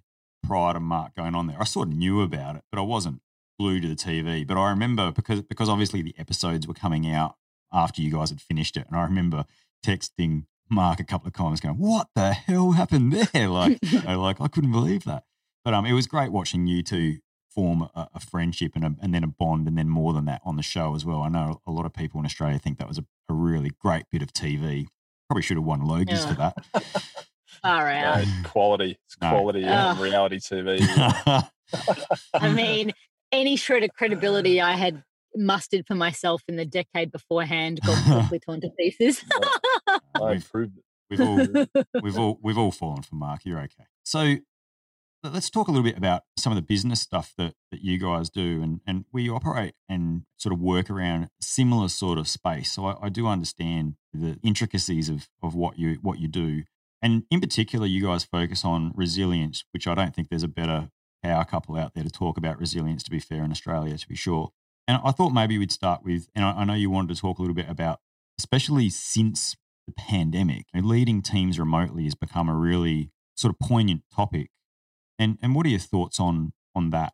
prior 0.46 0.74
to 0.74 0.80
Mark 0.80 1.14
going 1.14 1.34
on 1.34 1.46
there. 1.46 1.56
I 1.60 1.64
sort 1.64 1.88
of 1.88 1.94
knew 1.94 2.20
about 2.20 2.56
it, 2.56 2.62
but 2.70 2.78
I 2.78 2.82
wasn't 2.82 3.20
glued 3.58 3.82
to 3.82 3.88
the 3.88 3.94
TV. 3.94 4.46
But 4.46 4.56
I 4.56 4.70
remember 4.70 5.10
because 5.10 5.42
because 5.42 5.68
obviously 5.68 6.02
the 6.02 6.14
episodes 6.18 6.66
were 6.66 6.74
coming 6.74 7.10
out 7.10 7.36
after 7.72 8.02
you 8.02 8.12
guys 8.12 8.30
had 8.30 8.40
finished 8.40 8.76
it, 8.76 8.86
and 8.88 8.96
I 8.96 9.02
remember 9.04 9.44
texting 9.84 10.46
Mark 10.70 11.00
a 11.00 11.04
couple 11.04 11.28
of 11.28 11.32
comments 11.34 11.60
going, 11.60 11.78
"What 11.78 12.08
the 12.14 12.32
hell 12.32 12.72
happened 12.72 13.12
there?" 13.12 13.48
Like, 13.48 13.78
you 13.82 14.02
know, 14.02 14.20
like 14.20 14.40
I 14.40 14.48
couldn't 14.48 14.72
believe 14.72 15.04
that. 15.04 15.24
But 15.64 15.74
um, 15.74 15.86
it 15.86 15.92
was 15.92 16.06
great 16.06 16.30
watching 16.30 16.66
you 16.66 16.82
two 16.82 17.18
form 17.48 17.82
a, 17.94 18.08
a 18.14 18.20
friendship 18.20 18.72
and, 18.74 18.84
a, 18.84 18.94
and 19.00 19.14
then 19.14 19.24
a 19.24 19.28
bond, 19.28 19.68
and 19.68 19.78
then 19.78 19.88
more 19.88 20.12
than 20.12 20.24
that 20.26 20.42
on 20.44 20.56
the 20.56 20.62
show 20.62 20.94
as 20.94 21.04
well. 21.04 21.22
I 21.22 21.28
know 21.28 21.60
a 21.66 21.70
lot 21.70 21.86
of 21.86 21.94
people 21.94 22.20
in 22.20 22.26
Australia 22.26 22.58
think 22.58 22.78
that 22.78 22.88
was 22.88 22.98
a, 22.98 23.04
a 23.28 23.34
really 23.34 23.70
great 23.80 24.04
bit 24.10 24.22
of 24.22 24.32
TV. 24.32 24.86
Probably 25.28 25.42
should 25.42 25.56
have 25.56 25.64
won 25.64 25.80
Logies 25.82 26.10
Yeah. 26.10 26.26
for 26.26 26.34
that. 26.34 26.54
Far 27.62 27.88
out. 27.90 28.26
No, 28.26 28.32
quality. 28.44 28.98
It's 29.06 29.16
No. 29.20 29.30
quality 29.30 29.64
um, 29.64 29.96
Ugh. 29.96 30.02
reality 30.02 30.38
TV. 30.38 30.80
I 32.34 32.52
mean, 32.52 32.92
any 33.32 33.56
shred 33.56 33.82
of 33.84 33.90
credibility 33.94 34.60
I 34.60 34.72
had 34.72 35.02
mustered 35.36 35.84
for 35.86 35.94
myself 35.94 36.42
in 36.46 36.56
the 36.56 36.64
decade 36.66 37.10
beforehand 37.10 37.80
got 37.84 38.04
quickly 38.28 38.38
torn 38.40 38.60
to 38.60 38.70
pieces. 38.78 39.24
I 40.14 40.20
We've- 40.20 40.44
it. 40.54 40.70
we've 41.10 41.20
all 41.20 41.66
we've 42.02 42.18
all 42.18 42.38
we've 42.42 42.58
all 42.58 42.70
fallen 42.70 43.02
for 43.02 43.14
Mark. 43.16 43.40
You're 43.44 43.58
okay. 43.60 43.84
So 44.04 44.20
let- 44.22 44.40
let's 45.32 45.50
talk 45.50 45.68
a 45.68 45.70
little 45.70 45.84
bit 45.84 45.96
about 45.96 46.22
some 46.36 46.52
of 46.52 46.56
the 46.56 46.62
business 46.62 47.00
stuff 47.00 47.32
that 47.38 47.54
that 47.70 47.82
you 47.82 47.98
guys 47.98 48.30
do, 48.30 48.62
and 48.62 48.80
and 48.86 49.04
we 49.12 49.28
operate 49.28 49.74
and 49.88 50.22
sort 50.36 50.52
of 50.52 50.60
work 50.60 50.90
around 50.90 51.28
similar 51.40 51.88
sort 51.88 52.18
of 52.18 52.28
space. 52.28 52.72
So 52.72 52.86
I, 52.86 53.06
I 53.06 53.08
do 53.08 53.26
understand 53.26 53.94
the 54.12 54.38
intricacies 54.42 55.08
of 55.08 55.28
of 55.42 55.54
what 55.54 55.78
you 55.78 55.98
what 56.02 56.18
you 56.18 56.28
do, 56.28 56.64
and 57.02 57.24
in 57.30 57.40
particular, 57.40 57.86
you 57.86 58.02
guys 58.02 58.24
focus 58.24 58.64
on 58.64 58.92
resilience, 58.94 59.64
which 59.72 59.86
I 59.86 59.94
don't 59.94 60.14
think 60.14 60.28
there's 60.28 60.42
a 60.42 60.48
better 60.48 60.90
power 61.22 61.44
couple 61.44 61.76
out 61.76 61.94
there 61.94 62.04
to 62.04 62.10
talk 62.10 62.36
about 62.36 62.58
resilience. 62.58 63.02
To 63.04 63.10
be 63.10 63.20
fair, 63.20 63.44
in 63.44 63.50
Australia, 63.50 63.96
to 63.96 64.08
be 64.08 64.16
sure. 64.16 64.50
And 64.86 65.00
I 65.02 65.12
thought 65.12 65.30
maybe 65.30 65.56
we'd 65.56 65.72
start 65.72 66.04
with, 66.04 66.28
and 66.34 66.44
I, 66.44 66.50
I 66.50 66.64
know 66.64 66.74
you 66.74 66.90
wanted 66.90 67.14
to 67.14 67.20
talk 67.20 67.38
a 67.38 67.42
little 67.42 67.54
bit 67.54 67.70
about, 67.70 68.00
especially 68.38 68.90
since 68.90 69.56
the 69.86 69.92
pandemic, 69.92 70.66
leading 70.74 71.22
teams 71.22 71.58
remotely 71.58 72.04
has 72.04 72.14
become 72.14 72.48
a 72.48 72.54
really 72.54 73.10
sort 73.34 73.54
of 73.54 73.66
poignant 73.66 74.02
topic. 74.14 74.50
And 75.18 75.38
and 75.42 75.54
what 75.54 75.66
are 75.66 75.70
your 75.70 75.80
thoughts 75.80 76.18
on 76.18 76.52
on 76.74 76.90
that? 76.90 77.12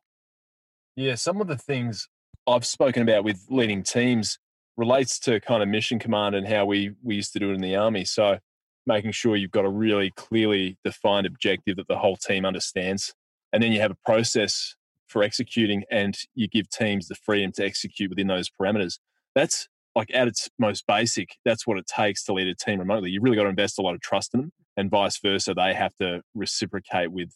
Yeah, 0.96 1.14
some 1.14 1.40
of 1.40 1.46
the 1.46 1.56
things 1.56 2.08
I've 2.46 2.66
spoken 2.66 3.02
about 3.02 3.24
with 3.24 3.46
leading 3.48 3.82
teams 3.82 4.38
relates 4.76 5.18
to 5.20 5.40
kind 5.40 5.62
of 5.62 5.68
mission 5.68 5.98
command 5.98 6.34
and 6.34 6.46
how 6.46 6.64
we 6.64 6.92
we 7.02 7.16
used 7.16 7.32
to 7.34 7.38
do 7.38 7.50
it 7.50 7.54
in 7.54 7.60
the 7.60 7.76
army. 7.76 8.04
So 8.04 8.38
making 8.86 9.12
sure 9.12 9.36
you've 9.36 9.50
got 9.50 9.64
a 9.64 9.70
really 9.70 10.10
clearly 10.16 10.78
defined 10.84 11.26
objective 11.26 11.76
that 11.76 11.88
the 11.88 11.98
whole 11.98 12.16
team 12.16 12.44
understands. 12.44 13.14
And 13.52 13.62
then 13.62 13.72
you 13.72 13.80
have 13.80 13.90
a 13.90 13.96
process 14.04 14.74
for 15.06 15.22
executing 15.22 15.84
and 15.90 16.16
you 16.34 16.48
give 16.48 16.70
teams 16.70 17.08
the 17.08 17.14
freedom 17.14 17.52
to 17.52 17.64
execute 17.64 18.10
within 18.10 18.28
those 18.28 18.48
parameters. 18.48 18.98
That's 19.34 19.68
like 19.94 20.10
at 20.14 20.28
its 20.28 20.48
most 20.58 20.86
basic, 20.86 21.36
that's 21.44 21.66
what 21.66 21.76
it 21.76 21.86
takes 21.86 22.24
to 22.24 22.32
lead 22.32 22.46
a 22.46 22.54
team 22.54 22.78
remotely. 22.78 23.10
You 23.10 23.20
really 23.20 23.36
got 23.36 23.42
to 23.44 23.48
invest 23.48 23.78
a 23.78 23.82
lot 23.82 23.94
of 23.94 24.00
trust 24.00 24.34
in 24.34 24.40
them 24.40 24.52
and 24.76 24.90
vice 24.90 25.18
versa. 25.20 25.52
They 25.52 25.74
have 25.74 25.94
to 25.96 26.22
reciprocate 26.34 27.10
with 27.10 27.30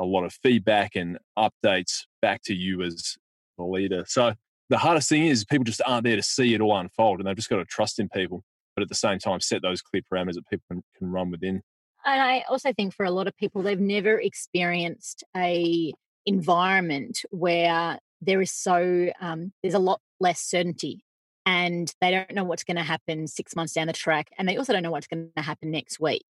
a 0.00 0.04
lot 0.04 0.24
of 0.24 0.32
feedback 0.32 0.96
and 0.96 1.18
updates 1.38 2.06
back 2.22 2.42
to 2.44 2.54
you 2.54 2.82
as 2.82 3.16
the 3.58 3.64
leader. 3.64 4.04
So 4.08 4.32
the 4.70 4.78
hardest 4.78 5.08
thing 5.08 5.26
is 5.26 5.44
people 5.44 5.64
just 5.64 5.82
aren't 5.86 6.04
there 6.04 6.16
to 6.16 6.22
see 6.22 6.54
it 6.54 6.60
all 6.60 6.76
unfold 6.76 7.20
and 7.20 7.28
they've 7.28 7.36
just 7.36 7.50
got 7.50 7.56
to 7.58 7.64
trust 7.66 7.98
in 7.98 8.08
people, 8.08 8.42
but 8.74 8.82
at 8.82 8.88
the 8.88 8.94
same 8.94 9.18
time 9.18 9.40
set 9.40 9.62
those 9.62 9.82
clear 9.82 10.02
parameters 10.10 10.34
that 10.34 10.48
people 10.48 10.64
can, 10.70 10.82
can 10.96 11.12
run 11.12 11.30
within. 11.30 11.62
And 12.04 12.22
I 12.22 12.44
also 12.48 12.72
think 12.72 12.94
for 12.94 13.04
a 13.04 13.10
lot 13.10 13.28
of 13.28 13.36
people, 13.36 13.62
they've 13.62 13.78
never 13.78 14.18
experienced 14.18 15.22
a 15.36 15.92
environment 16.24 17.20
where 17.30 17.98
there 18.22 18.40
is 18.40 18.52
so 18.52 19.10
um, 19.20 19.52
there's 19.62 19.74
a 19.74 19.78
lot 19.78 20.00
less 20.18 20.40
certainty, 20.40 21.04
and 21.44 21.92
they 22.00 22.10
don't 22.10 22.32
know 22.32 22.44
what's 22.44 22.64
going 22.64 22.76
to 22.76 22.82
happen 22.82 23.26
six 23.26 23.54
months 23.54 23.74
down 23.74 23.86
the 23.86 23.92
track, 23.92 24.30
and 24.38 24.48
they 24.48 24.56
also 24.56 24.72
don't 24.72 24.82
know 24.82 24.90
what's 24.90 25.06
going 25.06 25.30
to 25.36 25.42
happen 25.42 25.70
next 25.70 26.00
week. 26.00 26.26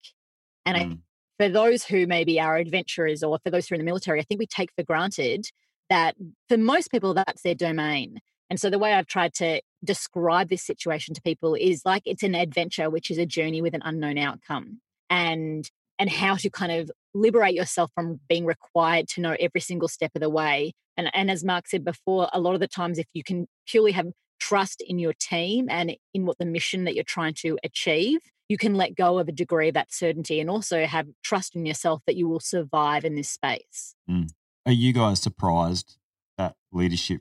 And 0.66 0.76
I, 0.76 0.80
Mm. 0.84 0.98
For 1.40 1.48
those 1.48 1.82
who 1.82 2.06
maybe 2.06 2.38
are 2.38 2.56
adventurers, 2.58 3.22
or 3.22 3.38
for 3.42 3.48
those 3.48 3.66
who 3.66 3.72
are 3.72 3.76
in 3.76 3.80
the 3.80 3.86
military, 3.86 4.20
I 4.20 4.24
think 4.24 4.38
we 4.38 4.46
take 4.46 4.70
for 4.76 4.82
granted 4.82 5.46
that 5.88 6.14
for 6.50 6.58
most 6.58 6.90
people 6.90 7.14
that's 7.14 7.40
their 7.40 7.54
domain. 7.54 8.18
And 8.50 8.60
so 8.60 8.68
the 8.68 8.78
way 8.78 8.92
I've 8.92 9.06
tried 9.06 9.32
to 9.34 9.62
describe 9.82 10.50
this 10.50 10.62
situation 10.62 11.14
to 11.14 11.22
people 11.22 11.54
is 11.54 11.80
like 11.86 12.02
it's 12.04 12.22
an 12.22 12.34
adventure, 12.34 12.90
which 12.90 13.10
is 13.10 13.16
a 13.16 13.24
journey 13.24 13.62
with 13.62 13.72
an 13.72 13.80
unknown 13.86 14.18
outcome 14.18 14.82
and 15.08 15.66
and 15.98 16.10
how 16.10 16.34
to 16.34 16.50
kind 16.50 16.72
of 16.72 16.90
liberate 17.14 17.54
yourself 17.54 17.90
from 17.94 18.20
being 18.28 18.44
required 18.44 19.08
to 19.08 19.22
know 19.22 19.34
every 19.40 19.62
single 19.62 19.88
step 19.88 20.10
of 20.14 20.20
the 20.20 20.28
way. 20.28 20.72
And 20.98 21.08
and 21.14 21.30
as 21.30 21.42
Mark 21.42 21.68
said 21.68 21.86
before, 21.86 22.28
a 22.34 22.40
lot 22.40 22.52
of 22.52 22.60
the 22.60 22.68
times 22.68 22.98
if 22.98 23.06
you 23.14 23.24
can 23.24 23.46
purely 23.66 23.92
have 23.92 24.08
trust 24.40 24.82
in 24.86 24.98
your 24.98 25.14
team 25.18 25.68
and 25.70 25.96
in 26.12 26.26
what 26.26 26.36
the 26.36 26.44
mission 26.44 26.84
that 26.84 26.94
you're 26.94 27.02
trying 27.02 27.34
to 27.34 27.58
achieve, 27.64 28.18
you 28.50 28.58
can 28.58 28.74
let 28.74 28.96
go 28.96 29.18
of 29.20 29.28
a 29.28 29.32
degree 29.32 29.68
of 29.68 29.74
that 29.74 29.92
certainty 29.94 30.40
and 30.40 30.50
also 30.50 30.84
have 30.84 31.06
trust 31.22 31.54
in 31.54 31.64
yourself 31.64 32.02
that 32.04 32.16
you 32.16 32.28
will 32.28 32.40
survive 32.40 33.04
in 33.04 33.14
this 33.14 33.30
space. 33.30 33.94
Are 34.66 34.72
you 34.72 34.92
guys 34.92 35.22
surprised 35.22 35.98
that 36.36 36.56
leadership 36.72 37.20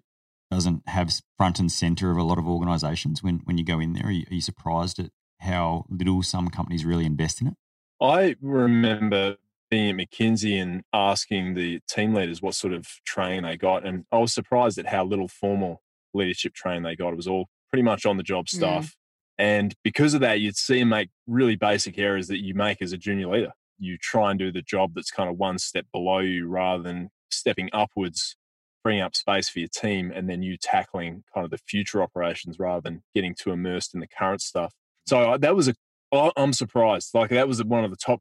doesn't 0.50 0.90
have 0.90 1.12
front 1.38 1.60
and 1.60 1.72
center 1.72 2.10
of 2.10 2.18
a 2.18 2.24
lot 2.24 2.40
of 2.40 2.48
organizations 2.48 3.22
when, 3.22 3.42
when 3.44 3.60
you 3.60 3.64
go 3.64 3.80
in 3.80 3.94
there? 3.94 4.08
Are 4.08 4.12
you, 4.12 4.26
are 4.32 4.34
you 4.34 4.42
surprised 4.42 4.98
at 4.98 5.12
how 5.42 5.86
little 5.88 6.24
some 6.24 6.50
companies 6.50 6.84
really 6.84 7.06
invest 7.06 7.42
in 7.42 7.48
it? 7.50 7.54
I 8.02 8.36
remember 8.42 9.36
being 9.70 10.00
at 10.02 10.10
McKinsey 10.10 10.60
and 10.60 10.82
asking 10.92 11.54
the 11.54 11.80
team 11.88 12.16
leaders 12.16 12.42
what 12.42 12.56
sort 12.56 12.74
of 12.74 12.88
training 13.06 13.44
they 13.44 13.56
got. 13.56 13.86
And 13.86 14.06
I 14.12 14.18
was 14.18 14.34
surprised 14.34 14.80
at 14.80 14.88
how 14.88 15.06
little 15.06 15.28
formal 15.28 15.84
leadership 16.16 16.56
training 16.56 16.82
they 16.82 16.96
got. 16.96 17.14
It 17.14 17.18
was 17.18 17.28
all 17.28 17.50
pretty 17.70 17.84
much 17.84 18.08
on 18.08 18.18
the 18.18 18.24
job 18.24 18.48
Mm. 18.48 18.50
stuff. 18.50 18.96
And 19.40 19.74
because 19.86 20.14
of 20.14 20.20
that, 20.20 20.42
you'd 20.42 20.58
see 20.58 20.80
them 20.80 20.90
make 20.90 21.10
really 21.26 21.56
basic 21.56 21.98
errors 21.98 22.28
that 22.28 22.44
you 22.44 22.54
make 22.54 22.82
as 22.82 22.92
a 22.92 22.98
junior 22.98 23.28
leader. 23.28 23.54
You 23.80 23.98
try 23.98 24.32
and 24.32 24.38
do 24.38 24.52
the 24.52 24.62
job 24.62 24.92
that's 24.94 25.12
kind 25.12 25.30
of 25.30 25.38
one 25.38 25.58
step 25.58 25.86
below 25.94 26.20
you 26.20 26.48
rather 26.48 26.84
than 26.84 27.10
stepping 27.32 27.70
upwards, 27.72 28.36
freeing 28.84 29.02
up 29.02 29.16
space 29.16 29.48
for 29.48 29.60
your 29.60 29.70
team, 29.70 30.12
and 30.14 30.30
then 30.30 30.44
you 30.44 30.58
tackling 30.58 31.24
kind 31.34 31.46
of 31.46 31.52
the 31.52 31.58
future 31.58 32.04
operations 32.04 32.60
rather 32.60 32.82
than 32.82 33.02
getting 33.16 33.34
too 33.34 33.52
immersed 33.52 33.94
in 33.94 34.02
the 34.02 34.08
current 34.08 34.42
stuff. 34.42 34.74
So 35.08 35.38
that 35.38 35.56
was 35.56 35.70
a, 35.70 35.74
I'm 36.12 36.52
surprised. 36.52 37.12
Like 37.14 37.30
that 37.30 37.48
was 37.48 37.64
one 37.64 37.86
of 37.86 37.92
the 37.92 37.98
top 37.98 38.20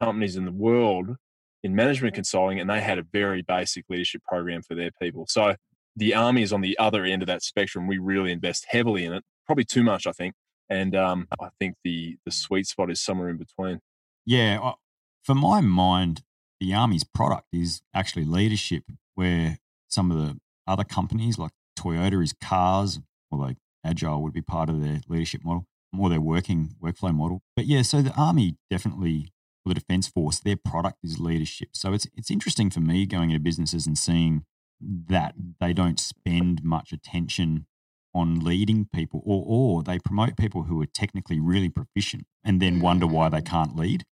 companies 0.00 0.36
in 0.36 0.44
the 0.44 0.52
world 0.52 1.16
in 1.64 1.74
management 1.74 2.14
consulting, 2.14 2.60
and 2.60 2.70
they 2.70 2.80
had 2.80 2.98
a 2.98 3.02
very 3.02 3.42
basic 3.42 3.86
leadership 3.88 4.22
program 4.22 4.62
for 4.62 4.76
their 4.76 4.90
people. 5.02 5.26
So 5.28 5.56
the 5.96 6.14
army 6.14 6.42
is 6.42 6.52
on 6.52 6.60
the 6.60 6.78
other 6.78 7.04
end 7.04 7.22
of 7.22 7.26
that 7.26 7.42
spectrum. 7.42 7.88
We 7.88 7.98
really 7.98 8.30
invest 8.30 8.66
heavily 8.68 9.04
in 9.04 9.12
it, 9.12 9.24
probably 9.46 9.64
too 9.64 9.82
much, 9.82 10.06
I 10.06 10.12
think. 10.12 10.34
And 10.70 10.94
um, 10.94 11.26
I 11.40 11.48
think 11.58 11.76
the 11.84 12.16
the 12.24 12.30
sweet 12.30 12.66
spot 12.66 12.90
is 12.90 13.00
somewhere 13.00 13.28
in 13.28 13.36
between. 13.36 13.80
Yeah, 14.24 14.72
for 15.24 15.34
my 15.34 15.60
mind, 15.60 16.22
the 16.60 16.72
Army's 16.74 17.04
product 17.04 17.48
is 17.52 17.82
actually 17.92 18.24
leadership, 18.24 18.84
where 19.14 19.58
some 19.88 20.10
of 20.10 20.18
the 20.18 20.38
other 20.66 20.84
companies 20.84 21.38
like 21.38 21.50
Toyota 21.78 22.22
is 22.22 22.32
cars, 22.32 23.00
although 23.30 23.54
Agile 23.84 24.22
would 24.22 24.32
be 24.32 24.42
part 24.42 24.68
of 24.68 24.80
their 24.82 25.00
leadership 25.08 25.44
model 25.44 25.66
or 25.98 26.08
their 26.08 26.20
working 26.20 26.74
workflow 26.82 27.14
model. 27.14 27.42
But 27.56 27.66
yeah, 27.66 27.82
so 27.82 28.02
the 28.02 28.12
Army 28.12 28.56
definitely, 28.70 29.32
or 29.64 29.70
the 29.70 29.80
Defence 29.80 30.06
Force, 30.06 30.38
their 30.38 30.56
product 30.56 30.98
is 31.02 31.18
leadership. 31.18 31.70
So 31.72 31.92
it's 31.92 32.06
it's 32.14 32.30
interesting 32.30 32.70
for 32.70 32.80
me 32.80 33.06
going 33.06 33.30
into 33.30 33.42
businesses 33.42 33.86
and 33.86 33.98
seeing 33.98 34.44
that 34.80 35.34
they 35.60 35.72
don't 35.72 36.00
spend 36.00 36.62
much 36.62 36.92
attention 36.92 37.66
on 38.14 38.40
leading 38.40 38.88
people 38.92 39.22
or 39.24 39.44
or 39.46 39.82
they 39.82 39.98
promote 39.98 40.36
people 40.36 40.64
who 40.64 40.80
are 40.82 40.86
technically 40.86 41.40
really 41.40 41.68
proficient 41.68 42.24
and 42.44 42.60
then 42.60 42.80
wonder 42.80 43.06
why 43.06 43.28
they 43.28 43.42
can't 43.42 43.76
lead. 43.76 44.04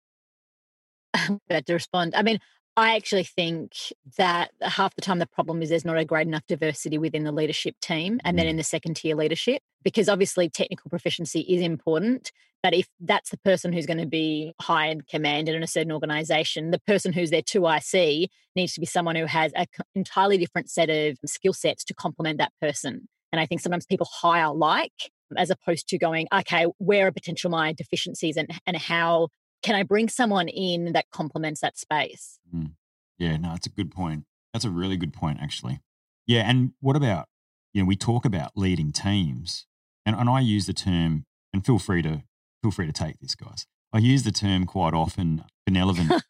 about 1.50 1.66
to 1.66 1.74
respond. 1.74 2.14
I 2.14 2.22
mean, 2.22 2.38
I 2.76 2.94
actually 2.96 3.24
think 3.24 3.72
that 4.18 4.50
half 4.60 4.94
the 4.94 5.00
time 5.00 5.18
the 5.18 5.26
problem 5.26 5.62
is 5.62 5.70
there's 5.70 5.84
not 5.84 5.96
a 5.96 6.04
great 6.04 6.26
enough 6.26 6.46
diversity 6.46 6.98
within 6.98 7.24
the 7.24 7.32
leadership 7.32 7.74
team 7.80 8.20
and 8.22 8.38
then 8.38 8.46
Mm. 8.46 8.50
in 8.50 8.56
the 8.58 8.64
second 8.64 8.96
tier 8.96 9.16
leadership, 9.16 9.62
because 9.82 10.08
obviously 10.10 10.50
technical 10.50 10.90
proficiency 10.90 11.40
is 11.40 11.62
important. 11.62 12.32
But 12.62 12.74
if 12.74 12.88
that's 13.00 13.30
the 13.30 13.38
person 13.38 13.72
who's 13.72 13.86
going 13.86 13.98
to 13.98 14.06
be 14.06 14.52
high 14.60 14.88
in 14.88 15.02
command 15.02 15.48
in 15.48 15.62
a 15.62 15.66
certain 15.66 15.92
organization, 15.92 16.70
the 16.70 16.80
person 16.80 17.12
who's 17.12 17.30
their 17.30 17.42
2IC 17.42 18.28
needs 18.54 18.74
to 18.74 18.80
be 18.80 18.86
someone 18.86 19.16
who 19.16 19.26
has 19.26 19.52
an 19.54 19.66
entirely 19.94 20.36
different 20.36 20.68
set 20.68 20.90
of 20.90 21.16
skill 21.24 21.52
sets 21.52 21.84
to 21.84 21.94
complement 21.94 22.38
that 22.38 22.52
person. 22.60 23.08
And 23.36 23.42
I 23.42 23.46
think 23.46 23.60
sometimes 23.60 23.84
people 23.84 24.08
hire 24.10 24.50
like 24.50 25.10
as 25.36 25.50
opposed 25.50 25.88
to 25.88 25.98
going, 25.98 26.26
okay, 26.32 26.66
where 26.78 27.08
are 27.08 27.12
potential 27.12 27.50
my 27.50 27.74
deficiencies 27.74 28.36
and, 28.36 28.50
and 28.66 28.76
how 28.76 29.28
can 29.62 29.74
I 29.74 29.82
bring 29.82 30.08
someone 30.08 30.48
in 30.48 30.92
that 30.92 31.10
complements 31.10 31.60
that 31.60 31.78
space? 31.78 32.38
Mm. 32.54 32.72
Yeah, 33.18 33.36
no, 33.36 33.52
it's 33.54 33.66
a 33.66 33.70
good 33.70 33.90
point. 33.90 34.24
That's 34.52 34.64
a 34.64 34.70
really 34.70 34.96
good 34.96 35.12
point, 35.12 35.38
actually. 35.40 35.80
Yeah, 36.26 36.48
and 36.48 36.72
what 36.80 36.96
about 36.96 37.26
you 37.74 37.82
know 37.82 37.86
we 37.86 37.96
talk 37.96 38.24
about 38.24 38.52
leading 38.56 38.90
teams, 38.90 39.66
and, 40.04 40.16
and 40.16 40.28
I 40.28 40.40
use 40.40 40.66
the 40.66 40.72
term, 40.72 41.24
and 41.52 41.64
feel 41.64 41.78
free 41.78 42.02
to 42.02 42.22
feel 42.62 42.70
free 42.70 42.86
to 42.86 42.92
take 42.92 43.18
this, 43.20 43.34
guys. 43.34 43.66
I 43.92 43.98
use 43.98 44.22
the 44.22 44.32
term 44.32 44.66
quite 44.66 44.94
often, 44.94 45.44
benevolent 45.66 46.22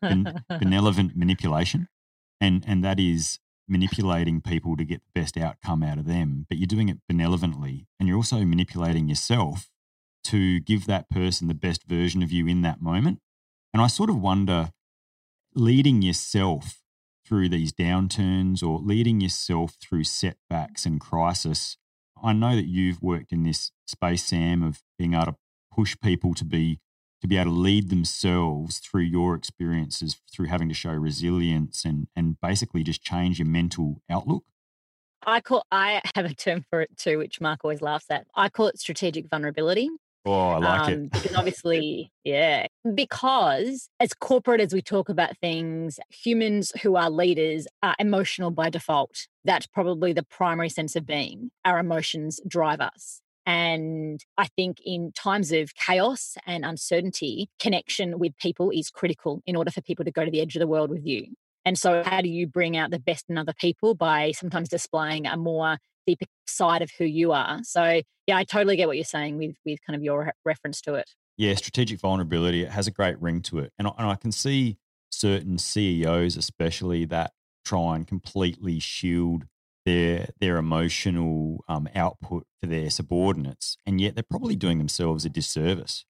ben- 0.00 0.44
benevolent 0.48 1.16
manipulation, 1.16 1.88
and 2.40 2.64
and 2.66 2.84
that 2.84 2.98
is 2.98 3.38
manipulating 3.72 4.40
people 4.40 4.76
to 4.76 4.84
get 4.84 5.00
the 5.02 5.20
best 5.20 5.36
outcome 5.36 5.82
out 5.82 5.98
of 5.98 6.06
them. 6.06 6.46
But 6.48 6.58
you're 6.58 6.66
doing 6.66 6.88
it 6.88 6.98
benevolently, 7.08 7.88
and 7.98 8.08
you're 8.08 8.18
also 8.18 8.44
manipulating 8.44 9.08
yourself 9.08 9.70
to 10.24 10.60
give 10.60 10.86
that 10.86 11.10
person 11.10 11.48
the 11.48 11.54
best 11.54 11.82
version 11.88 12.22
of 12.22 12.30
you 12.30 12.46
in 12.46 12.62
that 12.62 12.80
moment. 12.80 13.18
And 13.72 13.82
I 13.82 13.86
sort 13.88 14.10
of 14.10 14.20
wonder 14.20 14.70
leading 15.54 16.02
yourself 16.02 16.82
through 17.26 17.48
these 17.48 17.72
downturns 17.72 18.62
or 18.62 18.78
leading 18.78 19.20
yourself 19.20 19.76
through 19.80 20.04
setbacks 20.04 20.84
and 20.86 21.00
crisis. 21.00 21.76
I 22.22 22.32
know 22.32 22.54
that 22.54 22.66
you've 22.66 23.02
worked 23.02 23.32
in 23.32 23.42
this 23.42 23.72
space, 23.86 24.24
Sam, 24.24 24.62
of 24.62 24.82
being 24.98 25.14
able 25.14 25.26
to 25.26 25.36
push 25.74 25.96
people 26.00 26.34
to 26.34 26.44
be 26.44 26.78
to 27.22 27.28
be 27.28 27.36
able 27.36 27.52
to 27.52 27.56
lead 27.56 27.88
themselves 27.88 28.78
through 28.78 29.02
your 29.02 29.36
experiences, 29.36 30.20
through 30.34 30.46
having 30.46 30.68
to 30.68 30.74
show 30.74 30.90
resilience 30.90 31.84
and 31.84 32.08
and 32.16 32.38
basically 32.40 32.82
just 32.82 33.02
change 33.02 33.38
your 33.38 33.48
mental 33.48 34.02
outlook. 34.10 34.44
I 35.24 35.40
call 35.40 35.64
I 35.70 36.02
have 36.16 36.24
a 36.24 36.34
term 36.34 36.64
for 36.68 36.82
it 36.82 36.90
too, 36.98 37.18
which 37.18 37.40
Mark 37.40 37.60
always 37.62 37.80
laughs 37.80 38.06
at. 38.10 38.26
I 38.34 38.48
call 38.48 38.66
it 38.66 38.78
strategic 38.78 39.30
vulnerability. 39.30 39.88
Oh, 40.24 40.50
I 40.50 40.58
like 40.58 40.80
um, 40.88 40.92
it. 40.92 41.12
because 41.12 41.34
obviously, 41.36 42.12
yeah, 42.24 42.66
because 42.92 43.88
as 44.00 44.12
corporate 44.14 44.60
as 44.60 44.74
we 44.74 44.82
talk 44.82 45.08
about 45.08 45.38
things, 45.38 46.00
humans 46.10 46.72
who 46.82 46.96
are 46.96 47.08
leaders 47.08 47.68
are 47.84 47.94
emotional 48.00 48.50
by 48.50 48.68
default. 48.68 49.28
That's 49.44 49.66
probably 49.66 50.12
the 50.12 50.24
primary 50.24 50.68
sense 50.68 50.96
of 50.96 51.06
being. 51.06 51.52
Our 51.64 51.78
emotions 51.78 52.40
drive 52.48 52.80
us. 52.80 53.20
And 53.44 54.20
I 54.38 54.46
think 54.56 54.78
in 54.84 55.12
times 55.12 55.52
of 55.52 55.74
chaos 55.74 56.36
and 56.46 56.64
uncertainty, 56.64 57.48
connection 57.58 58.18
with 58.18 58.36
people 58.38 58.70
is 58.70 58.90
critical 58.90 59.42
in 59.46 59.56
order 59.56 59.70
for 59.70 59.80
people 59.80 60.04
to 60.04 60.12
go 60.12 60.24
to 60.24 60.30
the 60.30 60.40
edge 60.40 60.54
of 60.54 60.60
the 60.60 60.66
world 60.66 60.90
with 60.90 61.04
you. 61.04 61.26
And 61.64 61.78
so, 61.78 62.02
how 62.04 62.20
do 62.20 62.28
you 62.28 62.46
bring 62.46 62.76
out 62.76 62.90
the 62.90 62.98
best 62.98 63.26
in 63.28 63.38
other 63.38 63.54
people 63.58 63.94
by 63.94 64.32
sometimes 64.32 64.68
displaying 64.68 65.26
a 65.26 65.36
more 65.36 65.78
deeper 66.06 66.26
side 66.46 66.82
of 66.82 66.90
who 66.98 67.04
you 67.04 67.32
are? 67.32 67.60
So, 67.62 68.02
yeah, 68.26 68.36
I 68.36 68.44
totally 68.44 68.76
get 68.76 68.88
what 68.88 68.96
you're 68.96 69.04
saying 69.04 69.38
with 69.38 69.56
with 69.64 69.78
kind 69.86 69.96
of 69.96 70.02
your 70.02 70.32
reference 70.44 70.80
to 70.82 70.94
it. 70.94 71.10
Yeah, 71.36 71.54
strategic 71.54 72.00
vulnerability. 72.00 72.62
It 72.62 72.70
has 72.70 72.86
a 72.86 72.90
great 72.90 73.20
ring 73.20 73.42
to 73.42 73.60
it, 73.60 73.72
and 73.78 73.88
I, 73.88 73.92
and 73.98 74.08
I 74.08 74.16
can 74.16 74.32
see 74.32 74.78
certain 75.10 75.58
CEOs, 75.58 76.36
especially, 76.36 77.04
that 77.06 77.32
try 77.64 77.94
and 77.94 78.06
completely 78.06 78.80
shield 78.80 79.44
their 79.84 80.28
their 80.40 80.56
emotional 80.56 81.64
um, 81.68 81.88
output 81.94 82.46
for 82.60 82.66
their 82.66 82.90
subordinates, 82.90 83.78
and 83.86 84.00
yet 84.00 84.14
they're 84.14 84.24
probably 84.28 84.56
doing 84.56 84.78
themselves 84.78 85.24
a 85.24 85.28
disservice. 85.28 86.04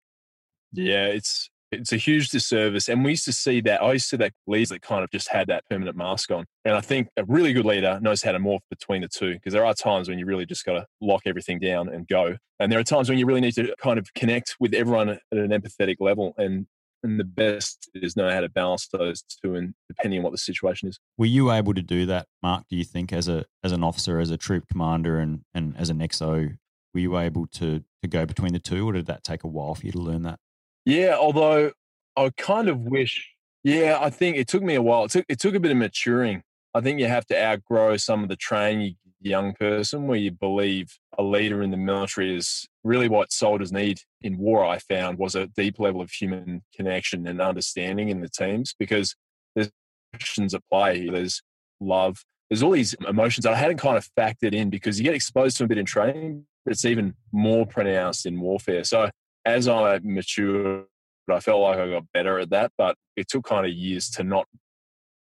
Yeah, 0.72 1.06
it's 1.06 1.50
it's 1.72 1.92
a 1.92 1.96
huge 1.96 2.28
disservice. 2.28 2.88
And 2.88 3.02
we 3.02 3.10
used 3.10 3.24
to 3.24 3.32
see 3.32 3.60
that. 3.62 3.82
I 3.82 3.92
used 3.94 4.04
to 4.10 4.16
see 4.16 4.16
that 4.18 4.32
leaders 4.46 4.68
that 4.68 4.82
kind 4.82 5.02
of 5.02 5.10
just 5.10 5.28
had 5.28 5.46
that 5.48 5.64
permanent 5.70 5.96
mask 5.96 6.30
on. 6.30 6.44
And 6.64 6.74
I 6.74 6.80
think 6.80 7.08
a 7.16 7.24
really 7.24 7.52
good 7.52 7.64
leader 7.64 7.98
knows 8.00 8.22
how 8.22 8.32
to 8.32 8.38
morph 8.38 8.60
between 8.70 9.00
the 9.00 9.08
two 9.08 9.34
because 9.34 9.54
there 9.54 9.64
are 9.64 9.74
times 9.74 10.08
when 10.08 10.18
you 10.18 10.26
really 10.26 10.46
just 10.46 10.64
got 10.64 10.74
to 10.74 10.86
lock 11.00 11.22
everything 11.24 11.58
down 11.58 11.88
and 11.88 12.06
go. 12.06 12.36
And 12.60 12.70
there 12.70 12.78
are 12.78 12.84
times 12.84 13.08
when 13.08 13.18
you 13.18 13.26
really 13.26 13.40
need 13.40 13.54
to 13.54 13.74
kind 13.80 13.98
of 13.98 14.12
connect 14.14 14.56
with 14.60 14.74
everyone 14.74 15.08
at 15.08 15.20
an 15.32 15.48
empathetic 15.48 15.96
level. 15.98 16.34
And 16.36 16.66
and 17.02 17.18
the 17.18 17.24
best 17.24 17.90
is 17.94 18.16
know 18.16 18.30
how 18.30 18.40
to 18.40 18.48
balance 18.48 18.88
those 18.88 19.22
two 19.22 19.54
and 19.54 19.74
depending 19.88 20.20
on 20.20 20.24
what 20.24 20.32
the 20.32 20.38
situation 20.38 20.88
is. 20.88 20.98
Were 21.18 21.26
you 21.26 21.50
able 21.50 21.74
to 21.74 21.82
do 21.82 22.06
that, 22.06 22.26
Mark, 22.42 22.64
do 22.68 22.76
you 22.76 22.84
think, 22.84 23.12
as 23.12 23.28
a 23.28 23.44
as 23.62 23.72
an 23.72 23.82
officer, 23.82 24.18
as 24.18 24.30
a 24.30 24.36
troop 24.36 24.64
commander 24.68 25.18
and 25.18 25.42
and 25.54 25.76
as 25.76 25.90
an 25.90 25.98
XO, 25.98 26.56
were 26.94 27.00
you 27.00 27.18
able 27.18 27.46
to 27.48 27.82
to 28.02 28.08
go 28.08 28.26
between 28.26 28.52
the 28.52 28.58
two 28.58 28.88
or 28.88 28.92
did 28.92 29.06
that 29.06 29.24
take 29.24 29.44
a 29.44 29.48
while 29.48 29.74
for 29.74 29.86
you 29.86 29.92
to 29.92 29.98
learn 29.98 30.22
that? 30.22 30.38
Yeah, 30.84 31.16
although 31.18 31.72
I 32.16 32.30
kind 32.36 32.68
of 32.68 32.80
wish. 32.80 33.28
Yeah, 33.64 33.98
I 34.00 34.10
think 34.10 34.36
it 34.36 34.48
took 34.48 34.62
me 34.62 34.74
a 34.74 34.82
while. 34.82 35.04
It 35.04 35.10
took 35.12 35.26
it 35.28 35.38
took 35.38 35.54
a 35.54 35.60
bit 35.60 35.70
of 35.70 35.76
maturing. 35.76 36.42
I 36.74 36.80
think 36.80 37.00
you 37.00 37.06
have 37.06 37.26
to 37.26 37.40
outgrow 37.40 37.96
some 37.98 38.22
of 38.22 38.28
the 38.28 38.36
training 38.36 38.96
young 39.24 39.54
person 39.54 40.06
where 40.06 40.18
you 40.18 40.30
believe 40.30 40.98
a 41.18 41.22
leader 41.22 41.62
in 41.62 41.70
the 41.70 41.76
military 41.76 42.36
is 42.36 42.66
really 42.84 43.08
what 43.08 43.32
soldiers 43.32 43.72
need 43.72 43.98
in 44.22 44.38
war 44.38 44.64
i 44.64 44.78
found 44.78 45.18
was 45.18 45.34
a 45.34 45.46
deep 45.48 45.78
level 45.78 46.00
of 46.00 46.10
human 46.10 46.62
connection 46.74 47.26
and 47.26 47.40
understanding 47.40 48.08
in 48.08 48.20
the 48.20 48.28
teams 48.28 48.74
because 48.78 49.14
there's 49.54 49.70
emotions 50.12 50.54
at 50.54 50.62
play 50.70 51.08
there's 51.08 51.42
love 51.80 52.24
there's 52.50 52.62
all 52.62 52.72
these 52.72 52.94
emotions 53.08 53.44
that 53.44 53.52
i 53.52 53.56
hadn't 53.56 53.78
kind 53.78 53.96
of 53.96 54.08
factored 54.18 54.54
in 54.54 54.70
because 54.70 54.98
you 54.98 55.04
get 55.04 55.14
exposed 55.14 55.56
to 55.56 55.64
a 55.64 55.68
bit 55.68 55.78
in 55.78 55.86
training 55.86 56.44
but 56.64 56.72
it's 56.72 56.84
even 56.84 57.14
more 57.32 57.66
pronounced 57.66 58.26
in 58.26 58.40
warfare 58.40 58.84
so 58.84 59.08
as 59.44 59.68
I 59.68 60.00
matured, 60.02 60.84
I 61.30 61.40
felt 61.40 61.62
like 61.62 61.78
I 61.78 61.88
got 61.88 62.04
better 62.12 62.38
at 62.38 62.50
that. 62.50 62.72
But 62.76 62.96
it 63.16 63.28
took 63.28 63.44
kind 63.44 63.66
of 63.66 63.72
years 63.72 64.10
to 64.10 64.24
not 64.24 64.46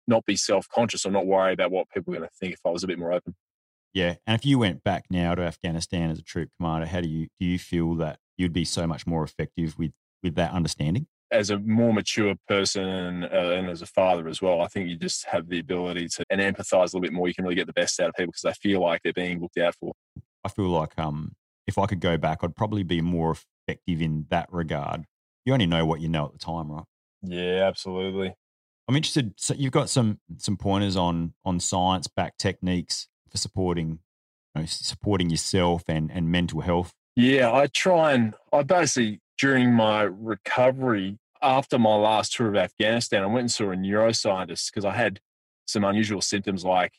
not 0.06 0.24
be 0.24 0.36
self 0.36 0.68
conscious 0.68 1.04
or 1.04 1.10
not 1.10 1.26
worry 1.26 1.52
about 1.52 1.70
what 1.70 1.88
people 1.90 2.12
were 2.12 2.18
going 2.18 2.28
to 2.28 2.36
think 2.38 2.54
if 2.54 2.60
I 2.64 2.70
was 2.70 2.84
a 2.84 2.86
bit 2.86 2.98
more 2.98 3.12
open. 3.12 3.34
Yeah, 3.96 4.16
and 4.26 4.38
if 4.38 4.44
you 4.44 4.58
went 4.58 4.84
back 4.84 5.06
now 5.08 5.34
to 5.34 5.40
Afghanistan 5.40 6.10
as 6.10 6.18
a 6.18 6.22
troop 6.22 6.50
commander, 6.58 6.84
how 6.84 7.00
do 7.00 7.08
you 7.08 7.28
do 7.40 7.46
you 7.46 7.58
feel 7.58 7.94
that 7.94 8.18
you'd 8.36 8.52
be 8.52 8.66
so 8.66 8.86
much 8.86 9.06
more 9.06 9.24
effective 9.24 9.78
with 9.78 9.92
with 10.22 10.34
that 10.34 10.52
understanding? 10.52 11.06
As 11.32 11.48
a 11.48 11.58
more 11.58 11.94
mature 11.94 12.34
person 12.46 12.84
and, 12.84 13.24
uh, 13.24 13.28
and 13.54 13.70
as 13.70 13.80
a 13.80 13.86
father 13.86 14.28
as 14.28 14.42
well, 14.42 14.60
I 14.60 14.66
think 14.66 14.90
you 14.90 14.98
just 14.98 15.24
have 15.28 15.48
the 15.48 15.60
ability 15.60 16.08
to 16.08 16.24
and 16.28 16.42
empathize 16.42 16.72
a 16.72 16.84
little 16.84 17.00
bit 17.00 17.14
more. 17.14 17.26
You 17.26 17.32
can 17.32 17.44
really 17.44 17.54
get 17.54 17.66
the 17.66 17.72
best 17.72 17.98
out 17.98 18.10
of 18.10 18.14
people 18.16 18.32
because 18.32 18.42
they 18.42 18.68
feel 18.68 18.82
like 18.82 19.00
they're 19.02 19.14
being 19.14 19.40
looked 19.40 19.56
out 19.56 19.74
for. 19.80 19.94
I 20.44 20.50
feel 20.50 20.68
like 20.68 20.92
um, 20.98 21.34
if 21.66 21.78
I 21.78 21.86
could 21.86 22.00
go 22.00 22.18
back, 22.18 22.40
I'd 22.44 22.54
probably 22.54 22.82
be 22.82 23.00
more 23.00 23.34
effective 23.66 24.02
in 24.02 24.26
that 24.28 24.52
regard. 24.52 25.06
You 25.46 25.54
only 25.54 25.64
know 25.64 25.86
what 25.86 26.02
you 26.02 26.10
know 26.10 26.26
at 26.26 26.32
the 26.32 26.38
time, 26.38 26.70
right? 26.70 26.84
Yeah, 27.22 27.66
absolutely. 27.66 28.34
I'm 28.88 28.96
interested. 28.96 29.32
So 29.38 29.54
you've 29.54 29.72
got 29.72 29.88
some 29.88 30.20
some 30.36 30.58
pointers 30.58 30.98
on 30.98 31.32
on 31.46 31.60
science 31.60 32.08
back 32.08 32.36
techniques 32.36 33.08
for 33.36 33.40
supporting 33.40 33.98
you 34.54 34.62
know, 34.62 34.66
supporting 34.66 35.30
yourself 35.30 35.84
and 35.88 36.10
and 36.10 36.30
mental 36.30 36.60
health. 36.60 36.92
Yeah, 37.14 37.52
I 37.52 37.66
try 37.66 38.12
and 38.12 38.34
I 38.52 38.62
basically 38.62 39.20
during 39.38 39.72
my 39.72 40.02
recovery 40.02 41.18
after 41.42 41.78
my 41.78 41.94
last 41.94 42.34
tour 42.34 42.48
of 42.48 42.56
Afghanistan, 42.56 43.22
I 43.22 43.26
went 43.26 43.40
and 43.40 43.50
saw 43.50 43.70
a 43.70 43.76
neuroscientist 43.76 44.70
because 44.72 44.84
I 44.84 44.94
had 44.94 45.20
some 45.66 45.84
unusual 45.84 46.20
symptoms 46.20 46.64
like 46.64 46.94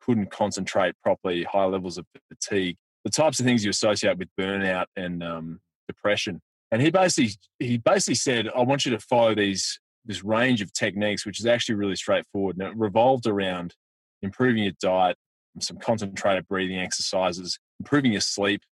couldn't 0.00 0.30
concentrate 0.30 0.94
properly, 1.02 1.44
high 1.44 1.64
levels 1.64 1.98
of 1.98 2.06
fatigue, 2.28 2.76
the 3.04 3.10
types 3.10 3.40
of 3.40 3.46
things 3.46 3.64
you 3.64 3.70
associate 3.70 4.18
with 4.18 4.28
burnout 4.38 4.86
and 4.96 5.22
um, 5.22 5.60
depression. 5.88 6.40
And 6.70 6.80
he 6.82 6.90
basically 6.90 7.32
he 7.58 7.78
basically 7.78 8.14
said, 8.14 8.48
I 8.54 8.62
want 8.62 8.84
you 8.84 8.92
to 8.92 9.00
follow 9.00 9.34
these 9.34 9.80
this 10.04 10.24
range 10.24 10.62
of 10.62 10.72
techniques, 10.72 11.26
which 11.26 11.40
is 11.40 11.46
actually 11.46 11.74
really 11.74 11.96
straightforward. 11.96 12.56
And 12.58 12.68
it 12.68 12.76
revolved 12.76 13.26
around 13.26 13.74
improving 14.22 14.64
your 14.64 14.72
diet, 14.80 15.16
some 15.58 15.78
concentrated 15.78 16.46
breathing 16.48 16.78
exercises, 16.78 17.58
improving 17.80 18.12
your 18.12 18.20
sleep, 18.20 18.62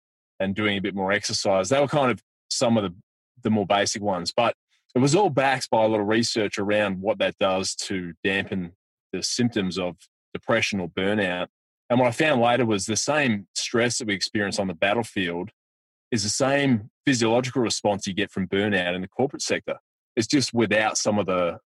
and 0.41 0.55
doing 0.55 0.79
a 0.79 0.81
bit 0.81 0.95
more 0.95 1.13
exercise. 1.13 1.69
They 1.69 1.81
were 1.81 1.89
kind 1.89 2.11
of 2.11 2.23
some 2.51 2.77
of 2.77 2.85
the, 2.85 2.95
the 3.43 3.51
more 3.51 3.67
basic 3.67 4.03
ones. 4.03 4.33
But 4.35 4.55
it 4.95 5.01
was 5.01 5.15
all 5.15 5.31
backed 5.31 5.71
by 5.71 5.85
a 5.85 5.89
lot 5.89 6.01
of 6.01 6.07
research 6.07 6.59
around 6.59 7.01
what 7.01 7.19
that 7.19 7.37
does 7.39 7.75
to 7.77 8.15
dampen 8.23 8.73
the 9.13 9.23
symptoms 9.23 9.79
of 9.79 9.97
depression 10.33 10.81
or 10.81 10.89
burnout. 10.89 11.49
And 11.91 11.99
what 11.99 12.09
I 12.09 12.13
found 12.13 12.41
later 12.41 12.67
was 12.67 12.87
the 12.87 12.97
same 12.97 13.47
stress 13.55 13.99
that 13.99 14.07
we 14.07 14.15
experience 14.15 14.59
on 14.59 14.69
the 14.69 14.75
battlefield 14.75 15.51
is 16.11 16.23
the 16.23 16.29
same 16.29 16.91
physiological 17.05 17.63
response 17.63 18.07
you 18.07 18.15
get 18.15 18.31
from 18.31 18.47
burnout 18.47 18.95
in 18.95 19.01
the 19.01 19.09
corporate 19.09 19.43
sector. 19.43 19.77
It's 20.17 20.27
just 20.27 20.53
without 20.53 20.99
some 20.99 21.19
of 21.19 21.27
the 21.27 21.59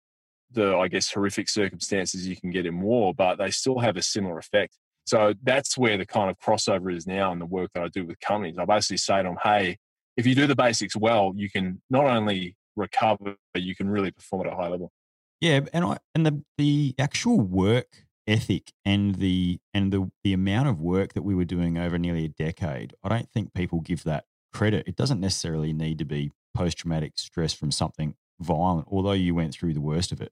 the 0.52 0.76
I 0.76 0.88
guess 0.88 1.12
horrific 1.12 1.48
circumstances 1.48 2.26
you 2.26 2.36
can 2.36 2.50
get 2.50 2.66
in 2.66 2.80
war, 2.80 3.14
but 3.14 3.36
they 3.36 3.50
still 3.50 3.78
have 3.78 3.96
a 3.96 4.02
similar 4.02 4.38
effect. 4.38 4.76
So 5.10 5.34
that's 5.42 5.76
where 5.76 5.98
the 5.98 6.06
kind 6.06 6.30
of 6.30 6.38
crossover 6.38 6.94
is 6.94 7.04
now 7.04 7.32
in 7.32 7.40
the 7.40 7.46
work 7.46 7.72
that 7.74 7.82
I 7.82 7.88
do 7.88 8.06
with 8.06 8.20
companies. 8.20 8.54
I 8.60 8.64
basically 8.64 8.98
say 8.98 9.16
to 9.16 9.24
them, 9.24 9.38
hey, 9.42 9.76
if 10.16 10.24
you 10.24 10.36
do 10.36 10.46
the 10.46 10.54
basics 10.54 10.94
well, 10.94 11.32
you 11.34 11.50
can 11.50 11.82
not 11.90 12.04
only 12.04 12.54
recover, 12.76 13.34
but 13.52 13.62
you 13.64 13.74
can 13.74 13.90
really 13.90 14.12
perform 14.12 14.46
at 14.46 14.52
a 14.52 14.54
high 14.54 14.68
level. 14.68 14.92
Yeah, 15.40 15.62
and 15.72 15.84
I 15.84 15.96
and 16.14 16.24
the 16.24 16.44
the 16.58 16.94
actual 16.96 17.40
work 17.40 18.04
ethic 18.28 18.70
and 18.84 19.16
the 19.16 19.58
and 19.74 19.92
the 19.92 20.12
the 20.22 20.32
amount 20.32 20.68
of 20.68 20.80
work 20.80 21.14
that 21.14 21.22
we 21.22 21.34
were 21.34 21.44
doing 21.44 21.76
over 21.76 21.98
nearly 21.98 22.26
a 22.26 22.28
decade, 22.28 22.94
I 23.02 23.08
don't 23.08 23.28
think 23.32 23.52
people 23.52 23.80
give 23.80 24.04
that 24.04 24.26
credit. 24.52 24.86
It 24.86 24.94
doesn't 24.94 25.18
necessarily 25.18 25.72
need 25.72 25.98
to 25.98 26.04
be 26.04 26.30
post 26.54 26.78
traumatic 26.78 27.14
stress 27.16 27.52
from 27.52 27.72
something 27.72 28.14
violent, 28.38 28.86
although 28.88 29.10
you 29.10 29.34
went 29.34 29.54
through 29.54 29.74
the 29.74 29.80
worst 29.80 30.12
of 30.12 30.20
it. 30.20 30.30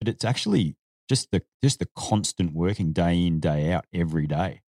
But 0.00 0.08
it's 0.08 0.24
actually 0.24 0.76
just 1.08 1.30
the 1.30 1.42
just 1.62 1.78
the 1.78 1.88
constant 1.96 2.52
working 2.52 2.92
day 2.92 3.26
in 3.26 3.40
day 3.40 3.72
out 3.72 3.86
every 3.92 4.26
day. 4.26 4.62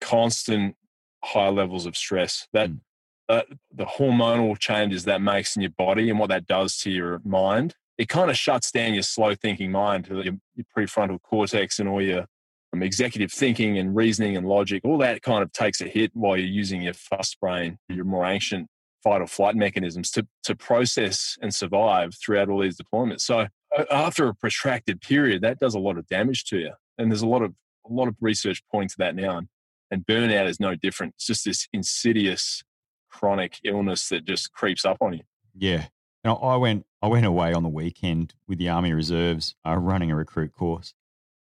Constant 0.00 0.76
high 1.24 1.48
levels 1.48 1.86
of 1.86 1.96
stress. 1.96 2.48
That 2.52 2.70
mm. 2.70 2.80
uh, 3.28 3.42
the 3.72 3.86
hormonal 3.86 4.58
changes 4.58 5.04
that 5.04 5.20
makes 5.20 5.56
in 5.56 5.62
your 5.62 5.72
body 5.72 6.10
and 6.10 6.18
what 6.18 6.30
that 6.30 6.46
does 6.46 6.76
to 6.78 6.90
your 6.90 7.20
mind. 7.24 7.74
It 7.98 8.08
kind 8.08 8.30
of 8.30 8.36
shuts 8.36 8.72
down 8.72 8.94
your 8.94 9.02
slow 9.02 9.34
thinking 9.34 9.70
mind, 9.70 10.08
your, 10.08 10.24
your 10.24 10.66
prefrontal 10.76 11.20
cortex, 11.22 11.78
and 11.78 11.88
all 11.88 12.02
your 12.02 12.26
um, 12.72 12.82
executive 12.82 13.30
thinking 13.30 13.78
and 13.78 13.94
reasoning 13.94 14.36
and 14.36 14.48
logic, 14.48 14.82
all 14.84 14.98
that 14.98 15.22
kind 15.22 15.42
of 15.42 15.52
takes 15.52 15.80
a 15.82 15.84
hit 15.86 16.10
while 16.14 16.36
you're 16.36 16.46
using 16.46 16.82
your 16.82 16.94
fast 16.94 17.38
brain, 17.38 17.78
your 17.88 18.04
more 18.04 18.24
ancient 18.24 18.68
fight 19.02 19.20
or 19.20 19.26
flight 19.26 19.56
mechanisms 19.56 20.10
to, 20.12 20.26
to 20.44 20.54
process 20.54 21.36
and 21.42 21.54
survive 21.54 22.14
throughout 22.14 22.48
all 22.48 22.60
these 22.60 22.78
deployments. 22.78 23.22
So 23.22 23.46
after 23.90 24.28
a 24.28 24.34
protracted 24.34 25.00
period, 25.00 25.42
that 25.42 25.58
does 25.58 25.74
a 25.74 25.78
lot 25.78 25.98
of 25.98 26.06
damage 26.08 26.44
to 26.44 26.58
you. 26.58 26.72
And 26.98 27.10
there's 27.10 27.22
a 27.22 27.26
lot 27.26 27.42
of 27.42 27.54
a 27.88 27.92
lot 27.92 28.08
of 28.08 28.16
research 28.20 28.62
pointing 28.70 28.90
to 28.90 28.98
that 28.98 29.16
now. 29.16 29.38
And, 29.38 29.48
and 29.90 30.06
burnout 30.06 30.46
is 30.46 30.60
no 30.60 30.74
different. 30.74 31.14
It's 31.16 31.26
just 31.26 31.44
this 31.44 31.68
insidious 31.72 32.62
chronic 33.10 33.58
illness 33.64 34.08
that 34.08 34.24
just 34.24 34.52
creeps 34.52 34.84
up 34.84 34.98
on 35.00 35.14
you. 35.14 35.20
Yeah. 35.54 35.86
Now 36.24 36.36
I 36.36 36.56
went 36.56 36.86
I 37.02 37.08
went 37.08 37.26
away 37.26 37.52
on 37.52 37.62
the 37.62 37.68
weekend 37.68 38.34
with 38.46 38.58
the 38.58 38.68
Army 38.68 38.92
Reserves 38.92 39.54
uh, 39.66 39.76
running 39.76 40.10
a 40.10 40.16
recruit 40.16 40.52
course, 40.52 40.94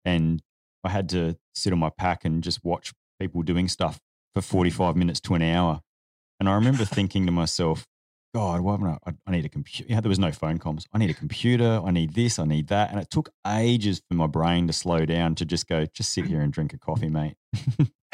and 0.05 0.43
I 0.84 0.89
had 0.89 1.10
to 1.10 1.38
sit 1.55 1.73
on 1.73 1.79
my 1.79 1.89
pack 1.89 2.23
and 2.23 2.43
just 2.43 2.63
watch 2.63 2.93
people 3.19 3.41
doing 3.41 3.67
stuff 3.67 3.99
for 4.34 4.41
forty 4.41 4.69
five 4.69 4.95
minutes 4.95 5.19
to 5.21 5.34
an 5.34 5.41
hour. 5.41 5.82
And 6.39 6.47
I 6.47 6.53
remember 6.53 6.86
thinking 6.86 7.25
to 7.25 7.32
myself, 7.32 7.86
God, 8.33 8.61
why 8.61 8.73
haven't 8.73 8.99
I, 9.05 9.13
I 9.25 9.31
need 9.31 9.45
a 9.45 9.49
computer. 9.49 9.91
Yeah, 9.91 10.01
there 10.01 10.09
was 10.09 10.19
no 10.19 10.31
phone 10.31 10.59
comms. 10.59 10.85
I 10.93 10.99
need 10.99 11.09
a 11.09 11.15
computer. 11.15 11.81
I 11.83 11.89
need 11.89 12.13
this. 12.13 12.37
I 12.37 12.45
need 12.45 12.67
that. 12.67 12.91
And 12.91 12.99
it 12.99 13.09
took 13.09 13.31
ages 13.47 14.01
for 14.07 14.13
my 14.13 14.27
brain 14.27 14.67
to 14.67 14.73
slow 14.73 15.03
down 15.05 15.33
to 15.35 15.45
just 15.45 15.67
go, 15.67 15.85
just 15.87 16.13
sit 16.13 16.25
here 16.25 16.41
and 16.41 16.53
drink 16.53 16.73
a 16.73 16.77
coffee, 16.77 17.09
mate. 17.09 17.35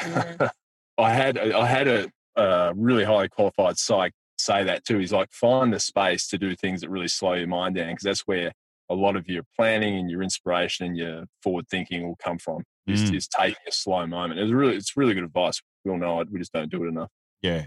I 0.00 1.12
had 1.12 1.36
I 1.38 1.66
had 1.66 1.86
a, 1.88 2.10
a 2.36 2.72
really 2.74 3.04
highly 3.04 3.28
qualified 3.28 3.76
psych 3.76 4.12
say 4.38 4.64
that 4.64 4.84
too. 4.84 4.98
He's 4.98 5.12
like, 5.12 5.30
find 5.32 5.72
the 5.72 5.80
space 5.80 6.28
to 6.28 6.38
do 6.38 6.54
things 6.54 6.80
that 6.80 6.90
really 6.90 7.08
slow 7.08 7.34
your 7.34 7.46
mind 7.48 7.74
down 7.76 7.88
because 7.88 8.04
that's 8.04 8.20
where 8.26 8.52
a 8.88 8.94
lot 8.94 9.16
of 9.16 9.26
your 9.28 9.42
planning 9.56 9.96
and 9.98 10.10
your 10.10 10.22
inspiration 10.22 10.86
and 10.86 10.96
your 10.96 11.24
forward 11.42 11.66
thinking 11.68 12.06
will 12.06 12.16
come 12.16 12.38
from. 12.38 12.62
Is, 12.86 13.10
Mm. 13.10 13.16
is 13.16 13.26
taking 13.28 13.56
a 13.68 13.72
slow 13.72 14.06
moment. 14.06 14.38
It's 14.38 14.52
really 14.52 14.76
it's 14.76 14.96
really 14.96 15.12
good 15.12 15.24
advice. 15.24 15.60
We 15.84 15.90
all 15.90 15.98
know 15.98 16.20
it. 16.20 16.30
We 16.30 16.38
just 16.38 16.52
don't 16.52 16.70
do 16.70 16.84
it 16.84 16.88
enough. 16.88 17.10
Yeah. 17.42 17.66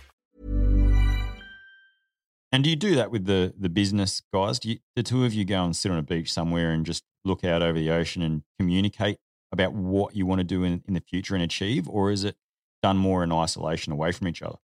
And 2.51 2.63
do 2.63 2.69
you 2.69 2.75
do 2.75 2.95
that 2.95 3.11
with 3.11 3.25
the 3.25 3.53
the 3.57 3.69
business 3.69 4.21
guys? 4.33 4.59
Do 4.59 4.69
you, 4.69 4.77
the 4.95 5.03
two 5.03 5.25
of 5.25 5.33
you 5.33 5.45
go 5.45 5.63
and 5.63 5.75
sit 5.75 5.91
on 5.91 5.97
a 5.97 6.03
beach 6.03 6.31
somewhere 6.31 6.71
and 6.71 6.85
just 6.85 7.03
look 7.23 7.43
out 7.43 7.61
over 7.61 7.77
the 7.77 7.91
ocean 7.91 8.21
and 8.21 8.43
communicate 8.59 9.17
about 9.51 9.73
what 9.73 10.15
you 10.15 10.25
want 10.25 10.39
to 10.39 10.43
do 10.43 10.63
in, 10.63 10.83
in 10.87 10.93
the 10.93 11.01
future 11.01 11.35
and 11.35 11.43
achieve, 11.43 11.87
or 11.87 12.11
is 12.11 12.23
it 12.23 12.35
done 12.81 12.97
more 12.97 13.23
in 13.23 13.31
isolation, 13.31 13.93
away 13.93 14.11
from 14.11 14.27
each 14.27 14.41
other? 14.41 14.57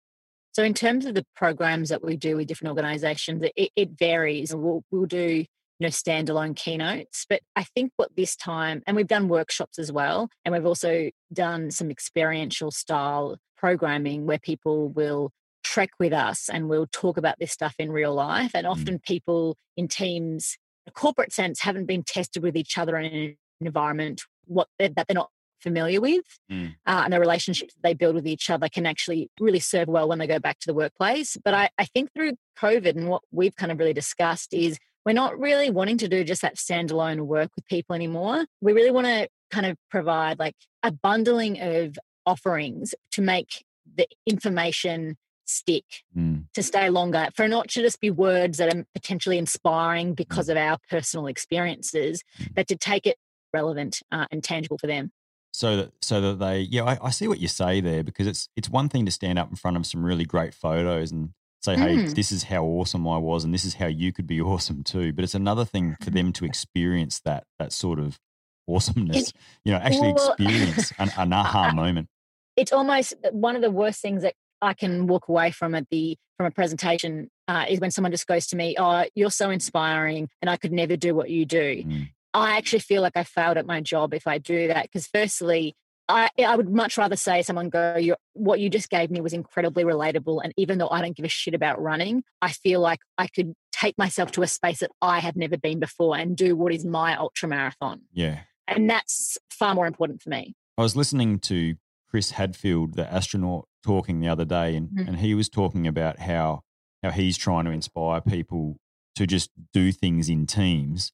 So, 0.54 0.64
in 0.64 0.74
terms 0.74 1.06
of 1.06 1.16
the 1.16 1.26
programs 1.36 1.90
that 1.90 2.04
we 2.04 2.16
do 2.16 2.38
with 2.38 2.48
different 2.48 2.70
organizations, 2.70 3.44
it, 3.56 3.72
it 3.76 3.90
varies. 4.00 4.56
We'll, 4.56 4.84
we'll 4.92 5.06
do 5.06 5.18
you 5.18 5.46
know 5.80 5.90
standalone 5.90 6.56
keynotes, 6.56 7.26
but 7.28 7.42
I 7.56 7.64
think 7.64 7.92
what 7.98 8.16
this 8.16 8.36
time, 8.36 8.82
and 8.88 8.96
we've 8.96 9.08
done 9.08 9.28
workshops 9.28 9.78
as 9.78 9.92
well, 9.92 10.30
and 10.46 10.54
we've 10.54 10.66
also 10.66 11.10
done 11.34 11.72
some 11.72 11.92
experiential 11.92 12.72
style 12.72 13.38
programming 13.58 14.26
where 14.26 14.40
people 14.40 14.90
will 14.90 15.32
trek 15.66 15.90
with 16.00 16.14
us 16.14 16.48
and 16.48 16.70
we'll 16.70 16.88
talk 16.92 17.18
about 17.18 17.40
this 17.40 17.52
stuff 17.52 17.76
in 17.80 17.92
real 17.92 18.14
life. 18.14 18.52
And 18.54 18.68
often 18.68 19.00
people 19.00 19.58
in 19.76 19.88
teams, 19.88 20.58
a 20.88 20.92
corporate 20.92 21.34
sense, 21.34 21.60
haven't 21.62 21.88
been 21.88 22.04
tested 22.04 22.44
with 22.44 22.56
each 22.56 22.78
other 22.78 22.98
in 22.98 23.06
an 23.12 23.38
environment 23.60 24.22
what 24.46 24.68
they're, 24.78 24.90
that 24.90 25.08
they're 25.08 25.16
not 25.16 25.32
familiar 25.60 26.00
with 26.00 26.26
Mm. 26.52 26.76
uh, 26.86 27.02
and 27.06 27.14
the 27.14 27.20
relationships 27.20 27.74
that 27.74 27.82
they 27.82 27.96
build 27.96 28.14
with 28.14 28.28
each 28.28 28.52
other 28.52 28.70
can 28.70 28.86
actually 28.86 29.30
really 29.40 29.60
serve 29.60 29.88
well 29.88 30.08
when 30.08 30.20
they 30.20 30.28
go 30.28 30.38
back 30.38 30.60
to 30.60 30.68
the 30.68 30.76
workplace. 30.76 31.38
But 31.44 31.56
I, 31.56 31.70
I 31.80 31.86
think 31.86 32.14
through 32.14 32.34
COVID 32.60 32.96
and 32.96 33.10
what 33.10 33.24
we've 33.32 33.56
kind 33.56 33.72
of 33.72 33.80
really 33.80 33.94
discussed 33.94 34.54
is 34.54 34.78
we're 35.06 35.14
not 35.14 35.40
really 35.40 35.72
wanting 35.72 35.98
to 36.00 36.08
do 36.08 36.24
just 36.24 36.44
that 36.44 36.58
standalone 36.58 37.22
work 37.22 37.50
with 37.56 37.66
people 37.66 37.96
anymore. 37.96 38.46
We 38.62 38.74
really 38.74 38.92
want 38.92 39.08
to 39.08 39.28
kind 39.50 39.66
of 39.66 39.78
provide 39.90 40.38
like 40.38 40.56
a 40.84 40.92
bundling 40.92 41.60
of 41.60 41.98
offerings 42.26 42.94
to 43.12 43.22
make 43.22 43.64
the 43.96 44.08
information 44.28 45.16
stick 45.46 45.86
Mm. 46.18 46.46
to 46.54 46.64
stay 46.64 46.90
longer 46.90 47.28
for 47.36 47.48
not 47.48 47.68
to 47.70 47.82
just 47.82 48.00
be 48.00 48.10
words 48.10 48.58
that 48.58 48.74
are 48.74 48.86
potentially 48.94 49.38
inspiring 49.38 50.14
because 50.14 50.50
of 50.50 50.58
our 50.58 50.78
personal 50.90 51.28
experiences 51.28 52.24
but 52.56 52.68
to 52.68 52.76
take 52.76 53.06
it 53.06 53.18
relevant 53.54 54.02
uh, 54.12 54.26
and 54.32 54.44
tangible 54.44 54.78
for 54.78 54.88
them 54.88 55.12
So 55.54 55.78
that 55.78 55.92
so 56.02 56.20
that 56.22 56.40
they 56.40 56.60
yeah, 56.60 56.84
I, 56.84 56.98
I 57.02 57.10
see 57.12 57.28
what 57.28 57.40
you 57.40 57.48
say 57.48 57.80
there 57.82 58.04
because 58.04 58.28
it's 58.28 58.50
it's 58.56 58.70
one 58.70 58.90
thing 58.90 59.06
to 59.06 59.12
stand 59.12 59.40
up 59.40 59.50
in 59.50 59.56
front 59.56 59.78
of 59.78 59.86
some 59.86 60.04
really 60.06 60.26
great 60.26 60.54
photos 60.54 61.12
and 61.12 61.30
say, 61.64 61.76
hey, 61.78 61.98
Mm. 61.98 62.14
this 62.16 62.32
is 62.32 62.44
how 62.44 62.64
awesome 62.66 63.08
I 63.08 63.18
was 63.18 63.44
and 63.46 63.54
this 63.54 63.64
is 63.66 63.76
how 63.76 63.88
you 63.88 64.12
could 64.12 64.28
be 64.28 64.40
awesome 64.52 64.84
too. 64.84 65.14
But 65.14 65.24
it's 65.24 65.34
another 65.36 65.64
thing 65.66 65.96
for 66.02 66.10
them 66.12 66.32
to 66.34 66.46
experience 66.46 67.22
that 67.22 67.46
that 67.60 67.72
sort 67.72 68.00
of 68.00 68.20
awesomeness. 68.68 69.32
You 69.64 69.72
know, 69.74 69.80
actually 69.80 70.14
well, 70.14 70.32
experience 70.38 70.92
an, 71.00 71.12
an 71.18 71.32
aha 71.42 71.74
moment. 71.74 72.10
it's 72.58 72.72
almost 72.74 73.14
one 73.32 73.56
of 73.56 73.62
the 73.62 73.72
worst 73.72 74.02
things 74.02 74.22
that 74.24 74.34
I 74.66 74.74
can 74.74 75.08
walk 75.08 75.28
away 75.30 75.52
from 75.52 75.76
at 75.76 75.88
the 75.90 76.18
from 76.38 76.48
a 76.48 76.52
presentation 76.52 77.30
uh, 77.48 77.66
is 77.70 77.80
when 77.80 77.92
someone 77.92 78.12
just 78.12 78.28
goes 78.28 78.48
to 78.48 78.56
me, 78.56 78.76
"Oh, 78.78 79.06
you're 79.16 79.32
so 79.32 79.50
inspiring, 79.50 80.30
and 80.42 80.50
I 80.50 80.58
could 80.58 80.72
never 80.72 80.96
do 80.98 81.16
what 81.16 81.30
you 81.30 81.46
do." 81.46 81.84
Mm. 81.84 82.10
I 82.34 82.58
actually 82.58 82.80
feel 82.80 83.02
like 83.02 83.16
I 83.16 83.24
failed 83.24 83.58
at 83.58 83.66
my 83.66 83.80
job 83.80 84.14
if 84.14 84.28
I 84.28 84.38
do 84.40 84.68
that 84.68 84.84
because, 84.84 85.08
firstly, 85.08 85.76
I 86.10 86.30
I 86.40 86.56
would 86.56 86.70
much 86.70 86.98
rather 86.98 87.16
say 87.16 87.42
someone 87.42 87.70
go, 87.70 87.96
"You're, 87.98 88.18
"What 88.34 88.60
you 88.60 88.70
just 88.70 88.90
gave 88.90 89.10
me 89.12 89.22
was 89.22 89.34
incredibly 89.34 89.84
relatable," 89.84 90.42
and 90.44 90.54
even 90.58 90.78
though 90.78 90.90
I 90.90 91.02
don't 91.02 91.16
give 91.16 91.26
a 91.26 91.30
shit 91.30 91.54
about 91.54 91.82
running, 91.82 92.24
I 92.42 92.52
feel 92.52 92.82
like 92.82 93.00
I 93.18 93.28
could 93.28 93.54
take 93.72 93.98
myself 93.98 94.32
to 94.34 94.42
a 94.42 94.48
space 94.48 94.80
that 94.80 94.92
I 95.02 95.20
have 95.20 95.36
never 95.36 95.58
been 95.58 95.80
before 95.80 96.18
and 96.18 96.36
do 96.36 96.56
what 96.56 96.74
is 96.74 96.86
my 96.86 97.16
ultra 97.16 97.48
marathon, 97.50 98.02
Yeah. 98.14 98.40
and 98.68 98.90
that's 98.90 99.38
far 99.50 99.76
more 99.76 99.86
important 99.86 100.22
for 100.22 100.30
me. 100.30 100.56
I 100.78 100.82
was 100.82 100.96
listening 100.96 101.40
to 101.40 101.76
Chris 102.10 102.32
Hadfield, 102.32 102.96
the 102.96 103.12
astronaut, 103.12 103.68
talking 103.86 104.20
the 104.20 104.28
other 104.28 104.46
day, 104.46 104.76
and, 104.76 104.90
Mhm. 104.90 105.08
and 105.08 105.18
he 105.18 105.34
was 105.36 105.48
talking 105.50 105.88
about 105.88 106.20
how 106.20 106.62
how 107.04 107.12
he's 107.12 107.38
trying 107.38 107.66
to 107.66 107.72
inspire 107.72 108.20
people 108.20 108.78
to 109.16 109.28
just 109.28 109.52
do 109.72 109.92
things 109.92 110.28
in 110.28 110.48
teams 110.48 111.12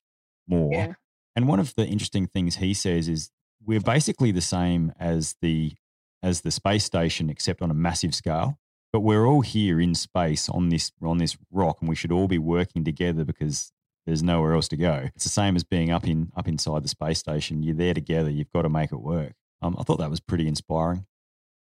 more. 0.48 0.72
Yeah. 0.74 0.94
And 1.36 1.48
one 1.50 1.60
of 1.60 1.76
the 1.76 1.86
interesting 1.86 2.28
things 2.28 2.56
he 2.58 2.74
says 2.74 3.10
is 3.10 3.30
we're 3.66 3.82
basically 3.82 4.32
the 4.32 4.42
same 4.42 4.94
as 4.98 5.36
the 5.42 5.74
as 6.24 6.42
the 6.42 6.52
space 6.52 6.86
station, 6.86 7.30
except 7.30 7.62
on 7.62 7.70
a 7.72 7.74
massive 7.74 8.16
scale. 8.16 8.58
But 8.94 9.02
we're 9.02 9.26
all 9.26 9.42
here 9.42 9.80
in 9.82 9.94
space 9.96 10.48
on 10.50 10.70
this 10.70 10.92
on 11.02 11.18
this 11.18 11.38
rock, 11.52 11.78
and 11.82 11.90
we 11.90 11.96
should 11.96 12.12
all 12.12 12.28
be 12.28 12.38
working 12.38 12.84
together 12.86 13.26
because 13.26 13.72
there's 14.06 14.24
nowhere 14.24 14.54
else 14.54 14.68
to 14.70 14.78
go. 14.78 15.10
It's 15.16 15.24
the 15.26 15.30
same 15.30 15.56
as 15.58 15.64
being 15.66 15.90
up 15.92 16.08
in 16.08 16.32
up 16.38 16.48
inside 16.48 16.84
the 16.84 16.90
space 16.90 17.20
station. 17.20 17.64
You're 17.64 17.76
there 17.76 17.94
together. 17.94 18.30
You've 18.30 18.52
got 18.52 18.62
to 18.64 18.70
make 18.70 18.92
it 18.94 19.02
work. 19.02 19.34
Um, 19.62 19.76
I 19.78 19.84
thought 19.84 19.98
that 20.00 20.10
was 20.10 20.20
pretty 20.22 20.48
inspiring. 20.48 21.06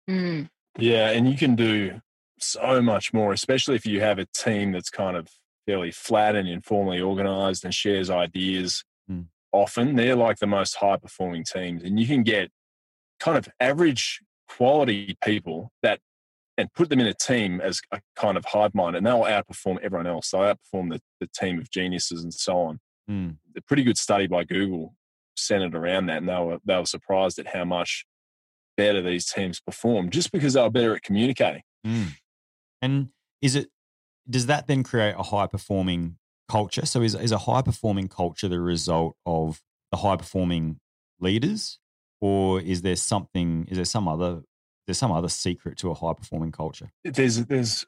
Mm. 0.09 0.49
Yeah, 0.77 1.09
and 1.11 1.29
you 1.29 1.37
can 1.37 1.55
do 1.55 2.01
so 2.39 2.81
much 2.81 3.13
more, 3.13 3.31
especially 3.31 3.75
if 3.75 3.85
you 3.85 4.01
have 4.01 4.19
a 4.19 4.25
team 4.25 4.71
that's 4.71 4.89
kind 4.89 5.15
of 5.15 5.29
fairly 5.65 5.91
flat 5.91 6.35
and 6.35 6.47
informally 6.47 6.99
organized 6.99 7.63
and 7.63 7.73
shares 7.73 8.09
ideas. 8.09 8.83
Mm. 9.09 9.27
Often 9.51 9.95
they're 9.95 10.15
like 10.15 10.39
the 10.39 10.47
most 10.47 10.75
high 10.75 10.97
performing 10.97 11.43
teams, 11.43 11.83
and 11.83 11.99
you 11.99 12.07
can 12.07 12.23
get 12.23 12.49
kind 13.19 13.37
of 13.37 13.47
average 13.59 14.19
quality 14.47 15.17
people 15.23 15.71
that 15.81 15.99
and 16.57 16.71
put 16.73 16.89
them 16.89 16.99
in 16.99 17.07
a 17.07 17.13
team 17.13 17.59
as 17.61 17.81
a 17.91 17.99
kind 18.15 18.37
of 18.37 18.45
hive 18.45 18.75
mind, 18.75 18.95
and 18.95 19.05
they'll 19.05 19.21
outperform 19.21 19.79
everyone 19.81 20.07
else. 20.07 20.29
They'll 20.29 20.41
outperform 20.41 20.91
the, 20.91 21.01
the 21.19 21.27
team 21.35 21.59
of 21.59 21.69
geniuses 21.71 22.23
and 22.23 22.33
so 22.33 22.57
on. 22.57 22.79
Mm. 23.09 23.37
A 23.57 23.61
pretty 23.61 23.83
good 23.83 23.97
study 23.97 24.27
by 24.27 24.43
Google 24.43 24.95
centered 25.35 25.75
around 25.75 26.07
that, 26.07 26.17
and 26.17 26.29
they 26.29 26.39
were 26.39 26.59
they 26.65 26.77
were 26.77 26.85
surprised 26.85 27.39
at 27.39 27.47
how 27.47 27.65
much 27.65 28.05
better 28.77 29.01
these 29.01 29.31
teams 29.31 29.59
perform 29.59 30.09
just 30.09 30.31
because 30.31 30.53
they 30.53 30.61
were 30.61 30.69
better 30.69 30.95
at 30.95 31.03
communicating. 31.03 31.61
Mm. 31.85 32.07
And 32.81 33.09
is 33.41 33.55
it 33.55 33.69
does 34.29 34.45
that 34.45 34.67
then 34.67 34.83
create 34.83 35.15
a 35.17 35.23
high 35.23 35.47
performing 35.47 36.17
culture? 36.49 36.85
So 36.85 37.01
is 37.01 37.15
is 37.15 37.31
a 37.31 37.37
high 37.39 37.61
performing 37.61 38.07
culture 38.07 38.47
the 38.47 38.59
result 38.59 39.15
of 39.25 39.61
the 39.91 39.97
high 39.97 40.15
performing 40.15 40.79
leaders, 41.19 41.79
or 42.21 42.59
is 42.61 42.81
there 42.81 42.95
something? 42.95 43.67
Is 43.69 43.77
there 43.77 43.85
some 43.85 44.07
other? 44.07 44.41
There's 44.85 44.97
some 44.97 45.11
other 45.11 45.29
secret 45.29 45.77
to 45.79 45.91
a 45.91 45.93
high 45.93 46.13
performing 46.13 46.51
culture. 46.51 46.91
There's 47.03 47.45
there's 47.45 47.85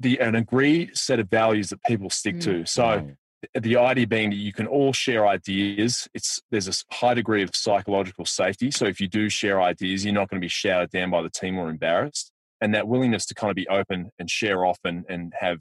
the 0.00 0.18
an 0.20 0.34
agreed 0.34 0.96
set 0.96 1.20
of 1.20 1.30
values 1.30 1.70
that 1.70 1.82
people 1.84 2.10
stick 2.10 2.36
Mm. 2.36 2.42
to. 2.42 2.66
So 2.66 2.84
Right. 2.86 3.16
The 3.58 3.76
idea 3.76 4.06
being 4.06 4.30
that 4.30 4.36
you 4.36 4.52
can 4.52 4.66
all 4.66 4.92
share 4.92 5.26
ideas. 5.26 6.08
It's 6.14 6.40
there's 6.50 6.68
a 6.68 6.94
high 6.94 7.14
degree 7.14 7.42
of 7.42 7.54
psychological 7.54 8.24
safety. 8.24 8.70
So 8.70 8.86
if 8.86 9.00
you 9.00 9.08
do 9.08 9.28
share 9.28 9.60
ideas, 9.60 10.04
you're 10.04 10.14
not 10.14 10.28
going 10.28 10.40
to 10.40 10.44
be 10.44 10.48
shouted 10.48 10.90
down 10.90 11.10
by 11.10 11.22
the 11.22 11.30
team 11.30 11.58
or 11.58 11.68
embarrassed. 11.68 12.30
And 12.60 12.74
that 12.74 12.88
willingness 12.88 13.26
to 13.26 13.34
kind 13.34 13.50
of 13.50 13.56
be 13.56 13.68
open 13.68 14.10
and 14.18 14.30
share 14.30 14.64
often 14.64 15.04
and 15.08 15.32
have 15.38 15.60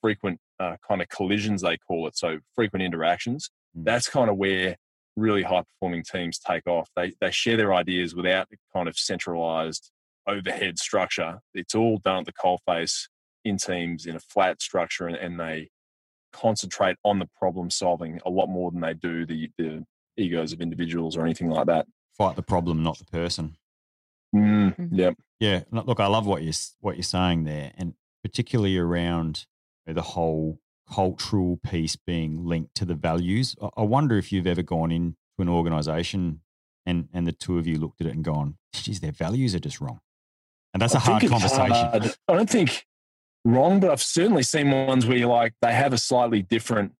frequent 0.00 0.38
uh, 0.60 0.76
kind 0.86 1.02
of 1.02 1.08
collisions, 1.08 1.62
they 1.62 1.76
call 1.78 2.06
it. 2.06 2.16
So 2.16 2.38
frequent 2.54 2.82
interactions. 2.82 3.50
Mm. 3.76 3.84
That's 3.84 4.08
kind 4.08 4.30
of 4.30 4.36
where 4.36 4.76
really 5.16 5.42
high 5.42 5.62
performing 5.62 6.04
teams 6.04 6.38
take 6.38 6.66
off. 6.66 6.88
They 6.96 7.12
they 7.20 7.30
share 7.30 7.56
their 7.56 7.74
ideas 7.74 8.14
without 8.14 8.48
the 8.50 8.56
kind 8.72 8.88
of 8.88 8.96
centralized 8.96 9.90
overhead 10.26 10.78
structure. 10.78 11.40
It's 11.54 11.74
all 11.74 11.98
done 12.04 12.20
at 12.20 12.26
the 12.26 12.32
coalface 12.32 13.08
in 13.44 13.56
teams 13.56 14.06
in 14.06 14.16
a 14.16 14.20
flat 14.20 14.60
structure, 14.62 15.06
and, 15.06 15.16
and 15.16 15.40
they 15.40 15.70
concentrate 16.32 16.96
on 17.04 17.18
the 17.18 17.28
problem 17.38 17.70
solving 17.70 18.20
a 18.26 18.30
lot 18.30 18.48
more 18.48 18.70
than 18.70 18.80
they 18.80 18.94
do 18.94 19.24
the 19.26 19.50
the 19.58 19.84
egos 20.16 20.52
of 20.52 20.60
individuals 20.60 21.16
or 21.16 21.24
anything 21.24 21.48
like 21.50 21.66
that. 21.66 21.86
Fight 22.16 22.36
the 22.36 22.42
problem, 22.42 22.82
not 22.82 22.98
the 22.98 23.04
person. 23.04 23.56
Mm, 24.34 24.76
Mhm. 24.76 24.88
yeah, 24.92 25.10
Yeah, 25.40 25.62
look, 25.70 25.86
look, 25.86 26.00
I 26.00 26.06
love 26.06 26.26
what 26.26 26.42
you're 26.42 26.52
what 26.80 26.96
you're 26.96 27.02
saying 27.04 27.44
there, 27.44 27.72
and 27.76 27.94
particularly 28.22 28.76
around 28.76 29.46
the 29.86 30.02
whole 30.02 30.60
cultural 30.90 31.58
piece 31.58 31.96
being 31.96 32.44
linked 32.44 32.74
to 32.74 32.84
the 32.84 32.94
values. 32.94 33.54
I- 33.62 33.70
I 33.78 33.82
wonder 33.82 34.16
if 34.18 34.32
you've 34.32 34.46
ever 34.46 34.62
gone 34.62 34.90
into 34.90 35.16
an 35.38 35.48
organisation 35.48 36.42
and 36.84 37.08
and 37.12 37.26
the 37.26 37.32
two 37.32 37.58
of 37.58 37.66
you 37.66 37.78
looked 37.78 38.00
at 38.00 38.06
it 38.06 38.14
and 38.14 38.24
gone, 38.24 38.58
"Geez, 38.72 39.00
their 39.00 39.12
values 39.12 39.54
are 39.54 39.60
just 39.60 39.80
wrong," 39.80 40.00
and 40.74 40.82
that's 40.82 40.94
a 40.94 40.98
I 40.98 41.00
hard 41.00 41.26
conversation. 41.28 41.70
hard. 41.70 42.14
I 42.28 42.34
don't 42.34 42.50
think 42.50 42.86
wrong, 43.48 43.80
but 43.80 43.90
I've 43.90 44.02
certainly 44.02 44.42
seen 44.42 44.70
ones 44.70 45.06
where 45.06 45.16
you're 45.16 45.28
like 45.28 45.54
they 45.60 45.72
have 45.72 45.92
a 45.92 45.98
slightly 45.98 46.42
different. 46.42 46.92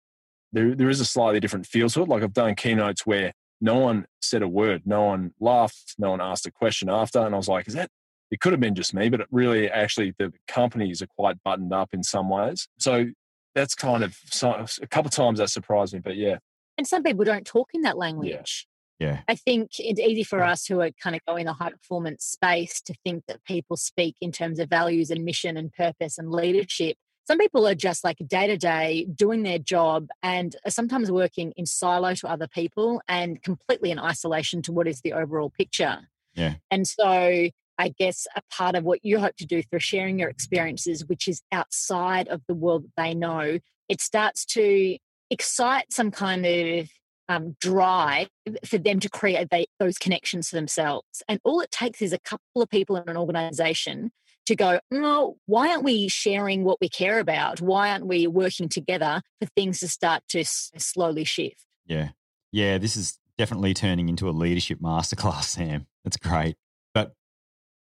There, 0.52 0.74
there 0.74 0.88
is 0.88 1.00
a 1.00 1.04
slightly 1.04 1.40
different 1.40 1.66
feel 1.66 1.88
to 1.90 2.02
it. 2.02 2.08
Like 2.08 2.22
I've 2.22 2.32
done 2.32 2.54
keynotes 2.54 3.06
where 3.06 3.32
no 3.60 3.76
one 3.76 4.06
said 4.22 4.42
a 4.42 4.48
word, 4.48 4.82
no 4.86 5.04
one 5.04 5.32
laughed, 5.40 5.94
no 5.98 6.10
one 6.10 6.20
asked 6.20 6.46
a 6.46 6.50
question 6.50 6.88
after, 6.88 7.20
and 7.20 7.34
I 7.34 7.38
was 7.38 7.48
like, 7.48 7.68
"Is 7.68 7.74
that?" 7.74 7.90
It 8.30 8.40
could 8.40 8.52
have 8.52 8.60
been 8.60 8.74
just 8.74 8.92
me, 8.92 9.08
but 9.08 9.20
it 9.20 9.26
really, 9.30 9.70
actually, 9.70 10.14
the 10.18 10.32
companies 10.46 11.00
are 11.00 11.06
quite 11.06 11.42
buttoned 11.42 11.72
up 11.72 11.90
in 11.94 12.02
some 12.02 12.28
ways. 12.28 12.68
So 12.78 13.06
that's 13.54 13.74
kind 13.74 14.04
of 14.04 14.18
so, 14.30 14.66
a 14.82 14.86
couple 14.86 15.08
of 15.08 15.14
times 15.14 15.38
that 15.38 15.48
surprised 15.48 15.94
me. 15.94 16.00
But 16.00 16.16
yeah, 16.16 16.38
And 16.76 16.86
some 16.86 17.02
people 17.02 17.24
don't 17.24 17.46
talk 17.46 17.70
in 17.72 17.82
that 17.82 17.96
language. 17.96 18.66
Yeah, 18.98 19.20
I 19.28 19.36
think 19.36 19.70
it's 19.78 20.00
easy 20.00 20.24
for 20.24 20.42
us 20.42 20.66
who 20.66 20.80
are 20.80 20.90
kind 21.02 21.14
of 21.14 21.24
going 21.26 21.46
the 21.46 21.52
high 21.52 21.70
performance 21.70 22.24
space 22.24 22.80
to 22.82 22.94
think 23.04 23.24
that 23.28 23.44
people 23.44 23.76
speak 23.76 24.16
in 24.20 24.32
terms 24.32 24.58
of 24.58 24.68
values 24.68 25.10
and 25.10 25.24
mission 25.24 25.56
and 25.56 25.72
purpose 25.72 26.18
and 26.18 26.30
leadership. 26.30 26.96
Some 27.28 27.38
people 27.38 27.68
are 27.68 27.74
just 27.74 28.04
like 28.04 28.16
day 28.26 28.46
to 28.46 28.56
day 28.56 29.06
doing 29.14 29.42
their 29.42 29.58
job 29.58 30.08
and 30.22 30.56
are 30.64 30.70
sometimes 30.70 31.12
working 31.12 31.52
in 31.56 31.66
silo 31.66 32.14
to 32.14 32.28
other 32.28 32.48
people 32.48 33.02
and 33.06 33.42
completely 33.42 33.90
in 33.90 33.98
isolation 33.98 34.62
to 34.62 34.72
what 34.72 34.88
is 34.88 35.02
the 35.02 35.12
overall 35.12 35.50
picture. 35.50 36.08
Yeah. 36.34 36.54
And 36.70 36.88
so 36.88 37.50
I 37.78 37.88
guess 37.98 38.26
a 38.34 38.42
part 38.50 38.74
of 38.74 38.84
what 38.84 39.04
you 39.04 39.20
hope 39.20 39.36
to 39.36 39.46
do 39.46 39.62
through 39.62 39.80
sharing 39.80 40.18
your 40.18 40.30
experiences, 40.30 41.04
which 41.06 41.28
is 41.28 41.42
outside 41.52 42.28
of 42.28 42.42
the 42.48 42.54
world 42.54 42.84
that 42.84 43.02
they 43.02 43.14
know, 43.14 43.58
it 43.88 44.00
starts 44.00 44.44
to 44.46 44.96
excite 45.30 45.92
some 45.92 46.10
kind 46.10 46.46
of 46.46 46.88
um, 47.28 47.56
drive 47.60 48.28
for 48.64 48.78
them 48.78 49.00
to 49.00 49.08
create 49.08 49.48
they, 49.50 49.66
those 49.78 49.98
connections 49.98 50.48
for 50.48 50.56
themselves. 50.56 51.22
And 51.28 51.40
all 51.44 51.60
it 51.60 51.70
takes 51.70 52.00
is 52.02 52.12
a 52.12 52.18
couple 52.18 52.62
of 52.62 52.68
people 52.68 52.96
in 52.96 53.08
an 53.08 53.16
organization 53.16 54.10
to 54.46 54.56
go, 54.56 54.80
no, 54.90 55.36
why 55.46 55.68
aren't 55.68 55.84
we 55.84 56.08
sharing 56.08 56.64
what 56.64 56.78
we 56.80 56.88
care 56.88 57.18
about? 57.18 57.60
Why 57.60 57.90
aren't 57.90 58.06
we 58.06 58.26
working 58.26 58.68
together 58.68 59.20
for 59.40 59.46
things 59.54 59.80
to 59.80 59.88
start 59.88 60.22
to 60.30 60.40
s- 60.40 60.70
slowly 60.78 61.24
shift? 61.24 61.64
yeah, 61.86 62.10
yeah. 62.50 62.78
This 62.78 62.96
is 62.96 63.18
definitely 63.36 63.74
turning 63.74 64.08
into 64.08 64.28
a 64.28 64.32
leadership 64.32 64.80
masterclass, 64.80 65.44
Sam. 65.44 65.86
That's 66.04 66.16
great. 66.16 66.56
But 66.94 67.14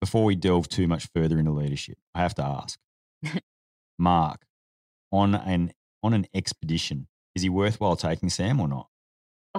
before 0.02 0.26
we 0.26 0.36
delve 0.36 0.68
too 0.68 0.88
much 0.88 1.08
further 1.16 1.40
into 1.40 1.52
leadership, 1.52 1.98
I 2.14 2.22
have 2.22 2.36
to 2.36 2.44
ask, 2.44 2.78
Mark, 3.98 4.42
on 5.12 5.36
an 5.36 5.72
on 6.04 6.14
an 6.14 6.28
expedition, 6.34 7.08
is 7.36 7.44
he 7.44 7.50
worthwhile 7.50 7.96
taking 7.96 8.30
Sam 8.30 8.60
or 8.60 8.68
not? 8.68 8.88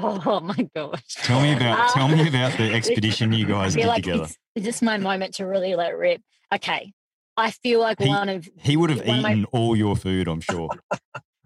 Oh 0.00 0.40
my 0.40 0.68
gosh. 0.74 1.02
Tell 1.16 1.40
me 1.40 1.54
about 1.54 1.78
um, 1.80 1.88
tell 1.94 2.08
me 2.08 2.28
about 2.28 2.56
the 2.56 2.72
expedition 2.74 3.32
you 3.32 3.46
guys 3.46 3.74
did 3.74 3.86
like 3.86 4.02
together. 4.04 4.28
It's, 4.54 4.64
just 4.64 4.82
my 4.82 4.96
moment 4.98 5.34
to 5.34 5.46
really 5.46 5.74
let 5.74 5.96
rip. 5.96 6.20
Okay. 6.54 6.92
I 7.36 7.50
feel 7.52 7.80
like 7.80 8.00
He- 8.00 8.08
one 8.08 8.28
of 8.28 8.48
He 8.58 8.76
would 8.76 8.90
have 8.90 9.00
of 9.00 9.06
my- 9.06 9.32
eaten 9.32 9.44
all 9.52 9.76
your 9.76 9.96
food, 9.96 10.28
I'm 10.28 10.40
sure. 10.40 10.70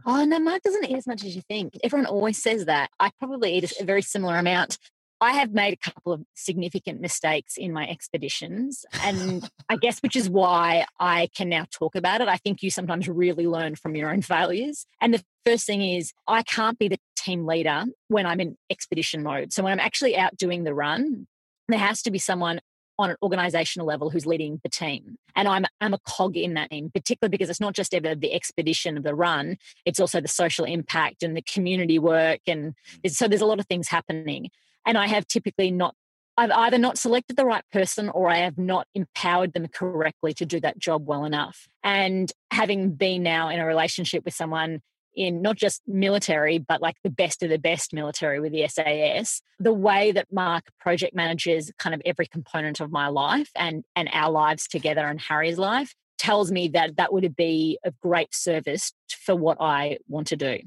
Oh 0.05 0.25
no, 0.25 0.41
Mark 0.41 0.63
doesn't 0.63 0.85
eat 0.85 0.97
as 0.97 1.07
much 1.07 1.25
as 1.25 1.37
you 1.37 1.43
think. 1.43 1.75
Everyone 1.85 2.07
always 2.07 2.43
says 2.43 2.65
that. 2.65 2.91
I 2.99 3.13
probably 3.21 3.55
eat 3.55 3.73
a 3.81 3.85
very 3.85 4.03
similar 4.03 4.37
amount. 4.37 4.77
I 5.23 5.35
have 5.35 5.53
made 5.53 5.73
a 5.73 5.77
couple 5.77 6.13
of 6.13 6.25
significant 6.35 7.01
mistakes 7.01 7.57
in 7.57 7.73
my 7.73 7.89
expeditions, 7.89 8.85
and 9.05 9.49
I 9.69 9.77
guess 9.77 10.01
which 10.01 10.17
is 10.17 10.29
why 10.29 10.85
I 10.99 11.29
can 11.33 11.49
now 11.49 11.65
talk 11.71 11.95
about 11.95 12.21
it. 12.21 12.27
I 12.27 12.39
think 12.39 12.61
you 12.61 12.71
sometimes 12.71 13.09
really 13.09 13.47
learn 13.47 13.77
from 13.77 13.95
your 13.95 14.11
own 14.11 14.23
failures. 14.23 14.85
And 15.01 15.15
the 15.15 15.23
first 15.47 15.65
thing 15.65 15.81
is, 15.81 16.13
I 16.27 16.43
can't 16.43 16.77
be 16.77 16.89
the 16.89 16.99
team 17.15 17.47
leader 17.47 17.85
when 18.09 18.27
I'm 18.27 18.41
in 18.41 18.57
expedition 18.69 19.23
mode. 19.23 19.53
So 19.53 19.63
when 19.63 19.73
I'm 19.73 19.79
actually 19.79 20.17
out 20.17 20.37
doing 20.37 20.65
the 20.65 20.75
run, 20.75 21.29
there 21.69 21.79
has 21.79 22.03
to 22.03 22.11
be 22.11 22.19
someone 22.19 22.61
on 22.99 23.11
an 23.11 23.17
organizational 23.23 23.87
level 23.87 24.11
who's 24.11 24.27
leading 24.27 24.61
the 24.65 24.69
team. 24.69 25.19
And 25.37 25.47
I'm 25.47 25.67
I'm 25.81 25.95
a 25.95 26.01
cog 26.05 26.37
in 26.37 26.55
that 26.55 26.71
team, 26.71 26.91
particularly 26.93 27.31
because 27.31 27.49
it's 27.49 27.61
not 27.61 27.75
just 27.75 27.95
ever 27.95 28.17
the 28.17 28.35
expedition 28.35 28.97
of 28.97 29.05
the 29.05 29.15
run, 29.15 29.57
it's 29.85 30.01
also 30.01 30.21
the 30.21 30.27
social 30.27 30.65
impact 30.65 31.23
and 31.23 31.37
the 31.37 31.43
community 31.43 32.01
work. 32.01 32.41
And 32.49 32.75
mm. 33.05 33.11
so 33.13 33.29
there's 33.29 33.41
a 33.41 33.47
lot 33.47 33.61
of 33.61 33.67
things 33.67 33.87
happening. 33.87 34.51
And 34.87 34.99
I 34.99 35.07
have 35.07 35.27
typically 35.27 35.71
not 35.71 35.95
I've 36.37 36.51
either 36.51 36.79
not 36.79 36.97
selected 36.97 37.37
the 37.37 37.45
right 37.45 37.65
person 37.73 38.09
or 38.09 38.31
I 38.31 38.37
have 38.37 38.57
not 38.57 38.87
empowered 38.95 39.53
them 39.53 39.69
correctly 39.69 40.33
to 40.35 40.47
do 40.47 40.61
that 40.61 40.79
job 40.79 41.07
well 41.07 41.27
enough. 41.27 41.69
And 41.85 42.33
having 42.51 42.93
been 42.93 43.23
now 43.23 43.51
in 43.51 43.61
a 43.61 43.67
relationship 43.67 44.25
with 44.25 44.35
someone 44.35 44.81
in 45.15 45.43
not 45.43 45.57
just 45.57 45.83
military, 45.87 46.59
but 46.59 46.81
like 46.81 46.97
the 47.05 47.11
best 47.11 47.43
of 47.43 47.51
the 47.51 47.59
best 47.59 47.93
military 47.93 48.41
with 48.41 48.53
the 48.53 48.67
SAS, 48.67 49.43
the 49.59 49.75
way 49.75 50.11
that 50.13 50.33
Mark 50.33 50.65
project 50.81 51.15
manages 51.15 51.71
kind 51.79 51.95
of 51.95 52.01
every 52.07 52.27
component 52.27 52.81
of 52.81 52.91
my 52.91 53.09
life 53.09 53.51
and, 53.55 53.85
and 53.95 54.09
our 54.15 54.31
lives 54.31 54.67
together 54.67 55.07
and 55.07 55.21
Harry's 55.21 55.59
life 55.59 55.95
tells 56.19 56.51
me 56.51 56.69
that 56.69 56.97
that 56.97 57.13
would 57.13 57.37
be 57.37 57.79
of 57.85 57.99
great 58.01 58.35
service 58.35 58.93
for 59.25 59.35
what 59.37 59.59
I 59.61 59.99
want 60.09 60.29
to 60.29 60.37
do. 60.37 60.61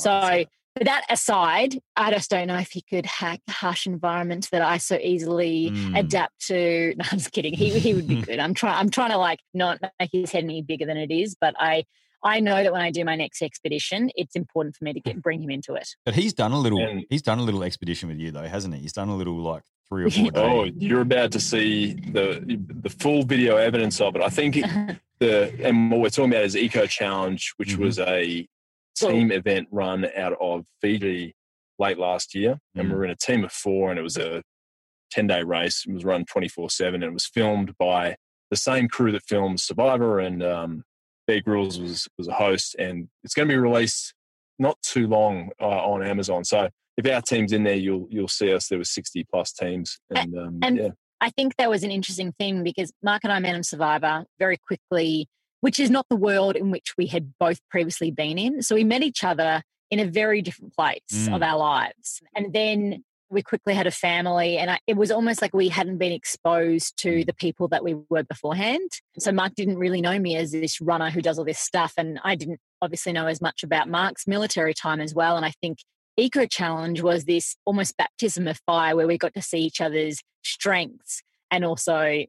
So, 0.00 0.44
but 0.74 0.84
that 0.86 1.04
aside, 1.10 1.78
I 1.96 2.10
just 2.12 2.30
don't 2.30 2.46
know 2.48 2.56
if 2.58 2.70
he 2.70 2.82
could 2.82 3.06
hack 3.06 3.40
the 3.46 3.52
harsh 3.52 3.86
environment 3.86 4.48
that 4.52 4.62
I 4.62 4.78
so 4.78 4.96
easily 4.96 5.70
Mm. 5.70 5.98
adapt 5.98 6.46
to. 6.48 6.94
No, 6.98 7.04
I'm 7.10 7.18
just 7.18 7.32
kidding. 7.32 7.54
He 7.54 7.78
he 7.78 7.94
would 7.94 8.06
be 8.08 8.20
good. 8.22 8.38
I'm 8.38 8.54
trying. 8.54 8.76
I'm 8.78 8.90
trying 8.90 9.10
to 9.10 9.18
like 9.18 9.40
not 9.54 9.80
make 10.00 10.10
his 10.12 10.30
head 10.32 10.44
any 10.44 10.62
bigger 10.62 10.86
than 10.86 10.96
it 10.96 11.10
is, 11.10 11.36
but 11.40 11.54
I 11.58 11.84
I 12.24 12.38
know 12.40 12.62
that 12.62 12.72
when 12.72 12.82
I 12.82 12.90
do 12.92 13.04
my 13.04 13.16
next 13.16 13.42
expedition, 13.42 14.10
it's 14.14 14.36
important 14.36 14.76
for 14.76 14.84
me 14.84 14.92
to 14.92 15.00
get 15.00 15.20
bring 15.20 15.42
him 15.42 15.50
into 15.50 15.74
it. 15.74 15.88
But 16.04 16.14
he's 16.14 16.32
done 16.32 16.52
a 16.52 16.58
little 16.58 16.80
And- 16.80 17.04
he's 17.10 17.22
done 17.22 17.38
a 17.38 17.42
little 17.42 17.64
expedition 17.64 18.08
with 18.08 18.18
you 18.18 18.30
though, 18.30 18.46
hasn't 18.46 18.74
he? 18.74 18.80
He's 18.80 18.92
done 18.92 19.08
a 19.08 19.16
little 19.16 19.36
like 19.36 19.62
three 19.88 20.04
or 20.04 20.10
four 20.10 20.30
days. 20.30 20.32
oh, 20.36 20.64
you're 20.64 21.00
about 21.02 21.32
to 21.32 21.40
see 21.40 21.94
the 21.94 22.60
the 22.82 22.88
full 22.90 23.24
video 23.24 23.56
evidence 23.56 24.00
of 24.00 24.14
it. 24.16 24.22
I 24.22 24.28
think 24.28 24.56
it, 24.56 24.64
the 25.18 25.52
and 25.62 25.90
what 25.90 26.00
we're 26.00 26.10
talking 26.10 26.30
about 26.32 26.44
is 26.44 26.56
Eco 26.56 26.86
Challenge, 26.86 27.52
which 27.56 27.74
Mhm. 27.76 27.78
was 27.78 27.98
a 27.98 28.48
team 29.10 29.32
event 29.32 29.68
run 29.70 30.06
out 30.16 30.34
of 30.40 30.64
Fiji 30.80 31.34
late 31.78 31.98
last 31.98 32.34
year, 32.34 32.58
and 32.74 32.88
we 32.88 32.94
Mm. 32.94 32.96
were 32.96 33.04
in 33.04 33.10
a 33.10 33.16
team 33.16 33.44
of 33.44 33.52
four, 33.52 33.90
and 33.90 33.98
it 33.98 34.02
was 34.02 34.16
a 34.16 34.42
ten 35.10 35.26
day 35.26 35.42
race. 35.42 35.84
It 35.86 35.92
was 35.92 36.04
run 36.04 36.24
twenty 36.24 36.48
four 36.48 36.70
seven, 36.70 37.02
and 37.02 37.10
it 37.10 37.14
was 37.14 37.26
filmed 37.26 37.76
by 37.78 38.16
the 38.50 38.56
same 38.56 38.88
crew 38.88 39.12
that 39.12 39.24
films 39.26 39.62
Survivor, 39.64 40.18
and 40.20 40.42
um, 40.42 40.84
Bear 41.26 41.40
Grylls 41.40 41.80
was 41.80 42.08
was 42.18 42.28
a 42.28 42.34
host, 42.34 42.76
and 42.78 43.08
it's 43.24 43.34
going 43.34 43.48
to 43.48 43.52
be 43.52 43.58
released 43.58 44.14
not 44.58 44.80
too 44.82 45.06
long 45.06 45.50
uh, 45.60 45.66
on 45.66 46.02
Amazon. 46.02 46.44
So 46.44 46.68
if 46.96 47.06
our 47.06 47.22
team's 47.22 47.52
in 47.52 47.64
there, 47.64 47.74
you'll 47.76 48.06
you'll 48.10 48.28
see 48.28 48.52
us. 48.52 48.68
There 48.68 48.78
was 48.78 48.90
sixty 48.90 49.24
plus 49.24 49.52
teams, 49.52 49.98
and, 50.14 50.36
um, 50.38 50.58
and- 50.62 50.76
yeah. 50.76 50.88
I 51.20 51.30
think 51.30 51.54
that 51.58 51.70
was 51.70 51.84
an 51.84 51.92
interesting 51.92 52.32
thing 52.32 52.64
because 52.64 52.92
Mark 53.00 53.20
and 53.22 53.32
I 53.32 53.38
met 53.38 53.54
on 53.54 53.62
Survivor 53.62 54.24
very 54.40 54.56
quickly, 54.56 55.28
which 55.62 55.80
is 55.80 55.90
not 55.90 56.06
the 56.10 56.16
world 56.16 56.54
in 56.54 56.70
which 56.70 56.92
we 56.98 57.06
had 57.06 57.32
both 57.38 57.58
previously 57.70 58.10
been 58.10 58.36
in. 58.36 58.62
So 58.62 58.74
we 58.74 58.84
met 58.84 59.02
each 59.02 59.24
other 59.24 59.62
in 59.90 59.98
a 59.98 60.04
very 60.04 60.42
different 60.42 60.74
place 60.74 61.00
Mm. 61.12 61.36
of 61.36 61.42
our 61.42 61.56
lives. 61.58 62.20
And 62.36 62.52
then 62.52 63.04
we 63.30 63.42
quickly 63.42 63.72
had 63.72 63.86
a 63.86 63.90
family, 63.90 64.58
and 64.58 64.70
I, 64.72 64.78
it 64.86 64.96
was 64.96 65.10
almost 65.10 65.40
like 65.40 65.54
we 65.54 65.68
hadn't 65.70 65.96
been 65.96 66.12
exposed 66.12 66.98
to 66.98 67.24
the 67.24 67.32
people 67.32 67.66
that 67.68 67.82
we 67.82 67.94
were 68.10 68.24
beforehand. 68.24 68.90
So 69.18 69.32
Mark 69.32 69.54
didn't 69.54 69.78
really 69.78 70.02
know 70.02 70.18
me 70.18 70.36
as 70.36 70.52
this 70.52 70.80
runner 70.82 71.08
who 71.10 71.22
does 71.22 71.38
all 71.38 71.44
this 71.44 71.58
stuff, 71.58 71.94
and 71.96 72.20
I 72.24 72.34
didn't 72.34 72.60
obviously 72.82 73.12
know 73.12 73.26
as 73.28 73.40
much 73.40 73.62
about 73.62 73.88
Mark's 73.88 74.26
military 74.26 74.74
time 74.74 75.00
as 75.00 75.14
well. 75.14 75.36
And 75.36 75.46
I 75.46 75.52
think 75.62 75.78
Eco 76.18 76.44
Challenge 76.44 77.00
was 77.00 77.24
this 77.24 77.56
almost 77.64 77.96
baptism 77.96 78.46
of 78.48 78.60
fire 78.66 78.94
where 78.94 79.06
we 79.06 79.16
got 79.16 79.32
to 79.34 79.40
see 79.42 79.60
each 79.60 79.80
other's 79.80 80.20
strengths 80.42 81.22
and 81.50 81.64
also 81.64 82.24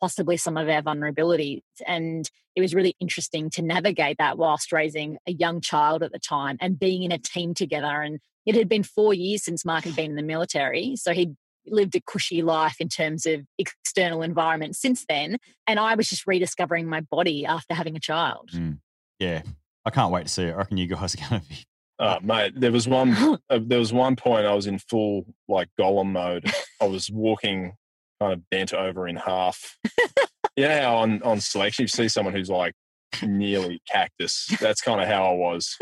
possibly 0.00 0.36
some 0.36 0.56
of 0.56 0.68
our 0.68 0.82
vulnerabilities. 0.82 1.62
And 1.86 2.28
it 2.54 2.60
was 2.60 2.74
really 2.74 2.94
interesting 3.00 3.50
to 3.50 3.62
navigate 3.62 4.18
that 4.18 4.38
whilst 4.38 4.72
raising 4.72 5.18
a 5.26 5.32
young 5.32 5.60
child 5.60 6.02
at 6.02 6.12
the 6.12 6.18
time 6.18 6.56
and 6.60 6.78
being 6.78 7.02
in 7.02 7.12
a 7.12 7.18
team 7.18 7.54
together. 7.54 8.02
And 8.02 8.20
it 8.46 8.54
had 8.54 8.68
been 8.68 8.82
four 8.82 9.14
years 9.14 9.44
since 9.44 9.64
Mark 9.64 9.84
had 9.84 9.96
been 9.96 10.10
in 10.10 10.16
the 10.16 10.22
military. 10.22 10.96
So 10.96 11.12
he'd 11.12 11.34
lived 11.66 11.96
a 11.96 12.00
cushy 12.00 12.42
life 12.42 12.76
in 12.80 12.88
terms 12.88 13.26
of 13.26 13.40
external 13.58 14.22
environment 14.22 14.76
since 14.76 15.04
then. 15.08 15.38
And 15.66 15.80
I 15.80 15.94
was 15.94 16.08
just 16.08 16.26
rediscovering 16.26 16.86
my 16.86 17.00
body 17.00 17.46
after 17.46 17.74
having 17.74 17.96
a 17.96 18.00
child. 18.00 18.50
Mm. 18.52 18.78
Yeah. 19.18 19.42
I 19.86 19.90
can't 19.90 20.12
wait 20.12 20.26
to 20.26 20.32
see 20.32 20.44
it. 20.44 20.52
I 20.52 20.56
reckon 20.56 20.76
you 20.76 20.86
guys 20.86 21.14
are 21.14 21.18
gonna 21.28 21.42
be 21.48 21.64
Oh, 21.98 22.18
mate, 22.22 22.52
there 22.56 22.72
was 22.72 22.88
one. 22.88 23.14
uh, 23.50 23.60
there 23.62 23.78
was 23.78 23.92
one 23.92 24.16
point 24.16 24.46
I 24.46 24.54
was 24.54 24.66
in 24.66 24.78
full 24.78 25.26
like 25.48 25.68
Gollum 25.78 26.12
mode. 26.12 26.50
I 26.80 26.86
was 26.86 27.10
walking 27.10 27.74
kind 28.20 28.32
of 28.32 28.48
bent 28.50 28.72
over 28.72 29.06
in 29.08 29.16
half, 29.16 29.76
yeah, 30.56 30.90
on 30.90 31.22
on 31.22 31.40
selection, 31.40 31.84
you 31.84 31.88
see 31.88 32.08
someone 32.08 32.34
who's 32.34 32.50
like 32.50 32.74
nearly 33.22 33.80
cactus. 33.90 34.46
That's 34.60 34.80
kind 34.80 35.00
of 35.00 35.08
how 35.08 35.24
I 35.26 35.32
was. 35.34 35.76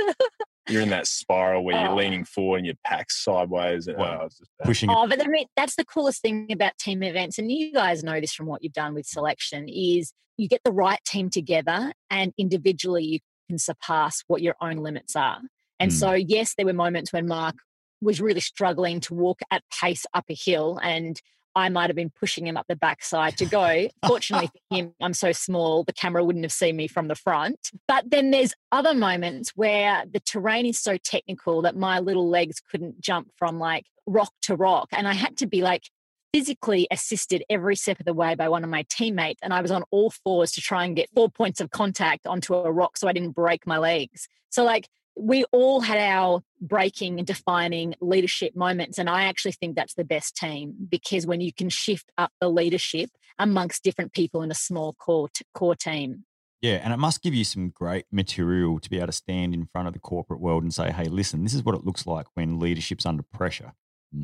You're 0.69 0.83
in 0.83 0.91
that 0.91 1.07
spiral 1.09 1.65
where 1.65 1.81
you're 1.81 1.91
Oh. 1.91 1.97
leaning 1.97 2.25
forward 2.25 2.59
and 2.59 2.67
your 2.67 2.77
pack's 2.85 3.23
sideways. 3.25 3.89
And, 3.89 3.99
Wow. 3.99 4.21
oh, 4.23 4.27
it's 4.27 4.39
just 4.39 4.51
bad. 4.59 4.67
Pushing. 4.67 4.91
Oh, 4.91 5.09
but 5.09 5.21
I 5.21 5.27
mean, 5.29 5.47
that's 5.57 5.75
the 5.77 5.85
coolest 5.85 6.23
thing 6.23 6.47
about 6.53 6.79
team 6.79 7.03
events, 7.03 7.39
and 7.39 7.51
you 7.51 7.73
guys 7.73 8.05
know 8.05 8.21
this 8.21 8.33
from 8.33 8.47
what 8.47 8.63
you've 8.63 8.73
done 8.73 8.95
with 8.95 9.07
selection, 9.07 9.69
is 9.69 10.13
you 10.39 10.49
get 10.49 10.61
the 10.65 10.73
right 10.73 11.01
team 11.05 11.31
together 11.31 11.93
and 12.11 12.33
individually 12.39 13.05
you 13.05 13.19
can 13.49 13.59
surpass 13.59 14.23
what 14.29 14.41
your 14.41 14.55
own 14.61 14.77
limits 14.79 15.15
are. 15.17 15.41
And 15.81 15.91
Mm. 15.91 15.95
so, 15.95 16.13
yes, 16.13 16.55
there 16.57 16.65
were 16.67 16.73
moments 16.73 17.13
when 17.13 17.27
Mark 17.27 17.57
was 18.01 18.21
really 18.21 18.41
struggling 18.41 19.01
to 19.01 19.15
walk 19.15 19.41
at 19.51 19.63
pace 19.81 20.07
up 20.15 20.25
a 20.31 20.35
hill 20.35 20.79
and 20.83 21.21
I 21.55 21.69
might 21.69 21.89
have 21.89 21.97
been 21.97 22.11
pushing 22.11 22.47
him 22.47 22.57
up 22.57 22.67
the 22.69 22.77
backside 22.77 23.37
to 23.39 23.47
go. 23.47 23.89
Fortunately 24.07 24.49
for 24.49 24.77
him, 24.77 24.95
I'm 25.01 25.15
so 25.15 25.33
small, 25.33 25.85
the 25.85 25.93
camera 25.93 26.25
wouldn't 26.25 26.45
have 26.45 26.53
seen 26.53 26.77
me 26.77 26.89
from 26.89 27.09
the 27.09 27.15
front. 27.15 27.71
But 27.87 28.11
then 28.11 28.31
there's 28.31 28.55
other 28.71 28.95
moments 28.95 29.53
where 29.55 30.05
the 30.11 30.21
terrain 30.21 30.67
is 30.67 30.79
so 30.79 30.97
technical 30.97 31.63
that 31.63 31.77
my 31.77 31.99
little 31.99 32.29
legs 32.29 32.61
couldn't 32.61 33.01
jump 33.01 33.31
from 33.37 33.59
like 33.59 33.87
rock 34.07 34.33
to 34.43 34.57
rock. 34.57 34.89
And 34.93 35.07
I 35.07 35.15
had 35.15 35.37
to 35.39 35.47
be 35.47 35.63
like 35.63 35.85
physically 36.33 36.87
assisted 36.91 37.45
every 37.51 37.77
step 37.77 38.01
of 38.01 38.07
the 38.07 38.15
way 38.15 38.35
by 38.35 38.49
one 38.49 38.65
of 38.65 38.71
my 38.71 38.85
teammates. 38.89 39.41
And 39.43 39.53
I 39.53 39.61
was 39.61 39.71
on 39.71 39.85
all 39.91 40.11
fours 40.11 40.53
to 40.53 40.61
try 40.61 40.85
and 40.85 40.97
get 40.97 41.11
four 41.15 41.29
points 41.31 41.61
of 41.61 41.71
contact 41.71 42.27
onto 42.27 42.55
a 42.55 42.73
rock 42.73 42.97
so 42.97 43.07
I 43.07 43.13
didn't 43.13 43.33
break 43.33 43.67
my 43.67 43.79
legs. 43.79 44.29
So, 44.51 44.65
like, 44.65 44.89
we 45.17 45.45
all 45.53 45.81
had 45.81 45.99
our 45.99 46.43
breaking 46.61 47.19
and 47.19 47.27
defining 47.27 47.95
leadership 48.01 48.57
moments. 48.57 48.99
And 48.99 49.09
I 49.11 49.25
actually 49.25 49.53
think 49.53 49.77
that's 49.77 49.95
the 49.95 50.05
best 50.05 50.37
team 50.37 50.75
because 50.89 51.27
when 51.27 51.41
you 51.41 51.53
can 51.53 51.69
shift 51.69 52.11
up 52.19 52.33
the 52.41 52.49
leadership 52.49 53.11
amongst 53.39 53.83
different 53.83 54.13
people 54.13 54.43
in 54.43 54.51
a 54.51 54.55
small 54.55 54.95
core, 54.95 55.29
t- 55.29 55.45
core 55.55 55.77
team. 55.77 56.25
Yeah, 56.61 56.75
and 56.75 56.93
it 56.93 56.99
must 56.99 57.23
give 57.23 57.35
you 57.35 57.45
some 57.45 57.71
great 57.71 58.07
material 58.13 58.79
to 58.79 58.89
be 58.89 58.99
able 58.99 59.09
to 59.09 59.13
stand 59.13 59.53
in 59.53 59.67
front 59.73 59.89
of 59.89 59.95
the 59.95 60.01
corporate 60.01 60.41
world 60.41 60.63
and 60.63 60.73
say, 60.73 60.93
"Hey, 60.93 61.07
listen, 61.07 61.43
this 61.43 61.55
is 61.55 61.65
what 61.65 61.75
it 61.75 61.85
looks 61.85 62.07
like 62.07 62.27
when 62.35 62.61
leadership's 62.61 63.05
under 63.05 63.25
pressure." 63.25 63.73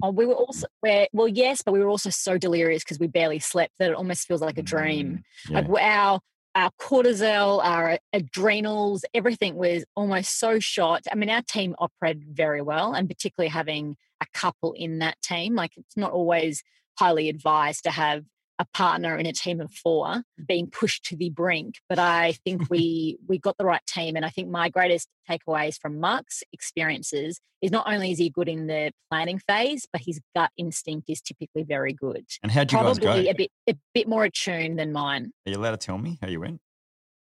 Oh, 0.03 0.11
we 0.11 0.27
were 0.27 0.35
also, 0.35 0.67
we're, 0.83 1.09
well, 1.13 1.27
yes, 1.27 1.63
but 1.63 1.73
we 1.73 1.81
were 1.81 1.89
also 1.89 2.11
so 2.11 2.39
delirious 2.39 2.85
because 2.85 2.99
we 2.99 3.07
barely 3.07 3.39
slept 3.39 3.73
that 3.79 3.91
it 3.91 3.97
almost 3.97 4.29
feels 4.29 4.43
like 4.43 4.59
a 4.59 4.63
dream. 4.63 5.25
Mm, 5.49 5.51
yeah. 5.51 5.61
Like 5.61 5.83
our 5.83 6.21
our 6.55 6.71
cortisol, 6.81 7.63
our 7.63 7.99
adrenals, 8.13 9.05
everything 9.15 9.57
was 9.57 9.85
almost 9.95 10.39
so 10.39 10.59
shot. 10.59 11.05
I 11.11 11.15
mean, 11.15 11.31
our 11.31 11.43
team 11.43 11.75
operated 11.79 12.25
very 12.25 12.63
well, 12.63 12.95
and 12.95 13.09
particularly 13.09 13.51
having 13.51 13.97
a 14.21 14.27
couple 14.35 14.73
in 14.73 14.99
that 14.99 15.21
team. 15.23 15.55
Like 15.55 15.73
it's 15.77 15.97
not 15.97 16.13
always 16.13 16.63
highly 16.99 17.29
advised 17.29 17.85
to 17.85 17.91
have 17.91 18.25
a 18.61 18.67
partner 18.75 19.17
in 19.17 19.25
a 19.27 19.33
team 19.33 19.61
of 19.61 19.73
four 19.73 20.23
being 20.47 20.69
pushed 20.69 21.05
to 21.05 21.17
the 21.17 21.31
brink. 21.31 21.77
But 21.89 21.99
I 21.99 22.33
think 22.45 22.63
we 22.71 23.19
we 23.29 23.39
got 23.39 23.57
the 23.59 23.65
right 23.65 23.85
team, 23.87 24.17
and 24.17 24.25
I 24.25 24.31
think 24.31 24.49
my 24.49 24.69
greatest 24.69 25.09
takeaways 25.31 25.79
from 25.81 26.01
Mark's 26.01 26.43
experiences 26.53 27.41
is 27.63 27.71
not 27.71 27.91
only 27.93 28.13
is 28.13 28.19
he 28.19 28.31
good 28.31 28.49
in 28.49 28.67
the 28.67 28.93
planning 29.11 29.39
phase, 29.39 29.87
but 29.93 30.03
his 30.05 30.21
gut 30.35 30.51
instinct 30.57 31.09
is 31.11 31.21
typically 31.21 31.63
very 31.65 31.93
good. 31.93 32.25
And 32.43 32.53
how'd 32.53 32.71
you 32.73 32.79
guys 32.79 32.99
go? 32.99 33.07
Probably 33.07 33.29
a 33.29 33.35
bit 33.35 33.51
a 33.69 33.75
bit 33.95 34.09
more 34.09 34.25
attuned 34.25 34.79
than 34.79 34.93
mine. 34.93 35.33
Are 35.47 35.51
you 35.51 35.59
allowed 35.59 35.73
to 35.73 35.77
tell 35.79 35.99
me 35.99 36.19
how 36.21 36.29
you 36.29 36.41
went? 36.41 36.61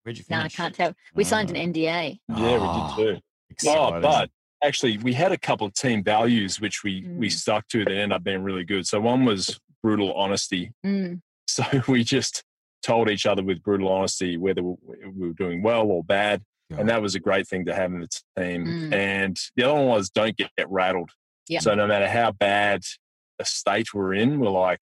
Where'd 0.03 0.17
you 0.17 0.23
finish? 0.23 0.41
No, 0.41 0.45
I 0.45 0.49
can't 0.49 0.75
tell. 0.75 0.93
We 1.15 1.23
signed 1.23 1.49
an 1.49 1.55
Ah. 1.57 1.59
NDA. 1.61 2.19
Yeah, 2.29 2.35
Ah, 2.61 2.95
we 2.97 3.03
did 3.03 3.15
too. 3.15 3.21
exciting. 3.49 3.81
Oh, 3.95 4.01
but 4.01 4.29
actually, 4.63 4.97
we 4.99 5.13
had 5.13 5.31
a 5.31 5.37
couple 5.37 5.67
of 5.67 5.73
team 5.73 6.03
values 6.03 6.59
which 6.59 6.83
we 6.83 7.05
we 7.07 7.27
Mm. 7.27 7.31
stuck 7.31 7.67
to 7.69 7.83
that 7.85 7.91
ended 7.91 8.13
up 8.13 8.23
being 8.23 8.43
really 8.43 8.63
good. 8.63 8.85
So 8.87 8.99
one 8.99 9.25
was 9.25 9.59
brutal 9.83 10.13
honesty. 10.13 10.71
Mm. 10.85 11.21
So 11.47 11.63
we 11.87 12.03
just 12.03 12.43
told 12.83 13.09
each 13.09 13.25
other 13.25 13.41
with 13.43 13.61
brutal 13.63 13.87
honesty 13.87 14.35
whether 14.35 14.61
we 14.63 14.75
we 15.15 15.27
were 15.27 15.33
doing 15.33 15.61
well 15.61 15.83
or 15.83 16.03
bad, 16.03 16.41
and 16.69 16.89
that 16.89 17.01
was 17.01 17.15
a 17.15 17.19
great 17.19 17.47
thing 17.47 17.65
to 17.65 17.73
have 17.75 17.93
in 17.93 17.99
the 18.01 18.07
team. 18.37 18.65
Mm. 18.65 18.93
And 18.93 19.39
the 19.55 19.63
other 19.63 19.75
one 19.75 19.85
was 19.85 20.09
don't 20.09 20.35
get, 20.35 20.49
get 20.57 20.69
rattled. 20.69 21.11
Yeah. 21.47 21.59
So 21.59 21.75
no 21.75 21.87
matter 21.87 22.07
how 22.07 22.31
bad 22.31 22.81
a 23.39 23.45
state 23.45 23.93
we're 23.93 24.15
in, 24.15 24.39
we're 24.39 24.49
like, 24.49 24.81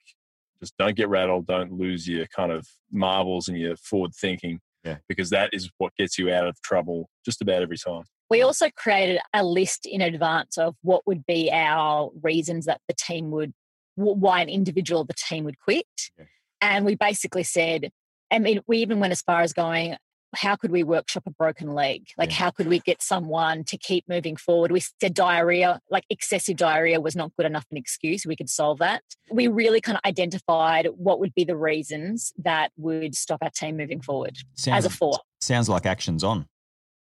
just 0.62 0.74
don't 0.80 0.96
get 0.96 1.10
rattled. 1.10 1.46
Don't 1.48 1.74
lose 1.74 2.08
your 2.08 2.26
kind 2.28 2.52
of 2.52 2.66
marbles 2.92 3.50
and 3.50 3.58
your 3.60 3.76
forward 3.76 4.14
thinking. 4.16 4.60
Yeah. 4.86 4.98
Because 5.10 5.30
that 5.32 5.50
is 5.54 5.70
what 5.78 5.94
gets 5.98 6.18
you 6.18 6.32
out 6.32 6.48
of 6.48 6.60
trouble 6.62 7.10
just 7.26 7.42
about 7.42 7.62
every 7.62 7.78
time. 7.78 8.04
We 8.34 8.42
also 8.42 8.72
created 8.76 9.20
a 9.32 9.46
list 9.46 9.86
in 9.86 10.02
advance 10.02 10.58
of 10.58 10.76
what 10.82 11.06
would 11.06 11.24
be 11.28 11.52
our 11.52 12.10
reasons 12.24 12.66
that 12.66 12.82
the 12.88 12.96
team 12.96 13.30
would, 13.30 13.54
why 13.94 14.42
an 14.42 14.50
individual 14.50 15.02
of 15.02 15.08
the 15.08 15.14
team 15.14 15.44
would 15.44 15.60
quit. 15.60 15.86
Yeah. 16.18 16.26
And 16.60 16.84
we 16.84 16.96
basically 16.96 17.44
said, 17.44 17.92
I 18.32 18.40
mean, 18.40 18.62
we 18.66 18.80
even 18.80 19.00
went 19.00 19.12
as 19.12 19.22
far 19.22 19.42
as 19.42 19.54
going, 19.54 19.98
how 20.36 20.56
could 20.56 20.72
we 20.72 20.84
workshop 20.84 21.26
a 21.28 21.30
broken 21.30 21.76
leg? 21.76 22.08
Like, 22.18 22.30
Yeah. 22.32 22.38
how 22.38 22.50
could 22.50 22.66
we 22.66 22.80
get 22.80 23.04
someone 23.04 23.66
to 23.66 23.78
keep 23.78 24.06
moving 24.10 24.36
forward? 24.36 24.72
We 24.72 24.80
said 24.80 25.14
diarrhea, 25.14 25.80
like 25.92 26.06
excessive 26.10 26.58
diarrhea 26.58 27.00
was 27.00 27.16
not 27.16 27.36
good 27.38 27.46
enough 27.46 27.66
an 27.70 27.78
excuse. 27.78 28.26
We 28.26 28.36
could 28.36 28.50
solve 28.50 28.80
that. 28.80 29.04
We 29.30 29.48
really 29.48 29.80
kind 29.80 29.96
of 29.96 30.02
identified 30.10 30.88
what 30.96 31.20
would 31.20 31.36
be 31.36 31.44
the 31.44 31.56
reasons 31.56 32.34
that 32.40 32.72
would 32.78 33.14
stop 33.14 33.44
our 33.44 33.52
team 33.52 33.78
moving 33.78 34.02
forward 34.02 34.38
sounds, 34.56 34.86
as 34.88 34.92
a 34.92 34.96
four. 34.98 35.20
sounds 35.40 35.70
like 35.70 35.86
actions 35.86 36.24
on. 36.24 36.48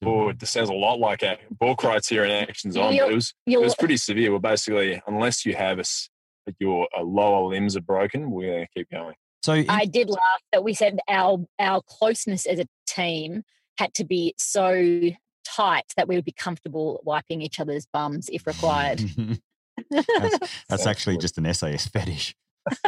Oh, 0.04 0.32
this 0.34 0.49
sounds 0.49 0.70
a 0.70 0.74
lot 0.74 0.99
like 0.99 1.22
a 1.24 1.38
ball 1.52 1.76
criteria 1.76 2.39
and 2.39 2.49
actions 2.49 2.76
on. 2.76 2.95
But 2.97 3.12
it 3.12 3.16
was 3.16 3.34
it 3.45 3.60
was 3.62 3.76
pretty 3.76 3.97
severe. 3.97 4.32
Well, 4.32 4.39
basically, 4.39 5.02
unless 5.08 5.45
you 5.45 5.54
have 5.56 5.78
a 5.78 5.82
s- 5.82 6.10
like 6.47 6.56
your 6.60 6.88
uh, 6.97 7.04
lower 7.04 7.49
limbs 7.49 7.78
are 7.78 7.82
broken, 7.82 8.32
we're 8.32 8.52
going 8.52 8.66
to 8.66 8.72
keep 8.74 8.89
going. 8.89 9.14
So, 9.43 9.54
in- 9.54 9.70
I 9.70 9.86
did 9.86 10.10
laugh 10.10 10.41
that 10.52 10.64
we 10.64 10.74
said 10.74 10.99
our 11.08 11.45
our 11.60 11.82
closeness 11.88 12.45
as 12.47 12.60
a 12.60 12.66
team 12.88 13.43
had 13.78 13.93
to 13.95 14.04
be 14.04 14.34
so 14.38 15.10
tight 15.43 15.86
that 15.97 16.08
we 16.08 16.16
would 16.16 16.26
be 16.26 16.32
comfortable 16.32 17.02
wiping 17.04 17.41
each 17.41 17.60
other's 17.60 17.86
bums 17.93 18.30
if 18.32 18.47
required. 18.47 19.02
that's, 19.91 20.64
that's 20.70 20.88
actually 20.88 21.18
just 21.18 21.38
an 21.38 21.52
SAS 21.54 21.88
fetish. 21.88 22.36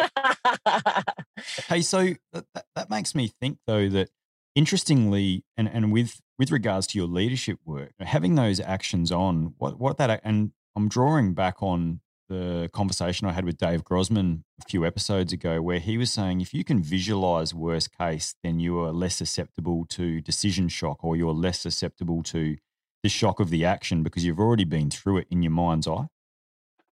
Hey, 1.68 1.82
so 1.82 2.14
that, 2.32 2.46
that, 2.54 2.66
that 2.76 2.90
makes 2.90 3.16
me 3.16 3.28
think 3.28 3.58
though 3.68 3.90
that 3.90 4.10
interestingly, 4.56 5.44
and, 5.58 5.68
and 5.68 5.92
with 5.92 6.22
with 6.40 6.52
regards 6.52 6.88
to 6.88 6.98
your 6.98 7.08
leadership 7.08 7.60
work, 7.66 7.92
having 8.00 8.36
those 8.36 8.60
actions 8.60 9.12
on 9.12 9.54
what 9.58 9.80
what 9.80 9.98
that 9.98 10.22
and 10.24 10.52
I'm 10.76 10.90
drawing 10.90 11.34
back 11.34 11.62
on 11.62 12.02
the 12.30 12.70
conversation 12.74 13.28
I 13.28 13.34
had 13.34 13.46
with 13.46 13.58
Dave 13.58 13.84
Grossman 13.84 14.44
a 14.60 14.66
few 14.68 14.86
episodes 14.86 15.34
ago, 15.34 15.62
where 15.62 15.80
he 15.80 15.98
was 15.98 16.12
saying 16.12 16.42
if 16.42 16.54
you 16.54 16.64
can 16.64 16.82
visualize 16.82 17.54
worst 17.54 17.96
case, 17.98 18.36
then 18.44 18.60
you 18.60 18.80
are 18.80 18.92
less 18.92 19.16
susceptible 19.16 19.86
to 19.90 20.22
decision 20.22 20.68
shock, 20.68 21.04
or 21.04 21.16
you're 21.16 21.34
less 21.34 21.60
susceptible 21.60 22.24
to 22.24 22.58
the 23.04 23.10
shock 23.10 23.40
of 23.40 23.50
the 23.50 23.66
action 23.66 24.02
because 24.02 24.26
you've 24.26 24.40
already 24.40 24.64
been 24.64 24.90
through 24.90 25.18
it 25.18 25.28
in 25.30 25.44
your 25.44 25.52
mind's 25.52 25.88
eye. 25.88 26.08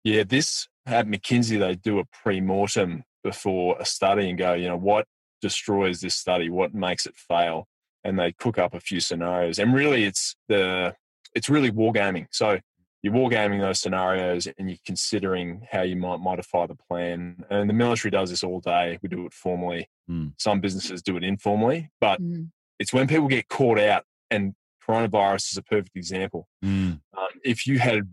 Yeah, 0.03 0.23
this 0.23 0.67
at 0.85 1.07
McKinsey 1.07 1.59
they 1.59 1.75
do 1.75 1.99
a 1.99 2.05
pre-mortem 2.05 3.03
before 3.23 3.77
a 3.79 3.85
study 3.85 4.29
and 4.29 4.37
go, 4.37 4.53
you 4.53 4.67
know, 4.67 4.77
what 4.77 5.05
destroys 5.41 6.01
this 6.01 6.15
study? 6.15 6.49
What 6.49 6.73
makes 6.73 7.05
it 7.05 7.15
fail? 7.15 7.67
And 8.03 8.17
they 8.19 8.31
cook 8.31 8.57
up 8.57 8.73
a 8.73 8.79
few 8.79 8.99
scenarios. 8.99 9.59
And 9.59 9.73
really, 9.73 10.05
it's 10.05 10.35
the 10.47 10.95
it's 11.35 11.49
really 11.49 11.71
wargaming. 11.71 12.27
So 12.31 12.59
you're 13.03 13.13
wargaming 13.13 13.61
those 13.61 13.79
scenarios 13.79 14.47
and 14.57 14.69
you're 14.69 14.77
considering 14.85 15.65
how 15.71 15.81
you 15.81 15.95
might 15.95 16.19
modify 16.19 16.67
the 16.67 16.75
plan. 16.75 17.43
And 17.49 17.69
the 17.69 17.73
military 17.73 18.11
does 18.11 18.29
this 18.29 18.43
all 18.43 18.59
day. 18.59 18.99
We 19.01 19.09
do 19.09 19.25
it 19.25 19.33
formally. 19.33 19.89
Mm. 20.09 20.33
Some 20.37 20.59
businesses 20.61 21.01
do 21.01 21.17
it 21.17 21.23
informally, 21.23 21.89
but 21.99 22.21
Mm. 22.21 22.51
it's 22.79 22.93
when 22.93 23.07
people 23.07 23.27
get 23.27 23.47
caught 23.49 23.79
out. 23.79 24.03
And 24.29 24.53
coronavirus 24.87 25.51
is 25.51 25.57
a 25.57 25.63
perfect 25.63 25.95
example 25.95 26.47
Mm. 26.63 27.01
um, 27.17 27.27
if 27.43 27.65
you 27.67 27.79
had 27.79 28.03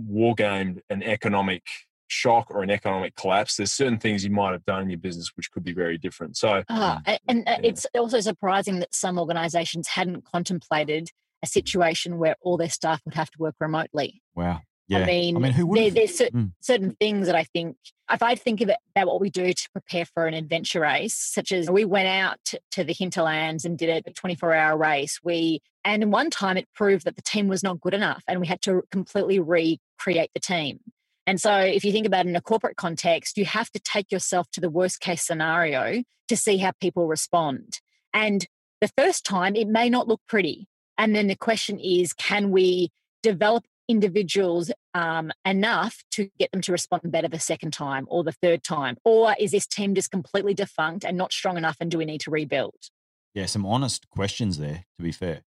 wargamed 0.00 0.80
an 0.90 1.02
economic 1.02 1.62
shock 2.08 2.46
or 2.50 2.62
an 2.62 2.70
economic 2.70 3.14
collapse, 3.14 3.56
there's 3.56 3.72
certain 3.72 3.98
things 3.98 4.24
you 4.24 4.30
might 4.30 4.52
have 4.52 4.64
done 4.64 4.82
in 4.82 4.90
your 4.90 4.98
business 4.98 5.30
which 5.36 5.50
could 5.52 5.62
be 5.64 5.72
very 5.72 5.98
different. 5.98 6.36
So, 6.36 6.62
a- 6.68 7.18
and 7.28 7.48
uh, 7.48 7.52
Yeah. 7.52 7.58
it's 7.62 7.86
also 7.96 8.20
surprising 8.20 8.80
that 8.80 8.94
some 8.94 9.18
organizations 9.18 9.88
hadn't 9.88 10.24
contemplated 10.24 11.10
a 11.42 11.46
situation 11.46 12.18
where 12.18 12.34
all 12.40 12.56
their 12.56 12.70
staff 12.70 13.00
would 13.04 13.14
have 13.14 13.30
to 13.30 13.38
work 13.38 13.54
remotely. 13.60 14.20
Wow. 14.34 14.62
Yeah. 14.88 15.00
I 15.00 15.04
mean, 15.06 15.36
I 15.36 15.40
mean, 15.40 15.52
who 15.52 15.66
would? 15.66 15.78
there, 15.78 15.90
there's 15.90 16.16
cer- 16.16 16.30
Mm. 16.30 16.52
certain 16.60 16.92
things 16.98 17.26
that 17.26 17.36
I 17.36 17.44
think, 17.44 17.76
if 18.10 18.22
I 18.22 18.34
think 18.34 18.62
of 18.62 18.70
it 18.70 18.78
about 18.96 19.06
what 19.08 19.20
we 19.20 19.28
do 19.28 19.52
to 19.52 19.70
prepare 19.72 20.06
for 20.06 20.26
an 20.26 20.32
adventure 20.32 20.80
race, 20.80 21.14
such 21.14 21.52
as 21.52 21.70
we 21.70 21.84
went 21.84 22.08
out 22.08 22.38
to, 22.46 22.60
to 22.72 22.84
the 22.84 22.94
hinterlands 22.94 23.66
and 23.66 23.76
did 23.76 24.06
a 24.06 24.10
24 24.12 24.54
hour 24.54 24.78
race. 24.78 25.20
We, 25.22 25.60
and 25.84 26.10
one 26.10 26.30
time 26.30 26.56
it 26.56 26.66
proved 26.74 27.04
that 27.04 27.16
the 27.16 27.22
team 27.22 27.48
was 27.48 27.62
not 27.62 27.80
good 27.82 27.92
enough 27.92 28.22
and 28.26 28.40
we 28.40 28.46
had 28.46 28.62
to 28.62 28.82
completely 28.90 29.38
recreate 29.38 30.30
the 30.34 30.40
team. 30.40 30.80
And 31.28 31.38
so 31.38 31.54
if 31.58 31.84
you 31.84 31.92
think 31.92 32.06
about 32.06 32.24
it 32.24 32.30
in 32.30 32.36
a 32.36 32.40
corporate 32.40 32.78
context, 32.78 33.36
you 33.36 33.44
have 33.44 33.70
to 33.72 33.80
take 33.80 34.10
yourself 34.10 34.50
to 34.52 34.62
the 34.62 34.70
worst 34.70 35.00
case 35.00 35.22
scenario 35.22 36.02
to 36.28 36.36
see 36.38 36.56
how 36.56 36.72
people 36.80 37.06
respond. 37.06 37.80
And 38.14 38.46
the 38.80 38.88
first 38.96 39.26
time, 39.26 39.54
it 39.54 39.68
may 39.68 39.90
not 39.90 40.08
look 40.08 40.22
pretty. 40.26 40.68
And 40.96 41.14
then 41.14 41.26
the 41.26 41.36
question 41.36 41.78
is, 41.80 42.14
can 42.14 42.50
we 42.50 42.88
develop 43.22 43.66
individuals 43.90 44.72
um, 44.94 45.30
enough 45.44 46.02
to 46.12 46.30
get 46.38 46.50
them 46.50 46.62
to 46.62 46.72
respond 46.72 47.02
better 47.12 47.28
the 47.28 47.38
second 47.38 47.74
time 47.74 48.06
or 48.08 48.24
the 48.24 48.32
third 48.32 48.64
time? 48.64 48.96
Or 49.04 49.36
is 49.38 49.50
this 49.50 49.66
team 49.66 49.94
just 49.94 50.10
completely 50.10 50.54
defunct 50.54 51.04
and 51.04 51.18
not 51.18 51.34
strong 51.34 51.58
enough? 51.58 51.76
And 51.78 51.90
do 51.90 51.98
we 51.98 52.06
need 52.06 52.22
to 52.22 52.30
rebuild? 52.30 52.88
Yeah, 53.34 53.44
some 53.44 53.66
honest 53.66 54.08
questions 54.08 54.56
there, 54.56 54.86
to 54.96 55.02
be 55.02 55.12
fair. 55.12 55.42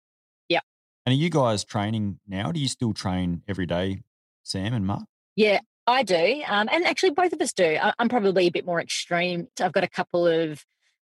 Yeah. 0.47 0.59
And 1.07 1.13
are 1.13 1.17
you 1.17 1.31
guys 1.31 1.63
training 1.63 2.19
now? 2.27 2.51
Do 2.51 2.59
you 2.59 2.67
still 2.67 2.93
train 2.93 3.41
every 3.47 3.65
day, 3.65 4.03
Sam 4.43 4.75
and 4.75 4.85
Mark? 4.85 5.05
Yeah, 5.35 5.61
I 5.91 6.03
do. 6.03 6.41
Um, 6.47 6.67
and 6.71 6.85
actually, 6.85 7.11
both 7.11 7.33
of 7.33 7.41
us 7.41 7.53
do. 7.53 7.77
I, 7.81 7.93
I'm 7.99 8.09
probably 8.09 8.47
a 8.47 8.51
bit 8.51 8.65
more 8.65 8.81
extreme. 8.81 9.47
I've 9.59 9.71
got 9.73 9.83
a 9.83 9.89
couple 9.89 10.25
of 10.27 10.63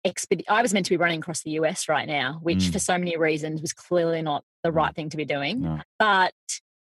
exped- 0.05 0.43
I 0.49 0.61
was 0.61 0.73
meant 0.73 0.86
to 0.88 0.89
be 0.91 0.97
running 0.97 1.19
across 1.19 1.41
the 1.43 1.51
US 1.51 1.88
right 1.89 2.07
now, 2.07 2.39
which 2.41 2.59
Mm. 2.65 2.73
for 2.73 2.79
so 2.79 2.97
many 2.97 3.15
reasons 3.17 3.61
was 3.61 3.73
clearly 3.73 4.21
not 4.21 4.43
the 4.63 4.69
Mm. 4.69 4.75
right 4.75 4.95
thing 4.95 5.09
to 5.09 5.17
be 5.17 5.25
doing. 5.25 5.61
No. 5.61 5.81
But 5.97 6.34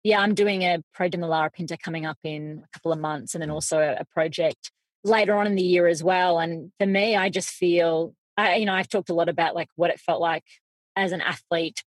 yeah, 0.03 0.19
I'm 0.19 0.33
doing 0.33 0.63
a 0.63 0.79
project 0.93 1.15
in 1.15 1.21
the 1.21 1.27
Larapinta 1.27 1.79
coming 1.79 2.05
up 2.05 2.17
in 2.23 2.63
a 2.65 2.67
couple 2.77 2.91
of 2.91 2.99
months, 2.99 3.35
and 3.35 3.41
then 3.41 3.49
also 3.51 3.79
a, 3.79 4.01
a 4.01 4.05
project 4.05 4.71
later 5.03 5.35
on 5.35 5.47
in 5.47 5.55
the 5.55 5.63
year 5.63 5.87
as 5.87 6.03
well. 6.03 6.39
And 6.39 6.71
for 6.79 6.85
me, 6.87 7.15
I 7.15 7.29
just 7.29 7.49
feel, 7.49 8.13
I, 8.35 8.55
you 8.55 8.65
know, 8.65 8.73
I've 8.73 8.89
talked 8.89 9.09
a 9.09 9.13
lot 9.13 9.29
about 9.29 9.53
like 9.55 9.69
what 9.75 9.91
it 9.91 9.99
felt 9.99 10.19
like 10.21 10.43
as 10.95 11.11
an 11.11 11.21
athlete 11.21 11.83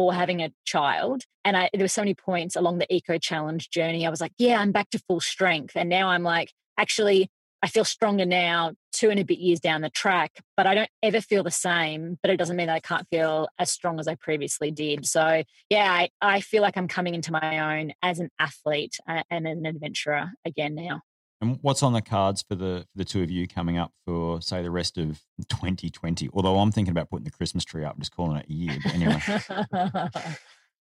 before 0.00 0.14
having 0.14 0.40
a 0.40 0.50
child. 0.64 1.24
And 1.44 1.56
I, 1.56 1.68
there 1.74 1.84
were 1.84 1.88
so 1.88 2.00
many 2.00 2.14
points 2.14 2.56
along 2.56 2.78
the 2.78 2.94
eco 2.94 3.18
challenge 3.18 3.68
journey. 3.68 4.06
I 4.06 4.10
was 4.10 4.20
like, 4.20 4.32
yeah, 4.38 4.58
I'm 4.58 4.72
back 4.72 4.88
to 4.90 4.98
full 5.06 5.20
strength. 5.20 5.76
And 5.76 5.90
now 5.90 6.08
I'm 6.08 6.22
like, 6.22 6.52
actually, 6.78 7.28
I 7.62 7.68
feel 7.68 7.84
stronger 7.84 8.24
now, 8.24 8.72
two 8.92 9.10
and 9.10 9.20
a 9.20 9.24
bit 9.24 9.38
years 9.38 9.60
down 9.60 9.82
the 9.82 9.90
track, 9.90 10.40
but 10.56 10.66
I 10.66 10.74
don't 10.74 10.88
ever 11.02 11.20
feel 11.20 11.42
the 11.42 11.50
same. 11.50 12.18
But 12.22 12.30
it 12.30 12.38
doesn't 12.38 12.56
mean 12.56 12.68
that 12.68 12.76
I 12.76 12.80
can't 12.80 13.06
feel 13.10 13.48
as 13.58 13.70
strong 13.70 14.00
as 14.00 14.08
I 14.08 14.14
previously 14.14 14.70
did. 14.70 15.04
So, 15.04 15.42
yeah, 15.68 15.92
I, 15.92 16.08
I 16.22 16.40
feel 16.40 16.62
like 16.62 16.78
I'm 16.78 16.88
coming 16.88 17.14
into 17.14 17.32
my 17.32 17.80
own 17.80 17.92
as 18.02 18.20
an 18.20 18.30
athlete 18.38 18.96
uh, 19.06 19.22
and 19.30 19.46
an 19.46 19.66
adventurer 19.66 20.30
again 20.46 20.74
now. 20.74 21.02
And 21.42 21.58
what's 21.62 21.82
on 21.82 21.92
the 21.94 22.02
cards 22.02 22.42
for 22.46 22.54
the 22.54 22.86
for 22.92 22.98
the 22.98 23.04
two 23.04 23.22
of 23.22 23.30
you 23.30 23.48
coming 23.48 23.78
up 23.78 23.92
for 24.06 24.42
say 24.42 24.62
the 24.62 24.70
rest 24.70 24.98
of 24.98 25.20
2020? 25.48 26.28
Although 26.34 26.58
I'm 26.58 26.70
thinking 26.70 26.92
about 26.92 27.08
putting 27.08 27.24
the 27.24 27.30
Christmas 27.30 27.64
tree 27.64 27.84
up, 27.84 27.98
just 27.98 28.14
calling 28.14 28.36
it 28.36 28.46
a 28.48 28.52
year. 28.52 28.76
But 28.84 28.94
anyway, 28.94 29.20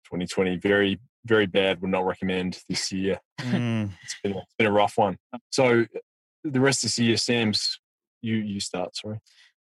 2020, 0.05 0.57
very, 0.59 1.01
very 1.25 1.47
bad. 1.47 1.81
Would 1.81 1.91
not 1.91 2.07
recommend 2.07 2.61
this 2.69 2.93
year. 2.93 3.19
Mm, 3.41 3.91
It's 4.03 4.17
been, 4.23 4.33
it's 4.37 4.55
been 4.59 4.67
a 4.69 4.73
rough 4.73 4.97
one. 4.97 5.17
So 5.51 5.87
the 6.45 6.61
rest 6.61 6.85
of 6.85 6.89
this 6.89 6.99
year, 6.99 7.17
Sam's, 7.17 7.81
you 8.23 8.37
you 8.37 8.61
start. 8.61 8.97
Sorry. 8.97 9.19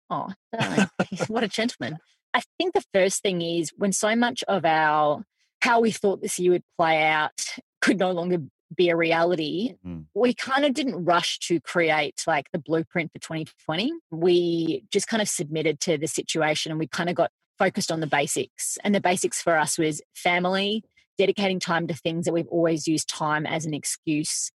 Oh, 0.10 0.30
what 1.28 1.44
a 1.44 1.48
gentleman. 1.50 1.98
I 2.34 2.42
think 2.58 2.74
the 2.74 2.84
first 2.94 3.22
thing 3.22 3.42
is 3.42 3.72
when 3.76 3.92
so 3.92 4.16
much 4.16 4.44
of 4.48 4.64
our 4.64 5.24
how 5.62 5.82
we 5.82 5.92
thought 5.92 6.22
this 6.22 6.40
year 6.40 6.52
would 6.52 6.64
play 6.78 7.04
out 7.04 7.42
could 7.82 8.00
no 8.00 8.12
longer 8.12 8.38
be 8.76 8.90
a 8.90 8.96
reality, 8.96 9.76
Mm. 9.86 10.06
we 10.14 10.34
kind 10.34 10.66
of 10.66 10.74
didn't 10.74 11.06
rush 11.06 11.40
to 11.40 11.60
create 11.60 12.24
like 12.28 12.52
the 12.52 12.60
blueprint 12.60 13.12
for 13.14 13.20
2020. 13.20 13.92
We 14.12 14.84
just 14.92 15.08
kind 15.08 15.22
of 15.22 15.30
submitted 15.30 15.80
to 15.82 15.98
the 15.98 16.08
situation 16.08 16.72
and 16.72 16.80
we 16.80 16.88
kind 16.88 17.10
of 17.10 17.16
got 17.16 17.32
focused 17.58 17.92
on 17.92 18.02
the 18.02 18.08
basics. 18.08 18.78
And 18.84 18.94
the 18.94 19.02
basics 19.02 19.42
for 19.42 19.58
us 19.58 19.78
was 19.78 20.02
family, 20.16 20.84
dedicating 21.18 21.60
time 21.60 21.88
to 21.88 21.94
things 21.94 22.26
that 22.26 22.34
we've 22.34 22.48
always 22.48 22.88
used 22.88 23.10
time 23.10 23.46
as 23.46 23.66
an 23.66 23.74
excuse 23.74 24.52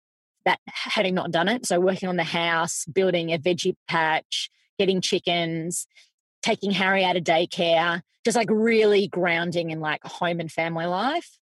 that 0.44 0.58
having 0.66 1.14
not 1.14 1.30
done 1.30 1.48
it. 1.48 1.66
So 1.66 1.80
working 1.80 2.08
on 2.08 2.16
the 2.16 2.24
house, 2.24 2.84
building 2.86 3.32
a 3.32 3.38
veggie 3.38 3.76
patch, 3.88 4.50
getting 4.78 5.00
chickens, 5.00 5.86
taking 6.42 6.70
Harry 6.70 7.04
out 7.04 7.16
of 7.16 7.24
daycare, 7.24 8.00
just 8.24 8.36
like 8.36 8.48
really 8.50 9.06
grounding 9.08 9.70
in 9.70 9.80
like 9.80 10.02
home 10.04 10.40
and 10.40 10.50
family 10.50 10.86
life. 10.86 11.38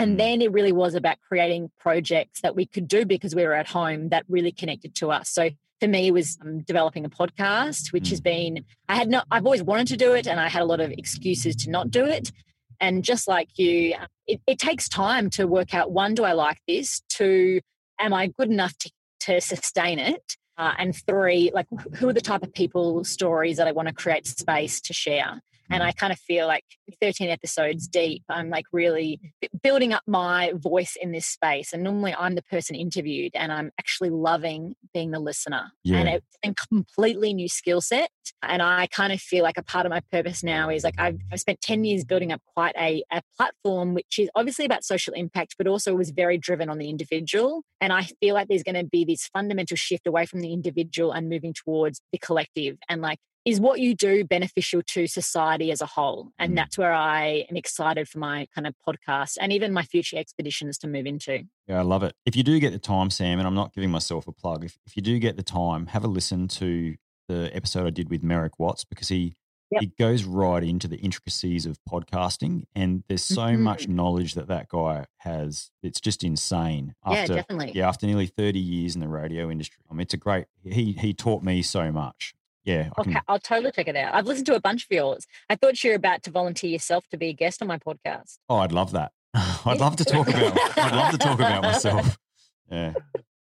And 0.00 0.14
Mm. 0.14 0.18
then 0.18 0.42
it 0.42 0.50
really 0.50 0.72
was 0.72 0.94
about 0.94 1.18
creating 1.20 1.70
projects 1.78 2.40
that 2.40 2.56
we 2.56 2.64
could 2.64 2.88
do 2.88 3.04
because 3.04 3.34
we 3.34 3.44
were 3.44 3.52
at 3.52 3.68
home 3.68 4.08
that 4.08 4.24
really 4.30 4.50
connected 4.50 4.94
to 4.96 5.10
us. 5.10 5.28
So 5.28 5.50
for 5.78 5.88
me, 5.88 6.06
it 6.06 6.12
was 6.12 6.38
um, 6.40 6.60
developing 6.60 7.04
a 7.04 7.10
podcast, 7.10 7.92
which 7.92 8.08
has 8.08 8.20
been, 8.20 8.64
I 8.88 8.96
had 8.96 9.10
not, 9.10 9.26
I've 9.30 9.44
always 9.44 9.62
wanted 9.62 9.88
to 9.88 9.98
do 9.98 10.14
it 10.14 10.26
and 10.26 10.40
I 10.40 10.48
had 10.48 10.62
a 10.62 10.64
lot 10.64 10.80
of 10.80 10.90
excuses 10.90 11.54
to 11.56 11.70
not 11.70 11.90
do 11.90 12.06
it. 12.06 12.32
And 12.80 13.04
just 13.04 13.28
like 13.28 13.58
you, 13.58 13.94
it, 14.26 14.40
it 14.46 14.58
takes 14.58 14.88
time 14.88 15.28
to 15.30 15.44
work 15.46 15.74
out 15.74 15.90
one, 15.90 16.14
do 16.14 16.24
I 16.24 16.32
like 16.32 16.58
this? 16.66 17.02
Two, 17.10 17.60
am 17.98 18.14
I 18.14 18.28
good 18.28 18.50
enough 18.50 18.76
to, 18.78 18.90
to 19.20 19.40
sustain 19.42 19.98
it? 19.98 20.36
Uh, 20.56 20.72
and 20.78 20.96
three, 20.96 21.50
like 21.52 21.66
who 21.96 22.08
are 22.08 22.14
the 22.14 22.22
type 22.22 22.42
of 22.42 22.54
people 22.54 23.04
stories 23.04 23.58
that 23.58 23.68
I 23.68 23.72
want 23.72 23.88
to 23.88 23.94
create 23.94 24.26
space 24.26 24.80
to 24.82 24.94
share? 24.94 25.42
And 25.70 25.82
I 25.82 25.92
mm. 25.92 25.96
kind 25.96 26.12
of 26.12 26.18
feel 26.18 26.46
like 26.46 26.64
13 27.00 27.30
episodes 27.30 27.86
deep, 27.86 28.22
I'm 28.28 28.50
like 28.50 28.66
really 28.72 29.20
building 29.62 29.92
up 29.92 30.02
my 30.06 30.52
voice 30.54 30.96
in 31.00 31.12
this 31.12 31.26
space. 31.26 31.72
And 31.72 31.82
normally 31.82 32.14
I'm 32.18 32.34
the 32.34 32.42
person 32.42 32.74
interviewed 32.76 33.32
and 33.34 33.52
I'm 33.52 33.70
actually 33.78 34.10
loving 34.10 34.74
being 34.92 35.10
the 35.10 35.20
listener. 35.20 35.72
Yeah. 35.84 35.98
And 35.98 36.08
it's 36.08 36.36
a 36.44 36.54
completely 36.68 37.32
new 37.34 37.48
skill 37.48 37.80
set. 37.80 38.10
And 38.42 38.62
I 38.62 38.86
kind 38.86 39.12
of 39.12 39.20
feel 39.20 39.42
like 39.42 39.58
a 39.58 39.62
part 39.62 39.86
of 39.86 39.90
my 39.90 40.00
purpose 40.12 40.42
now 40.42 40.70
is 40.70 40.84
like 40.84 40.94
I've, 40.98 41.18
I've 41.32 41.40
spent 41.40 41.60
10 41.60 41.84
years 41.84 42.04
building 42.04 42.32
up 42.32 42.40
quite 42.54 42.74
a, 42.76 43.04
a 43.12 43.22
platform, 43.36 43.94
which 43.94 44.18
is 44.18 44.30
obviously 44.34 44.64
about 44.64 44.84
social 44.84 45.14
impact, 45.14 45.56
but 45.58 45.66
also 45.66 45.94
was 45.94 46.10
very 46.10 46.38
driven 46.38 46.68
on 46.68 46.78
the 46.78 46.88
individual. 46.88 47.62
And 47.80 47.92
I 47.92 48.08
feel 48.20 48.34
like 48.34 48.48
there's 48.48 48.62
going 48.62 48.74
to 48.74 48.84
be 48.84 49.04
this 49.04 49.28
fundamental 49.32 49.76
shift 49.76 50.06
away 50.06 50.26
from 50.26 50.40
the 50.40 50.52
individual 50.52 51.12
and 51.12 51.28
moving 51.28 51.54
towards 51.54 52.00
the 52.12 52.18
collective. 52.18 52.78
And 52.88 53.00
like, 53.00 53.18
is 53.46 53.58
what 53.60 53.80
you 53.80 53.94
do 53.94 54.24
beneficial 54.24 54.82
to 54.88 55.06
society 55.06 55.70
as 55.70 55.80
a 55.80 55.86
whole? 55.86 56.30
And 56.38 56.52
Mm. 56.52 56.56
that's 56.56 56.76
where 56.76 56.92
I 56.92 57.46
am 57.50 57.56
excited 57.56 58.08
for 58.08 58.18
my 58.18 58.46
kind 58.54 58.66
of 58.66 58.74
podcast 58.86 59.38
and 59.40 59.52
even 59.52 59.72
my 59.72 59.82
future 59.82 60.18
expeditions 60.18 60.76
to 60.78 60.88
move 60.88 61.06
into. 61.06 61.44
yeah, 61.66 61.78
I 61.78 61.82
love 61.82 62.02
it. 62.02 62.14
If 62.26 62.36
you 62.36 62.42
do 62.42 62.58
get 62.60 62.72
the 62.72 62.78
time, 62.78 63.10
Sam, 63.10 63.38
and 63.38 63.46
I'm 63.48 63.54
not 63.54 63.72
giving 63.72 63.90
myself 63.90 64.26
a 64.28 64.32
plug, 64.32 64.64
if, 64.64 64.76
if 64.86 64.96
you 64.96 65.02
do 65.02 65.18
get 65.18 65.36
the 65.36 65.42
time, 65.42 65.86
have 65.86 66.04
a 66.04 66.08
listen 66.08 66.48
to 66.48 66.96
the 67.28 67.50
episode 67.54 67.86
I 67.86 67.90
did 67.90 68.10
with 68.10 68.22
Merrick 68.22 68.58
Watts 68.58 68.84
because 68.84 69.08
he 69.08 69.34
Yep. 69.72 69.82
he 69.82 69.86
goes 70.00 70.24
right 70.24 70.64
into 70.64 70.88
the 70.88 70.96
intricacies 70.96 71.64
of 71.64 71.78
podcasting, 71.88 72.64
and 72.74 73.04
there's 73.08 73.22
so 73.22 73.56
much 73.56 73.86
knowledge 73.86 74.34
that 74.34 74.48
that 74.48 74.66
guy 74.68 75.06
has. 75.18 75.70
It's 75.80 76.00
just 76.00 76.24
insane. 76.24 76.96
yeah, 77.08 77.18
After 77.18 77.34
definitely. 77.36 77.72
yeah, 77.76 77.88
after 77.88 78.04
nearly 78.08 78.26
30 78.26 78.58
years 78.58 78.96
in 78.96 79.00
the 79.00 79.06
radio 79.06 79.48
industry, 79.48 79.84
I 79.88 79.94
mean, 79.94 80.00
it's 80.00 80.12
a 80.14 80.16
great. 80.16 80.46
He 80.64 80.90
he 80.94 81.14
taught 81.14 81.44
me 81.44 81.62
so 81.62 81.92
much. 81.92 82.34
Yeah, 82.64 82.90
I 82.96 83.00
Okay, 83.00 83.12
can, 83.12 83.22
I'll 83.26 83.38
totally 83.38 83.72
check 83.72 83.88
it 83.88 83.96
out. 83.96 84.14
I've 84.14 84.26
listened 84.26 84.46
to 84.46 84.54
a 84.54 84.60
bunch 84.60 84.84
of 84.84 84.90
yours. 84.90 85.26
I 85.48 85.56
thought 85.56 85.82
you 85.82 85.90
were 85.90 85.96
about 85.96 86.22
to 86.24 86.30
volunteer 86.30 86.70
yourself 86.70 87.08
to 87.08 87.16
be 87.16 87.28
a 87.28 87.32
guest 87.32 87.62
on 87.62 87.68
my 87.68 87.78
podcast. 87.78 88.38
Oh, 88.48 88.56
I'd 88.56 88.72
love 88.72 88.92
that. 88.92 89.12
I'd 89.34 89.78
love 89.80 89.96
to 89.96 90.04
talk 90.04 90.28
about. 90.28 90.58
I'd 90.78 90.94
love 90.94 91.12
to 91.12 91.18
talk 91.18 91.38
about 91.38 91.62
myself. 91.62 92.18
Yeah, 92.70 92.92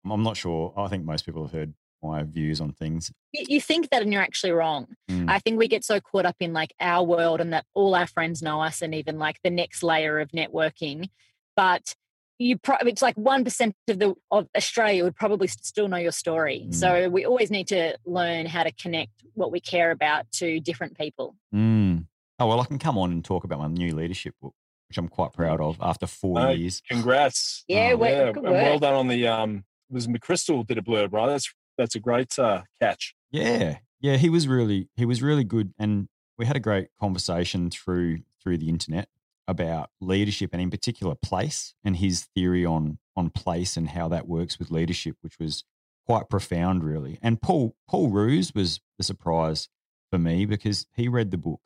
I'm 0.08 0.22
not 0.22 0.38
sure. 0.38 0.72
I 0.78 0.88
think 0.88 1.04
most 1.04 1.26
people 1.26 1.42
have 1.42 1.52
heard 1.52 1.74
my 2.04 2.22
views 2.22 2.62
on 2.62 2.74
things. 2.74 3.12
You, 3.32 3.46
you 3.48 3.60
think 3.62 3.90
that 3.90 4.04
and 4.04 4.14
you're 4.14 4.22
actually 4.22 4.52
wrong. 4.52 4.86
Mm. 5.10 5.28
I 5.28 5.40
think 5.40 5.58
we 5.58 5.68
get 5.68 5.84
so 5.84 6.00
caught 6.00 6.28
up 6.28 6.36
in 6.40 6.54
like 6.54 6.76
our 6.80 7.04
world 7.04 7.42
and 7.42 7.52
that 7.54 7.66
all 7.74 7.96
our 7.96 8.06
friends 8.06 8.44
know 8.44 8.62
us 8.62 8.84
and 8.84 8.94
even 8.94 9.18
like 9.18 9.40
the 9.44 9.50
next 9.50 9.82
layer 9.82 10.20
of 10.20 10.30
networking. 10.30 11.10
But 11.56 11.96
you 12.38 12.58
pro- 12.58 12.78
it's 12.82 13.02
like 13.02 13.16
1% 13.16 13.74
of 13.88 14.00
the 14.00 14.16
of 14.32 14.48
Australia 14.56 15.04
would 15.04 15.16
probably 15.16 15.48
still 15.48 15.88
know 15.88 15.98
your 15.98 16.12
story. 16.12 16.66
Mm. 16.68 16.74
So 16.74 17.10
we 17.10 17.26
always 17.26 17.52
need 17.52 17.68
to 17.70 17.98
learn 18.06 18.46
how 18.46 18.64
to 18.64 18.72
connect 18.72 19.12
what 19.34 19.52
we 19.52 19.60
care 19.60 19.92
about 19.92 20.32
to 20.34 20.60
different 20.60 20.98
people. 20.98 21.36
Mm. 21.54 22.06
Oh 22.40 22.48
well, 22.48 22.60
I 22.60 22.66
can 22.66 22.80
come 22.80 22.98
on 22.98 23.12
and 23.12 23.24
talk 23.24 23.44
about 23.44 23.60
my 23.60 23.68
new 23.68 23.96
leadership 23.96 24.36
book, 24.42 24.54
which 24.90 24.98
I'm 24.98 25.08
quite 25.08 25.34
proud 25.34 25.62
of 25.62 25.78
after 25.82 26.08
four 26.08 26.36
No, 26.40 26.50
years. 26.50 26.82
Congrats. 26.90 27.64
Yeah, 27.68 27.92
Oh, 27.94 27.98
well, 27.98 28.12
yeah, 28.12 28.28
and 28.30 28.42
well 28.44 28.80
done 28.80 28.94
on 28.94 29.08
the 29.08 29.28
um. 29.28 29.64
It 29.90 29.94
was 29.94 30.08
McChrystal 30.08 30.66
did 30.66 30.78
a 30.78 30.82
blurb, 30.82 31.14
right? 31.14 31.28
That's 31.28 31.54
that's 31.78 31.96
a 31.96 32.00
great 32.00 32.38
uh, 32.40 32.64
catch. 32.82 33.14
Yeah, 33.32 33.78
yeah, 34.02 34.18
he 34.18 34.30
was 34.30 34.48
really 34.48 34.90
he 34.96 35.06
was 35.06 35.22
really 35.22 35.44
good, 35.44 35.74
and 35.80 36.08
we 36.38 36.46
had 36.46 36.56
a 36.56 36.60
great 36.60 36.88
conversation 37.00 37.70
through 37.70 38.20
through 38.42 38.58
the 38.58 38.68
internet 38.70 39.08
about 39.48 39.90
leadership 40.02 40.50
and 40.54 40.62
in 40.62 40.72
particular 40.72 41.16
place 41.16 41.74
and 41.84 41.98
his 41.98 42.24
theory 42.36 42.66
on 42.66 43.00
on 43.16 43.30
place 43.30 43.78
and 43.78 43.90
how 43.90 44.08
that 44.10 44.28
works 44.28 44.60
with 44.60 44.72
leadership, 44.72 45.16
which 45.22 45.40
was 45.40 45.64
quite 46.06 46.30
profound, 46.30 46.84
really. 46.84 47.18
And 47.22 47.42
Paul 47.42 47.76
Paul 47.88 48.10
Roos 48.10 48.54
was 48.54 48.82
the 48.98 49.04
surprise 49.04 49.70
for 50.12 50.20
me 50.20 50.46
because 50.46 50.88
he 50.94 51.08
read 51.08 51.32
the 51.32 51.38
book, 51.38 51.62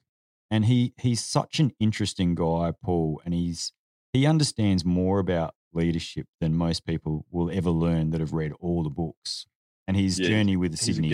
and 0.51 0.65
he 0.65 0.93
he's 0.97 1.23
such 1.23 1.59
an 1.59 1.71
interesting 1.79 2.35
guy, 2.35 2.73
Paul, 2.83 3.21
and 3.25 3.33
he's 3.33 3.73
he 4.13 4.25
understands 4.25 4.83
more 4.85 5.19
about 5.19 5.55
leadership 5.73 6.27
than 6.41 6.55
most 6.55 6.85
people 6.85 7.25
will 7.29 7.51
ever 7.51 7.69
learn 7.69 8.09
that 8.11 8.21
have 8.21 8.33
read 8.33 8.53
all 8.59 8.83
the 8.83 8.89
books. 8.89 9.45
And 9.87 9.97
his 9.97 10.19
Yeah, 10.19 10.29
journey 10.29 10.55
with 10.55 10.71
the 10.71 10.77
Sydney 10.77 11.09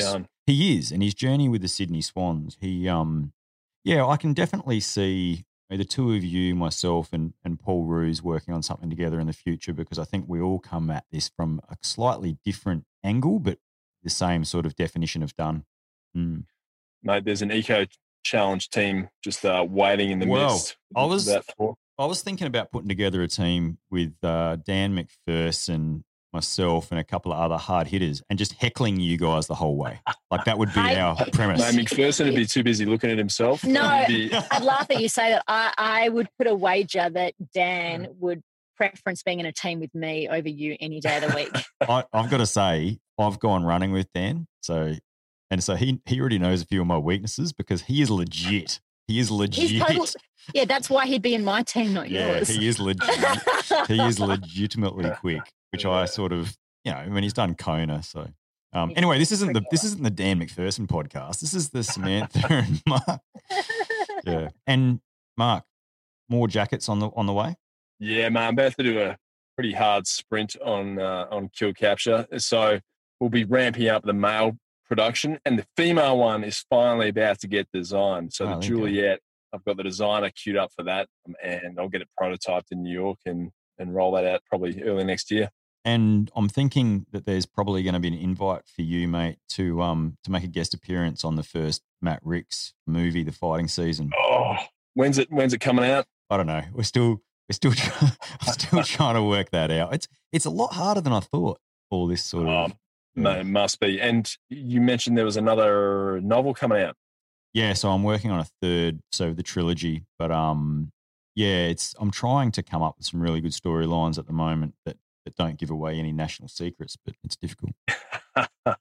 he 0.45 0.77
is, 0.77 0.91
and 0.91 1.01
his 1.01 1.13
journey 1.13 1.47
with 1.47 1.61
the 1.61 1.67
Sydney 1.69 2.01
Swans. 2.01 2.57
He, 2.59 2.89
um, 2.89 3.31
yeah, 3.85 4.05
I 4.05 4.17
can 4.17 4.33
definitely 4.33 4.81
see 4.81 5.45
the 5.69 5.83
two 5.85 6.13
of 6.13 6.23
you, 6.23 6.55
myself, 6.55 7.09
and 7.11 7.33
and 7.43 7.59
Paul 7.59 7.85
Roos 7.85 8.21
working 8.21 8.53
on 8.53 8.61
something 8.63 8.89
together 8.89 9.19
in 9.19 9.27
the 9.27 9.33
future 9.33 9.73
because 9.73 9.97
I 9.99 10.03
think 10.05 10.25
we 10.27 10.39
all 10.39 10.59
come 10.59 10.89
at 10.89 11.05
this 11.11 11.29
from 11.35 11.59
a 11.69 11.75
slightly 11.81 12.37
different 12.45 12.85
angle, 13.03 13.39
but 13.39 13.57
the 14.03 14.09
same 14.09 14.45
sort 14.45 14.65
of 14.65 14.75
definition 14.75 15.23
of 15.23 15.35
done. 15.35 15.65
Mm. 16.15 16.43
Mate, 17.03 17.25
there's 17.25 17.41
an 17.41 17.51
eco 17.51 17.85
challenge 18.23 18.69
team 18.69 19.09
just 19.23 19.43
uh, 19.45 19.65
waiting 19.67 20.11
in 20.11 20.19
the 20.19 20.27
Well, 20.27 20.51
midst. 20.53 20.77
I 20.95 21.05
was- 21.05 21.27
of 21.27 21.33
that 21.35 21.55
thought. 21.55 21.77
I 21.97 22.05
was 22.05 22.21
thinking 22.21 22.45
about 22.47 22.71
putting 22.73 22.89
together 22.89 23.21
a 23.23 23.27
team 23.29 23.77
with 23.89 24.13
uh, 24.21 24.57
Dan 24.57 24.97
MacPherson, 24.97 26.03
myself, 26.35 26.91
and 26.91 26.99
a 26.99 27.03
couple 27.03 27.31
of 27.31 27.39
other 27.39 27.57
hard 27.57 27.87
hitters, 27.87 28.21
and 28.29 28.37
just 28.37 28.53
heckling 28.53 28.99
you 28.99 29.17
guys 29.17 29.47
the 29.47 29.55
whole 29.55 29.75
way. 29.75 29.99
Like 30.29 30.45
that 30.45 30.57
would 30.57 30.73
be 30.73 30.79
I- 30.79 30.99
our 30.99 31.15
premise. 31.33 31.59
No, 31.59 31.81
MacPherson 31.81 32.25
would 32.25 32.35
be 32.35 32.45
too 32.45 32.63
busy 32.63 32.85
looking 32.85 33.09
at 33.09 33.17
himself. 33.17 33.63
No. 33.63 34.03
Be- 34.07 34.31
I'd 34.51 34.63
laugh 34.63 34.87
that 34.89 35.01
you 35.01 35.09
say 35.09 35.31
that. 35.31 35.43
I, 35.47 35.73
I 35.77 36.09
would 36.09 36.27
put 36.37 36.47
a 36.47 36.55
wager 36.55 37.09
that 37.09 37.33
Dan 37.53 38.05
mm. 38.05 38.15
would 38.19 38.43
preference 38.75 39.23
being 39.23 39.39
in 39.39 39.45
a 39.45 39.51
team 39.51 39.79
with 39.79 39.93
me 39.95 40.27
over 40.27 40.49
you 40.49 40.75
any 40.79 40.99
day 40.99 41.17
of 41.17 41.29
the 41.29 41.35
week. 41.35 41.65
I, 41.89 42.03
I've 42.13 42.29
got 42.29 42.37
to 42.37 42.45
say, 42.45 42.99
I've 43.17 43.39
gone 43.39 43.63
running 43.63 43.91
with 43.91 44.07
Dan, 44.13 44.47
so 44.61 44.93
and 45.49 45.63
so 45.63 45.75
he 45.75 46.01
he 46.05 46.19
already 46.19 46.39
knows 46.39 46.61
a 46.61 46.65
few 46.65 46.81
of 46.81 46.87
my 46.87 46.97
weaknesses 46.97 47.53
because 47.53 47.83
he 47.83 48.01
is 48.01 48.11
legit. 48.11 48.79
He 49.07 49.19
is 49.19 49.29
legit. 49.29 49.69
He's 49.69 49.81
total, 49.81 50.07
yeah, 50.53 50.65
that's 50.65 50.89
why 50.89 51.05
he'd 51.05 51.21
be 51.21 51.35
in 51.35 51.43
my 51.43 51.63
team, 51.63 51.93
not 51.93 52.09
yeah, 52.09 52.37
yours. 52.37 52.49
he 52.49 52.67
is 52.67 52.79
legit. 52.79 53.15
he 53.87 53.99
is 54.01 54.19
legitimately 54.19 55.11
quick, 55.19 55.41
which 55.75 55.85
I 55.85 56.05
sort 56.05 56.31
of, 56.31 56.55
you 56.85 56.91
know, 56.93 57.05
when 57.09 57.23
he's 57.23 57.33
done 57.33 57.53
Kona. 57.55 58.01
So, 58.01 58.27
um, 58.71 58.93
anyway, 58.95 59.19
this 59.19 59.31
isn't 59.33 59.53
the 59.53 59.63
this 59.71 59.83
isn't 59.83 60.03
the 60.03 60.09
Dan 60.09 60.39
MacPherson 60.39 60.87
podcast. 60.87 61.39
This 61.41 61.53
is 61.53 61.69
the 61.69 61.83
Samantha 61.93 62.45
and 62.49 62.81
Mark. 62.87 63.21
Yeah, 64.25 64.49
and 64.65 65.01
Mark, 65.37 65.65
more 66.29 66.47
jackets 66.47 66.87
on 66.89 66.99
the 66.99 67.09
on 67.15 67.25
the 67.25 67.33
way. 67.33 67.55
Yeah, 67.99 68.29
man, 68.29 68.47
I'm 68.47 68.53
about 68.53 68.75
to 68.77 68.83
do 68.83 68.99
a 69.01 69.17
pretty 69.55 69.73
hard 69.73 70.07
sprint 70.07 70.55
on 70.63 70.99
uh, 70.99 71.25
on 71.29 71.49
kill 71.49 71.73
capture. 71.73 72.25
So 72.37 72.79
we'll 73.19 73.29
be 73.29 73.43
ramping 73.43 73.87
up 73.89 74.03
the 74.03 74.13
male 74.13 74.57
production, 74.87 75.39
and 75.45 75.59
the 75.59 75.65
female 75.75 76.17
one 76.17 76.43
is 76.43 76.63
finally 76.69 77.09
about 77.09 77.39
to 77.41 77.47
get 77.47 77.67
designed. 77.73 78.33
So 78.33 78.45
Oh, 78.45 78.47
the 78.47 78.53
there 78.59 78.63
you 78.63 78.69
go. 78.69 78.85
Juliet, 78.87 79.19
I've 79.53 79.63
got 79.65 79.77
the 79.77 79.83
designer 79.83 80.31
queued 80.31 80.57
up 80.57 80.71
for 80.75 80.83
that, 80.83 81.07
um, 81.27 81.35
and 81.43 81.79
I'll 81.79 81.89
get 81.89 82.01
it 82.01 82.09
prototyped 82.19 82.71
in 82.71 82.83
New 82.83 82.93
York 82.93 83.19
and 83.25 83.51
and 83.77 83.93
roll 83.93 84.13
that 84.13 84.25
out 84.25 84.41
probably 84.49 84.81
early 84.83 85.03
next 85.03 85.29
year. 85.31 85.49
And 85.85 86.29
I'm 86.35 86.49
thinking 86.49 87.05
that 87.11 87.25
there's 87.25 87.45
probably 87.45 87.83
going 87.83 87.93
to 87.93 87.99
be 87.99 88.07
an 88.07 88.15
invite 88.15 88.63
for 88.67 88.81
you, 88.81 89.07
mate, 89.07 89.37
to 89.49 89.81
um 89.81 90.17
to 90.23 90.31
make 90.31 90.43
a 90.43 90.47
guest 90.47 90.73
appearance 90.73 91.23
on 91.23 91.35
the 91.35 91.43
first 91.43 91.83
Matt 92.01 92.19
Ricks 92.23 92.73
movie, 92.87 93.23
The 93.23 93.31
Fighting 93.31 93.67
Season. 93.67 94.11
Oh, 94.19 94.55
when's 94.95 95.17
it? 95.19 95.31
When's 95.31 95.53
it 95.53 95.59
coming 95.59 95.85
out? 95.85 96.05
I 96.29 96.37
don't 96.37 96.47
know. 96.47 96.63
We're 96.73 96.83
still 96.83 97.21
we're 97.47 97.53
still 97.53 97.71
trying, 97.73 98.11
we're 98.47 98.53
still 98.53 98.83
trying 98.97 99.13
to 99.15 99.23
work 99.23 99.51
that 99.51 99.69
out. 99.71 99.93
It's 99.93 100.07
it's 100.33 100.45
a 100.45 100.49
lot 100.49 100.73
harder 100.73 101.01
than 101.01 101.13
I 101.13 101.19
thought. 101.19 101.59
All 101.91 102.07
this 102.07 102.23
sort 102.23 102.47
of 102.47 102.71
Um, 102.71 102.73
No, 103.15 103.31
it 103.39 103.45
must 103.45 103.79
be. 103.79 104.01
And 104.01 104.27
you 104.49 104.81
mentioned 104.81 105.15
there 105.17 105.23
was 105.23 105.37
another 105.37 106.19
novel 106.21 106.55
coming 106.55 106.81
out. 106.81 106.95
yeah. 107.53 107.73
So 107.73 107.91
I'm 107.91 108.01
working 108.03 108.31
on 108.31 108.39
a 108.39 108.47
third, 108.59 109.01
so 109.11 109.33
the 109.33 109.43
trilogy. 109.43 110.03
But 110.17 110.31
um, 110.31 110.91
yeah, 111.35 111.67
it's 111.67 111.93
I'm 111.99 112.09
trying 112.09 112.51
to 112.53 112.63
come 112.63 112.81
up 112.81 112.95
with 112.97 113.05
some 113.05 113.21
really 113.21 113.39
good 113.39 113.51
storylines 113.51 114.17
at 114.17 114.25
the 114.25 114.33
moment 114.33 114.73
that 114.85 114.97
that 115.25 115.35
don't 115.35 115.57
give 115.59 115.69
away 115.71 115.97
any 115.99 116.11
national 116.11 116.47
secrets, 116.47 116.95
but 117.03 117.15
it's 117.23 117.35
difficult. 117.35 117.73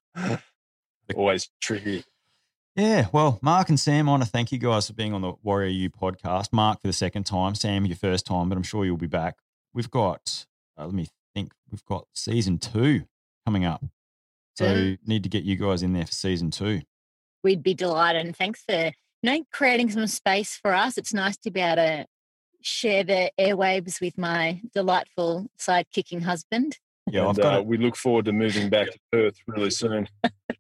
Always 1.15 1.51
tricky. 1.61 2.05
Yeah, 2.77 3.07
well, 3.13 3.39
Mark 3.43 3.69
and 3.69 3.79
Sam, 3.79 4.09
I 4.09 4.13
want 4.13 4.25
to 4.25 4.29
thank 4.29 4.51
you 4.51 4.59
guys 4.59 4.87
for 4.89 4.95
being 4.95 5.13
on 5.15 5.21
the 5.23 5.35
Warrior 5.43 5.69
U 5.69 5.91
podcast. 5.91 6.53
Mark 6.53 6.81
for 6.81 6.89
the 6.89 6.93
second 6.93 7.25
time, 7.25 7.55
Sam 7.55 7.87
your 7.87 7.97
first 7.97 8.27
time, 8.27 8.49
but 8.49 8.57
I'm 8.57 8.65
sure 8.65 8.85
you'll 8.85 8.97
be 8.97 9.07
back. 9.07 9.37
We've 9.73 9.91
got, 9.91 10.47
uh, 10.79 10.87
let 10.87 10.95
me 10.95 11.09
think, 11.35 11.53
we've 11.71 11.85
got 11.85 12.07
season 12.15 12.59
two 12.59 13.05
coming 13.47 13.65
up. 13.65 13.85
So 14.57 14.73
Yeah. 14.73 14.97
need 15.07 15.23
to 15.23 15.29
get 15.29 15.45
you 15.45 15.57
guys 15.57 15.83
in 15.83 15.93
there 15.93 16.07
for 16.07 16.13
season 16.13 16.51
two. 16.51 16.83
We'd 17.45 17.63
be 17.63 17.75
delighted. 17.75 18.25
And 18.27 18.37
thanks 18.37 18.63
for 18.69 18.87
you 18.87 18.93
know 19.23 19.45
creating 19.53 19.91
some 19.91 20.07
space 20.07 20.57
for 20.57 20.75
us. 20.75 20.99
It's 20.99 21.15
nice 21.15 21.37
to 21.39 21.51
be 21.51 21.61
able 21.61 21.77
to 21.77 22.07
share 22.65 23.05
the 23.05 23.31
airwaves 23.39 24.01
with 24.01 24.17
my 24.17 24.61
delightful 24.73 25.47
side 25.59 25.87
kicking 25.93 26.23
husband. 26.23 26.79
Yeah, 27.11 27.21
and, 27.21 27.29
I've 27.31 27.37
got 27.37 27.55
uh, 27.55 27.59
it. 27.61 27.67
we 27.67 27.77
look 27.77 27.95
forward 27.95 28.25
to 28.25 28.33
moving 28.33 28.71
back 28.71 28.91
to 28.91 28.99
Perth 29.13 29.37
really 29.47 29.71
soon. 29.71 30.09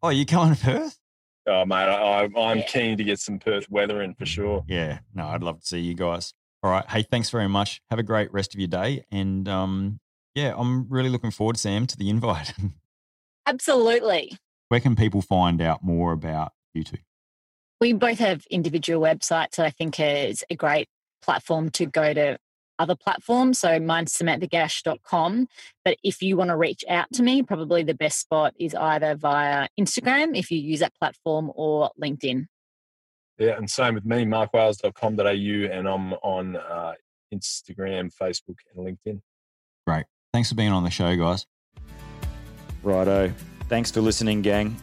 Oh, 0.02 0.10
you 0.10 0.26
coming 0.26 0.54
to 0.54 0.62
Perth? 0.62 0.98
Oh, 1.46 1.64
mate, 1.64 1.76
I, 1.76 2.24
I, 2.24 2.50
I'm 2.50 2.58
Yeah. 2.58 2.66
keen 2.66 2.98
to 2.98 3.04
get 3.04 3.18
some 3.20 3.38
Perth 3.38 3.70
weather 3.70 4.02
in 4.02 4.14
for 4.14 4.26
sure. 4.26 4.64
Yeah, 4.68 4.98
no, 5.14 5.26
I'd 5.28 5.42
love 5.42 5.60
to 5.60 5.66
see 5.66 5.80
you 5.80 5.94
guys. 5.94 6.34
All 6.62 6.70
right. 6.70 6.88
Hey, 6.90 7.02
thanks 7.02 7.30
very 7.30 7.48
much. 7.48 7.80
Have 7.90 7.98
a 7.98 8.02
great 8.02 8.32
rest 8.32 8.54
of 8.54 8.60
your 8.60 8.68
day. 8.68 9.04
And 9.10 9.48
um, 9.48 10.00
yeah, 10.34 10.54
I'm 10.56 10.88
really 10.88 11.08
looking 11.10 11.30
forward, 11.30 11.56
Sam, 11.58 11.86
to 11.86 11.96
the 11.96 12.10
invite. 12.10 12.52
Absolutely. 13.46 14.36
Where 14.68 14.80
can 14.80 14.96
people 14.96 15.22
find 15.22 15.60
out 15.60 15.82
more 15.82 16.12
about 16.12 16.52
you 16.72 16.84
two? 16.84 16.98
We 17.80 17.92
both 17.92 18.18
have 18.18 18.46
individual 18.50 19.02
websites 19.02 19.56
that 19.56 19.66
I 19.66 19.70
think 19.70 20.00
is 20.00 20.44
a 20.48 20.54
great 20.56 20.88
platform 21.24 21.70
to 21.70 21.86
go 21.86 22.12
to 22.12 22.38
other 22.78 22.96
platforms. 22.96 23.58
So 23.60 23.78
mine's 23.80 24.12
samanthagash.com. 24.14 25.48
But 25.84 25.96
if 26.02 26.22
you 26.22 26.36
want 26.36 26.50
to 26.50 26.56
reach 26.56 26.84
out 26.88 27.06
to 27.14 27.22
me, 27.22 27.42
probably 27.42 27.82
the 27.82 27.94
best 27.94 28.20
spot 28.20 28.54
is 28.58 28.74
either 28.74 29.14
via 29.14 29.68
Instagram 29.78 30.36
if 30.36 30.50
you 30.50 30.58
use 30.58 30.80
that 30.80 30.94
platform 30.94 31.52
or 31.54 31.90
LinkedIn. 32.02 32.46
Yeah, 33.38 33.56
and 33.56 33.68
same 33.68 33.94
with 33.94 34.04
me, 34.04 34.24
markwales.com.au, 34.24 35.76
and 35.76 35.88
I'm 35.88 36.12
on 36.12 36.56
uh, 36.56 36.92
Instagram, 37.34 38.12
Facebook, 38.14 38.56
and 38.74 38.86
LinkedIn. 38.86 39.20
Great. 39.86 40.04
Thanks 40.32 40.50
for 40.50 40.54
being 40.54 40.70
on 40.70 40.84
the 40.84 40.90
show, 40.90 41.16
guys. 41.16 41.46
Righto. 42.84 43.32
Thanks 43.68 43.90
for 43.90 44.00
listening, 44.00 44.42
gang. 44.42 44.76